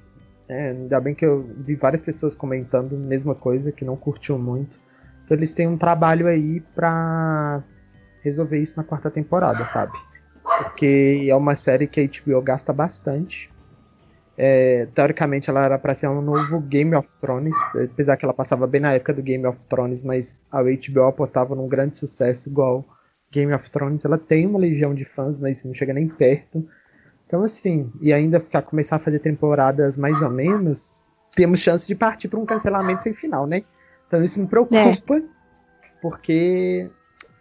É, 0.48 0.70
ainda 0.70 1.00
bem 1.00 1.14
que 1.14 1.24
eu 1.24 1.42
vi 1.42 1.74
várias 1.74 2.02
pessoas 2.02 2.34
comentando 2.34 2.94
a 2.94 2.98
mesma 2.98 3.34
coisa, 3.34 3.72
que 3.72 3.84
não 3.84 3.96
curtiu 3.96 4.38
muito. 4.38 4.78
Então 5.24 5.36
eles 5.36 5.54
têm 5.54 5.66
um 5.66 5.78
trabalho 5.78 6.28
aí 6.28 6.60
pra 6.74 7.62
resolver 8.22 8.58
isso 8.58 8.76
na 8.76 8.84
quarta 8.84 9.10
temporada, 9.10 9.66
sabe? 9.66 9.92
Porque 10.42 11.26
é 11.28 11.34
uma 11.34 11.56
série 11.56 11.86
que 11.86 12.00
a 12.00 12.04
HBO 12.04 12.40
gasta 12.42 12.72
bastante. 12.72 13.50
É, 14.38 14.86
teoricamente 14.94 15.48
ela 15.48 15.64
era 15.64 15.78
para 15.78 15.94
ser 15.94 16.08
um 16.08 16.20
novo 16.20 16.60
Game 16.60 16.94
of 16.94 17.16
Thrones, 17.16 17.56
apesar 17.74 18.16
que 18.16 18.24
ela 18.24 18.34
passava 18.34 18.66
bem 18.66 18.80
na 18.82 18.92
época 18.92 19.14
do 19.14 19.22
Game 19.22 19.46
of 19.46 19.66
Thrones, 19.66 20.04
mas 20.04 20.42
a 20.52 20.62
HBO 20.62 21.04
apostava 21.08 21.54
num 21.54 21.66
grande 21.66 21.96
sucesso 21.96 22.48
igual 22.48 22.84
Game 23.32 23.52
of 23.54 23.70
Thrones. 23.70 24.04
Ela 24.04 24.18
tem 24.18 24.46
uma 24.46 24.58
legião 24.58 24.94
de 24.94 25.04
fãs, 25.04 25.38
mas 25.38 25.64
não 25.64 25.72
chega 25.72 25.94
nem 25.94 26.06
perto. 26.06 26.68
Então, 27.26 27.42
assim, 27.42 27.90
e 28.00 28.12
ainda 28.12 28.38
ficar 28.38 28.62
começar 28.62 28.96
a 28.96 29.00
fazer 29.00 29.18
temporadas 29.20 29.96
mais 29.96 30.20
ou 30.20 30.30
menos, 30.30 31.08
temos 31.34 31.60
chance 31.60 31.86
de 31.86 31.94
partir 31.94 32.28
para 32.28 32.38
um 32.38 32.46
cancelamento 32.46 33.02
sem 33.02 33.14
final, 33.14 33.46
né? 33.46 33.64
Então 34.06 34.22
isso 34.22 34.38
me 34.38 34.46
preocupa, 34.46 35.16
é. 35.16 35.22
porque 36.00 36.90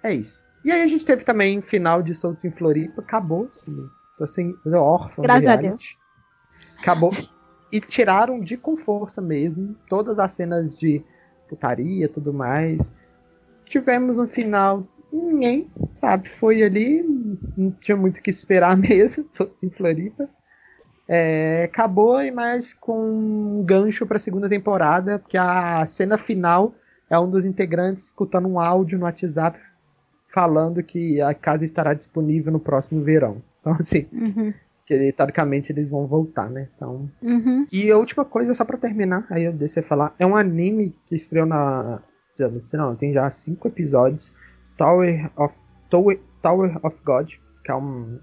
é 0.02 0.14
isso. 0.14 0.44
E 0.64 0.72
aí 0.72 0.82
a 0.82 0.88
gente 0.88 1.06
teve 1.06 1.24
também 1.24 1.62
final 1.62 2.02
de 2.02 2.16
Soltos 2.16 2.44
em 2.44 2.52
Floripa, 2.52 3.02
acabou, 3.02 3.46
assim, 3.46 3.76
tô 4.18 4.24
assim, 4.24 4.56
órfão. 4.74 5.22
Graças 5.22 5.48
a 5.48 5.56
Deus. 5.56 5.98
Acabou. 6.80 7.12
E 7.72 7.80
tiraram 7.80 8.40
de 8.40 8.58
com 8.58 8.78
força 8.78 9.22
mesmo 9.22 9.76
todas 9.90 10.20
as 10.20 10.32
cenas 10.32 10.78
de 10.80 11.04
putaria 11.48 12.08
tudo 12.08 12.34
mais. 12.34 12.92
Tivemos 13.66 14.18
um 14.18 14.28
final 14.28 14.88
ninguém, 15.12 15.70
sabe? 15.96 16.30
Foi 16.30 16.62
ali, 16.64 17.04
não 17.58 17.72
tinha 17.72 17.96
muito 17.96 18.18
o 18.18 18.22
que 18.22 18.30
esperar 18.30 18.76
mesmo, 18.78 19.24
todos 19.26 19.64
em 19.64 19.70
Floripa. 19.70 20.30
É, 21.08 21.64
acabou, 21.66 22.18
mas 22.34 22.74
com 22.74 23.60
um 23.60 23.64
gancho 23.64 24.06
para 24.08 24.18
a 24.18 24.20
segunda 24.20 24.50
temporada, 24.50 25.20
porque 25.20 25.38
a 25.38 25.86
cena 25.86 26.18
final 26.18 26.74
é 27.10 27.20
um 27.20 27.30
dos 27.30 27.46
integrantes 27.46 28.08
escutando 28.08 28.48
um 28.48 28.60
áudio 28.60 28.98
no 28.98 29.06
WhatsApp 29.06 29.60
falando 30.28 30.82
que 30.82 31.22
a 31.22 31.34
casa 31.34 31.64
estará 31.64 31.94
disponível 31.94 32.52
no 32.52 32.60
próximo 32.60 33.04
verão. 33.04 33.42
Então, 33.62 33.74
assim, 33.80 34.08
uhum. 34.12 34.54
Que 34.86 35.12
teoricamente 35.14 35.72
eles 35.72 35.90
vão 35.90 36.06
voltar, 36.06 36.50
né? 36.50 36.70
Então. 36.76 37.10
Uhum. 37.22 37.66
E 37.72 37.92
a 37.92 37.98
última 37.98 38.24
coisa, 38.24 38.54
só 38.54 38.64
para 38.64 38.78
terminar, 38.78 39.26
aí 39.30 39.46
eu 39.46 39.58
você 39.58 39.82
falar, 39.82 40.14
é 40.20 40.26
um 40.26 40.36
anime 40.36 40.96
que 41.06 41.16
estreou 41.16 41.46
na. 41.46 42.02
Já, 42.38 42.50
não, 42.78 42.96
tem 42.96 43.14
já 43.14 43.30
cinco 43.32 43.70
episódios 43.70 44.34
Tower 44.78 45.32
of, 45.38 45.58
Tower, 45.90 46.20
Tower 46.42 46.78
of 46.84 47.02
God, 47.04 47.34
que 47.64 47.72
é 47.72 47.76
um, 47.76 48.20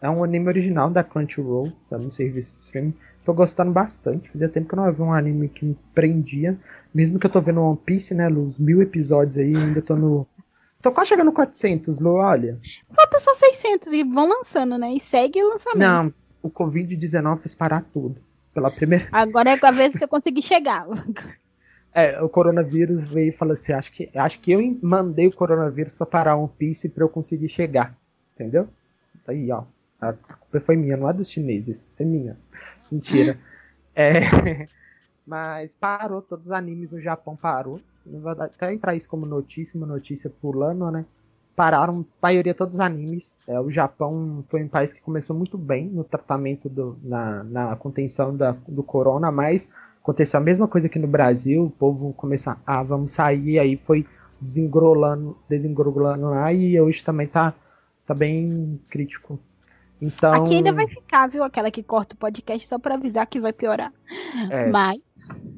é 0.00 0.08
um 0.08 0.22
anime 0.22 0.48
original 0.48 0.90
da 0.90 1.02
Crunchyroll, 1.02 1.72
tá 1.90 1.98
no 1.98 2.10
serviço 2.10 2.56
de 2.56 2.64
streaming. 2.64 2.94
Tô 3.24 3.34
gostando 3.34 3.70
bastante, 3.72 4.30
fazia 4.30 4.48
tempo 4.48 4.68
que 4.68 4.74
eu 4.74 4.76
não 4.76 4.92
vi 4.92 5.02
um 5.02 5.12
anime 5.12 5.48
que 5.48 5.66
me 5.66 5.76
prendia. 5.94 6.56
Mesmo 6.94 7.18
que 7.18 7.26
eu 7.26 7.30
tô 7.30 7.40
vendo 7.40 7.60
One 7.60 7.78
Piece, 7.84 8.14
né, 8.14 8.28
os 8.28 8.58
mil 8.58 8.80
episódios 8.80 9.36
aí, 9.36 9.54
ainda 9.54 9.82
tô 9.82 9.94
no... 9.96 10.26
Tô 10.80 10.92
quase 10.92 11.08
chegando 11.08 11.26
no 11.26 11.32
400, 11.32 11.98
Lu, 11.98 12.14
olha. 12.14 12.58
Falta 12.94 13.18
só 13.18 13.34
600 13.34 13.88
e 13.92 14.04
vão 14.04 14.28
lançando, 14.28 14.78
né? 14.78 14.92
E 14.92 15.00
segue 15.00 15.42
o 15.42 15.48
lançamento. 15.48 15.78
Não, 15.78 16.14
o 16.40 16.48
Covid-19 16.48 17.38
fez 17.38 17.54
parar 17.54 17.84
tudo. 17.92 18.20
Pela 18.54 18.70
primeira... 18.70 19.08
Agora 19.12 19.50
é 19.50 19.58
a 19.60 19.70
vez 19.72 19.96
que 19.96 20.04
eu 20.04 20.08
consegui 20.08 20.40
chegar. 20.40 20.86
É, 21.92 22.22
o 22.22 22.28
coronavírus 22.28 23.04
veio 23.04 23.30
e 23.30 23.36
falou 23.36 23.54
assim: 23.54 23.72
acho 23.72 23.92
que, 23.92 24.08
acho 24.14 24.40
que 24.40 24.52
eu 24.52 24.78
mandei 24.80 25.26
o 25.26 25.32
coronavírus 25.32 25.96
para 25.96 26.06
parar 26.06 26.36
One 26.36 26.50
Piece 26.56 26.88
para 26.88 27.02
eu 27.02 27.08
conseguir 27.08 27.48
chegar. 27.48 27.96
Entendeu? 28.34 28.68
Tá 29.24 29.32
aí, 29.32 29.50
ó. 29.50 29.64
A 30.00 30.12
culpa 30.12 30.60
foi 30.60 30.76
minha, 30.76 30.96
não 30.96 31.10
é 31.10 31.12
dos 31.12 31.28
chineses. 31.28 31.88
É 31.98 32.04
minha. 32.04 32.36
Mentira. 32.90 33.36
é, 33.96 34.68
mas 35.26 35.74
parou, 35.74 36.22
todos 36.22 36.46
os 36.46 36.52
animes 36.52 36.92
no 36.92 37.00
Japão 37.00 37.34
parou. 37.34 37.80
Até 38.38 38.72
entrar 38.72 38.94
isso 38.94 39.08
como 39.08 39.26
notícia, 39.26 39.76
uma 39.76 39.86
notícia 39.86 40.30
pulando, 40.30 40.90
né? 40.90 41.04
pararam 41.58 42.06
a 42.22 42.26
maioria 42.28 42.54
todos 42.54 42.76
os 42.76 42.80
animes. 42.80 43.34
É, 43.44 43.58
o 43.58 43.68
Japão 43.68 44.44
foi 44.46 44.62
um 44.62 44.68
país 44.68 44.92
que 44.92 45.00
começou 45.00 45.34
muito 45.34 45.58
bem 45.58 45.88
no 45.88 46.04
tratamento 46.04 46.68
do, 46.68 46.96
na, 47.02 47.42
na 47.42 47.74
contenção 47.74 48.36
da, 48.36 48.52
do 48.68 48.80
corona, 48.84 49.32
mas 49.32 49.68
aconteceu 50.00 50.38
a 50.38 50.42
mesma 50.42 50.68
coisa 50.68 50.86
aqui 50.86 51.00
no 51.00 51.08
Brasil. 51.08 51.64
O 51.64 51.70
povo 51.70 52.12
começou 52.12 52.52
a 52.52 52.58
ah, 52.64 52.82
vamos 52.84 53.10
sair, 53.10 53.58
aí 53.58 53.76
foi 53.76 54.06
desengrolando, 54.40 55.36
desengrolando 55.48 56.30
lá 56.30 56.52
e 56.52 56.80
hoje 56.80 57.02
também 57.02 57.26
tá, 57.26 57.52
tá 58.06 58.14
bem 58.14 58.80
crítico. 58.88 59.36
Então... 60.00 60.32
Aqui 60.32 60.54
ainda 60.54 60.72
vai 60.72 60.86
ficar, 60.86 61.26
viu? 61.26 61.42
Aquela 61.42 61.72
que 61.72 61.82
corta 61.82 62.14
o 62.14 62.18
podcast 62.18 62.68
só 62.68 62.78
para 62.78 62.94
avisar 62.94 63.26
que 63.26 63.40
vai 63.40 63.52
piorar. 63.52 63.92
É. 64.48 64.70
Mas 64.70 65.00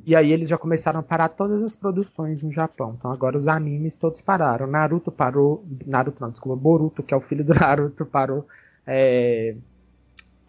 e 0.05 0.17
aí 0.17 0.33
eles 0.33 0.49
já 0.49 0.59
começaram 0.59 1.01
a 1.01 1.03
parar 1.03 1.29
todas 1.29 1.63
as 1.63 1.77
produções 1.77 2.43
no 2.43 2.51
Japão. 2.51 2.97
Então 2.99 3.11
agora 3.11 3.39
os 3.39 3.47
animes 3.47 3.97
todos 3.97 4.21
pararam. 4.21 4.67
Naruto 4.67 5.13
parou. 5.13 5.65
Naruto 5.87 6.21
não, 6.21 6.31
desculpa, 6.31 6.61
Boruto, 6.61 7.03
que 7.03 7.15
é 7.15 7.17
o 7.17 7.21
filho 7.21 7.45
do 7.45 7.55
Naruto, 7.59 8.05
parou. 8.07 8.47
É, 8.87 9.55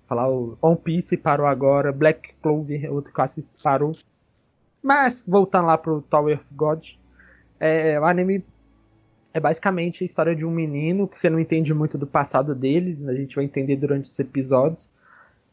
falar 0.05 0.30
o 0.30 0.57
One 0.61 0.78
Piece 0.78 1.17
parou 1.17 1.45
agora. 1.45 1.91
Black 1.91 2.34
Clover, 2.41 2.91
outro 2.91 3.13
que 3.13 3.22
assisto, 3.22 3.61
parou. 3.61 3.95
Mas, 4.82 5.24
voltando 5.28 5.67
lá 5.67 5.78
pro 5.78 6.01
Tower 6.01 6.38
of 6.38 6.53
God, 6.53 6.84
é, 7.59 7.99
o 7.99 8.05
anime 8.05 8.43
é 9.34 9.39
basicamente 9.39 10.03
a 10.03 10.05
história 10.05 10.36
de 10.36 10.45
um 10.45 10.51
menino 10.51 11.07
que 11.07 11.17
você 11.17 11.30
não 11.30 11.39
entende 11.39 11.74
muito 11.74 11.97
do 11.97 12.07
passado 12.07 12.53
dele, 12.55 12.97
a 13.07 13.13
gente 13.13 13.36
vai 13.36 13.45
entender 13.45 13.76
durante 13.76 14.09
os 14.09 14.19
episódios. 14.19 14.89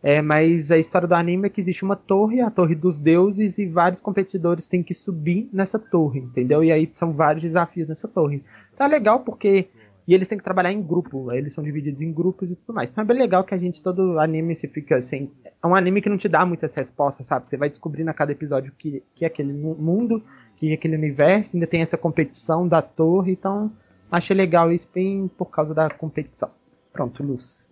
É, 0.03 0.23
mas 0.23 0.71
a 0.71 0.79
história 0.79 1.09
do 1.09 1.15
anime 1.15 1.47
é 1.47 1.51
que 1.51 1.61
existe 1.61 1.85
uma 1.85 1.97
torre, 1.97 2.41
a 2.41 2.51
torre 2.51 2.75
dos 2.75 2.99
deuses, 2.99 3.59
e 3.59 3.67
vários 3.67 4.01
competidores 4.01 4.69
têm 4.69 4.83
que 4.83 4.95
subir 4.95 5.49
nessa 5.53 5.79
torre, 5.79 6.21
entendeu? 6.21 6.63
E 6.63 6.71
aí 6.71 6.89
são 6.95 7.13
vários 7.13 7.43
desafios 7.43 7.89
nessa 7.89 8.07
torre. 8.07 8.45
É 8.79 8.87
legal 8.87 9.21
porque. 9.21 9.69
E 10.07 10.15
eles 10.15 10.27
têm 10.27 10.39
que 10.39 10.45
trabalhar 10.45 10.73
em 10.73 10.81
grupo, 10.81 11.31
eles 11.33 11.53
são 11.53 11.63
divididos 11.63 12.01
em 12.01 12.11
grupos 12.11 12.51
e 12.51 12.57
tudo 12.57 12.75
mais. 12.75 12.89
Então 12.89 13.03
é 13.03 13.07
bem 13.07 13.19
legal 13.19 13.45
que 13.45 13.55
a 13.55 13.59
gente, 13.59 13.83
todo 13.83 14.19
anime, 14.19 14.55
se 14.55 14.67
fica 14.67 14.97
assim. 14.97 15.31
É 15.45 15.67
um 15.67 15.75
anime 15.75 16.01
que 16.01 16.09
não 16.09 16.17
te 16.17 16.31
dá 16.31 16.47
muitas 16.47 16.75
respostas, 16.75 17.27
sabe? 17.27 17.47
Você 17.47 17.59
vai 17.59 17.69
descobrindo 17.69 18.09
a 18.09 18.15
cada 18.15 18.33
episódio 18.33 18.73
que, 18.79 19.03
que 19.15 19.25
é 19.25 19.29
aquele 19.29 19.53
mundo, 19.53 20.23
que 20.57 20.71
é 20.71 20.75
aquele 20.75 20.97
universo, 20.97 21.57
ainda 21.57 21.67
tem 21.67 21.83
essa 21.83 21.99
competição 21.99 22.67
da 22.67 22.81
torre, 22.81 23.33
então 23.33 23.71
achei 24.11 24.35
legal 24.35 24.73
isso 24.73 24.89
bem 24.95 25.29
por 25.37 25.47
causa 25.47 25.75
da 25.75 25.91
competição. 25.91 26.51
Pronto, 26.91 27.23
Luz. 27.23 27.69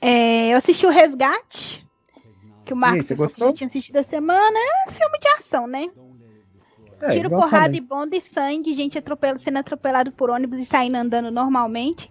É, 0.00 0.52
eu 0.52 0.58
assisti 0.58 0.86
o 0.86 0.90
Resgate, 0.90 1.86
que 2.64 2.72
o 2.72 2.76
Marcos 2.76 3.08
já 3.08 3.52
tinha 3.52 3.68
assistido 3.68 3.96
a 3.96 4.02
semana. 4.02 4.58
É 4.58 4.88
um 4.88 4.92
filme 4.92 5.18
de 5.18 5.28
ação, 5.28 5.66
né? 5.66 5.88
É, 7.00 7.10
Tiro, 7.10 7.30
porrada 7.30 7.76
e 7.76 7.80
bomba 7.80 8.16
e 8.16 8.20
sangue, 8.20 8.74
gente 8.74 8.98
atropelado, 8.98 9.38
sendo 9.38 9.58
atropelado 9.58 10.10
por 10.12 10.30
ônibus 10.30 10.58
e 10.58 10.64
saindo 10.64 10.96
andando 10.96 11.30
normalmente. 11.30 12.10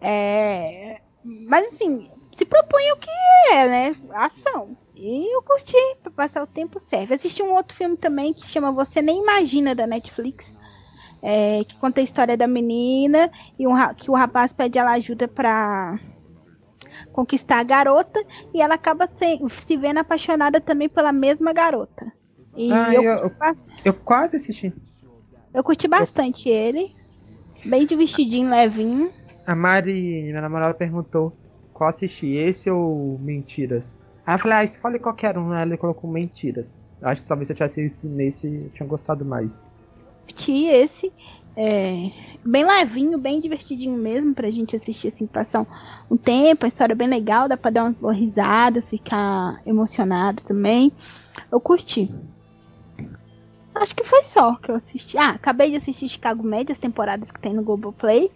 É... 0.00 1.00
Mas 1.24 1.72
assim, 1.72 2.10
se 2.32 2.44
propõe 2.44 2.92
o 2.92 2.96
que 2.96 3.10
é, 3.52 3.66
né? 3.66 3.96
Ação. 4.12 4.76
E 4.94 5.34
eu 5.34 5.42
curti, 5.42 5.76
pra 6.02 6.12
passar 6.12 6.42
o 6.42 6.46
tempo 6.46 6.80
serve. 6.80 7.14
Assisti 7.14 7.42
um 7.42 7.54
outro 7.54 7.76
filme 7.76 7.96
também 7.96 8.32
que 8.32 8.46
chama 8.46 8.72
Você 8.72 9.02
Nem 9.02 9.22
Imagina, 9.22 9.74
da 9.74 9.86
Netflix. 9.86 10.56
É, 11.22 11.64
que 11.64 11.76
conta 11.78 12.00
a 12.00 12.04
história 12.04 12.36
da 12.36 12.46
menina 12.46 13.30
e 13.58 13.66
um, 13.66 13.72
que 13.94 14.10
o 14.10 14.14
rapaz 14.14 14.52
pede 14.52 14.78
ela 14.78 14.92
ajuda 14.92 15.26
pra 15.26 15.98
conquistar 17.12 17.58
a 17.58 17.64
garota 17.64 18.22
e 18.52 18.60
ela 18.60 18.74
acaba 18.74 19.08
se, 19.16 19.38
se 19.62 19.76
vendo 19.76 19.98
apaixonada 19.98 20.60
também 20.60 20.88
pela 20.88 21.12
mesma 21.12 21.52
garota. 21.52 22.12
E 22.56 22.72
ah, 22.72 22.94
eu, 22.94 23.02
eu, 23.02 23.32
eu, 23.84 23.94
quase 23.94 24.36
assisti. 24.36 24.72
Eu 25.52 25.62
curti 25.62 25.86
bastante 25.86 26.48
eu... 26.48 26.54
ele. 26.54 26.96
Bem 27.64 27.86
de 27.86 27.96
vestidinho 27.96 28.50
levinho. 28.50 29.10
A 29.46 29.54
Mari, 29.54 30.22
minha 30.22 30.40
namorada, 30.40 30.74
perguntou 30.74 31.32
qual 31.72 31.90
assisti, 31.90 32.28
esse 32.28 32.70
ou 32.70 33.18
Mentiras? 33.18 33.98
Aí 34.26 34.34
eu 34.34 34.38
falei, 34.38 34.58
ah, 34.58 34.64
escolhe 34.64 34.98
qualquer 34.98 35.36
um. 35.36 35.52
Ela 35.52 35.76
colocou 35.76 36.10
Mentiras. 36.10 36.74
Acho 37.02 37.22
que 37.22 37.28
talvez 37.28 37.46
se 37.46 37.52
eu 37.52 37.56
tivesse 37.56 37.82
visto 37.82 38.06
nesse, 38.06 38.46
eu 38.46 38.70
tinha 38.70 38.88
gostado 38.88 39.24
mais. 39.24 39.62
Curti 40.22 40.64
esse. 40.66 41.12
É, 41.56 42.10
bem 42.44 42.66
levinho, 42.66 43.16
bem 43.16 43.40
divertidinho 43.40 43.96
mesmo 43.96 44.34
pra 44.34 44.50
gente 44.50 44.76
assistir 44.76 45.08
assim, 45.08 45.26
passar 45.26 45.62
um, 45.62 45.66
um 46.10 46.16
tempo, 46.16 46.66
a 46.66 46.68
história 46.68 46.92
é 46.92 46.96
bem 46.96 47.08
legal, 47.08 47.48
dá 47.48 47.56
pra 47.56 47.70
dar 47.70 47.84
umas 47.84 47.96
boas 47.96 48.16
risadas, 48.16 48.90
ficar 48.90 49.60
emocionado 49.64 50.44
também. 50.44 50.92
Eu 51.50 51.58
curti. 51.58 52.14
Acho 53.74 53.94
que 53.94 54.04
foi 54.04 54.22
só 54.22 54.54
que 54.56 54.70
eu 54.70 54.74
assisti. 54.74 55.16
Ah, 55.16 55.30
acabei 55.30 55.70
de 55.70 55.76
assistir 55.76 56.08
Chicago 56.08 56.42
Med, 56.42 56.70
as 56.70 56.78
temporadas 56.78 57.30
que 57.30 57.40
tem 57.40 57.54
no 57.54 57.62
Globoplay. 57.62 58.30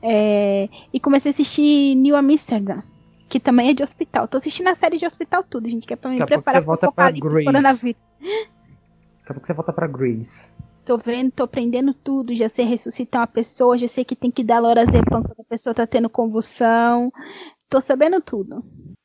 É, 0.00 0.68
e 0.92 0.98
comecei 0.98 1.30
a 1.30 1.32
assistir 1.32 1.94
New 1.96 2.16
Amsterdam, 2.16 2.82
que 3.28 3.38
também 3.38 3.70
é 3.70 3.74
de 3.74 3.82
hospital. 3.82 4.26
Tô 4.26 4.38
assistindo 4.38 4.68
a 4.68 4.74
série 4.74 4.98
de 4.98 5.06
hospital 5.06 5.44
tudo, 5.44 5.68
gente, 5.68 5.86
que 5.86 5.94
é 5.94 5.96
pra 5.96 6.10
me 6.10 6.18
Daqui 6.18 6.34
preparar 6.34 6.62
para 6.62 6.70
o 6.70 6.74
apocalipse 6.74 7.44
coronavírus. 7.44 8.02
Daqui 8.20 9.30
a 9.30 9.34
pouco 9.34 9.46
você 9.46 9.52
volta 9.52 9.72
pra 9.72 9.86
Grace. 9.86 10.50
Tô 10.84 10.98
vendo, 10.98 11.30
tô 11.30 11.44
aprendendo 11.44 11.94
tudo. 11.94 12.34
Já 12.34 12.48
sei 12.48 12.64
ressuscitar 12.64 13.20
uma 13.20 13.26
pessoa, 13.26 13.78
já 13.78 13.86
sei 13.86 14.04
que 14.04 14.16
tem 14.16 14.30
que 14.30 14.42
dar 14.42 14.58
lorazepam 14.58 15.22
quando 15.22 15.40
a 15.40 15.44
pessoa 15.48 15.74
tá 15.74 15.86
tendo 15.86 16.10
convulsão. 16.10 17.12
Tô 17.68 17.80
sabendo 17.80 18.20
tudo. 18.20 18.58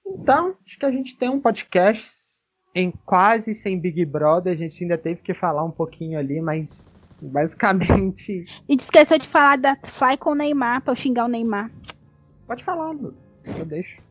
Então, 0.06 0.56
acho 0.66 0.80
que 0.80 0.86
a 0.86 0.92
gente 0.92 1.16
tem 1.16 1.30
um 1.30 1.40
podcast 1.40 2.44
em 2.74 2.92
quase 3.06 3.54
sem 3.54 3.80
Big 3.80 4.04
Brother. 4.06 4.54
A 4.54 4.56
gente 4.56 4.84
ainda 4.84 4.98
teve 4.98 5.22
que 5.22 5.34
falar 5.34 5.64
um 5.64 5.72
pouquinho 5.72 6.18
ali, 6.18 6.42
mas 6.42 6.88
basicamente. 7.22 8.46
E 8.68 8.76
esqueceu 8.76 9.20
de 9.20 9.28
falar 9.28 9.58
da 9.58 9.78
Fly 9.84 10.18
com 10.18 10.32
o 10.32 10.36
Neymar 10.36 10.82
pra 10.82 10.94
eu 10.94 10.96
xingar 10.96 11.26
o 11.26 11.30
Neymar. 11.30 11.72
Pode 12.48 12.64
falar, 12.64 12.92
Lu. 12.92 13.14
Eu 13.58 13.66
deixo. 13.66 14.02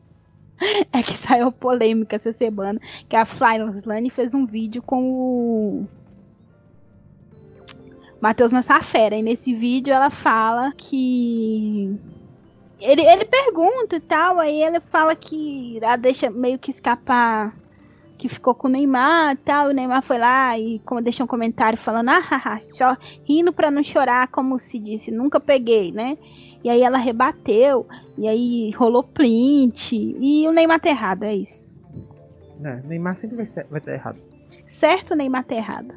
É 0.91 1.03
que 1.03 1.15
saiu 1.15 1.51
polêmica 1.51 2.15
essa 2.15 2.33
semana 2.33 2.79
que 3.07 3.15
a 3.15 3.25
Fly 3.25 3.59
Slane 3.75 4.09
fez 4.09 4.33
um 4.33 4.43
vídeo 4.43 4.81
com 4.81 5.03
o 5.03 5.87
Matheus 8.27 8.51
Massafera. 8.51 9.15
E 9.15 9.21
nesse 9.21 9.53
vídeo 9.53 9.93
ela 9.93 10.09
fala 10.09 10.73
que. 10.75 11.97
Ele, 12.77 13.01
ele 13.01 13.23
pergunta 13.23 13.95
e 13.95 13.99
tal, 14.01 14.37
aí 14.37 14.61
ele 14.61 14.81
fala 14.81 15.15
que 15.15 15.79
ela 15.81 15.95
deixa 15.95 16.29
meio 16.29 16.59
que 16.59 16.69
escapar 16.69 17.55
que 18.17 18.27
ficou 18.27 18.53
com 18.53 18.67
o 18.67 18.71
Neymar 18.71 19.31
e 19.31 19.37
tal. 19.37 19.69
O 19.69 19.71
Neymar 19.71 20.03
foi 20.03 20.17
lá 20.17 20.59
e 20.59 20.79
como 20.79 21.01
deixou 21.01 21.23
um 21.23 21.27
comentário 21.27 21.77
falando, 21.77 22.09
ah, 22.09 22.19
haha, 22.19 22.59
só 22.59 22.97
rindo 23.23 23.53
pra 23.53 23.71
não 23.71 23.83
chorar, 23.83 24.27
como 24.27 24.59
se 24.59 24.77
disse, 24.77 25.09
nunca 25.09 25.39
peguei, 25.39 25.91
né? 25.91 26.17
E 26.63 26.69
aí 26.69 26.81
ela 26.81 26.97
rebateu, 26.97 27.87
e 28.17 28.27
aí 28.27 28.71
rolou 28.71 29.03
print, 29.03 29.95
e 29.95 30.47
o 30.47 30.51
Neymar 30.51 30.79
tá 30.81 30.89
errado, 30.89 31.23
é 31.23 31.35
isso. 31.35 31.67
É, 32.63 32.81
Neymar 32.83 33.15
sempre 33.15 33.37
vai, 33.37 33.45
ser, 33.45 33.65
vai 33.69 33.79
estar 33.79 33.93
errado. 33.93 34.19
Certo, 34.65 35.11
o 35.11 35.15
Neymar 35.15 35.45
tá 35.45 35.55
errado. 35.55 35.93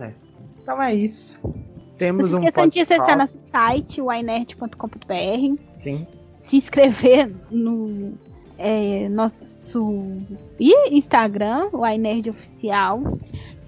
É. 0.00 0.23
Então 0.64 0.82
é 0.82 0.94
isso. 0.94 1.38
Temos 1.98 2.32
Não 2.32 2.40
se 2.40 2.46
esqueçam 2.46 2.64
um 2.64 2.68
de 2.68 2.80
acessar 2.80 3.18
nosso 3.18 3.38
site, 3.46 4.00
winerd.com.br. 4.00 5.60
Sim. 5.78 6.06
Se 6.42 6.56
inscrever 6.56 7.30
no 7.50 8.14
é, 8.58 9.08
nosso 9.10 10.16
Instagram, 10.90 11.68
o 11.72 11.86
iNerd 11.86 12.30
Oficial. 12.30 13.02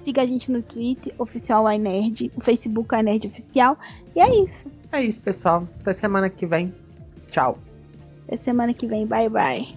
Siga 0.03 0.23
a 0.23 0.27
gente 0.27 0.51
no 0.51 0.63
Twitter, 0.63 1.13
oficial 1.19 1.71
iNerd, 1.71 2.31
no 2.35 2.43
Facebook 2.43 2.95
iNerd 2.95 3.27
Oficial. 3.27 3.77
E 4.15 4.21
é 4.21 4.43
isso. 4.43 4.71
É 4.93 5.03
isso, 5.03 5.21
pessoal. 5.21 5.69
Até 5.81 5.93
semana 5.93 6.31
que 6.31 6.47
vem. 6.47 6.73
Tchau. 7.31 7.59
Até 8.27 8.37
semana 8.43 8.73
que 8.73 8.87
vem. 8.87 9.07
Bye, 9.07 9.29
bye. 9.29 9.69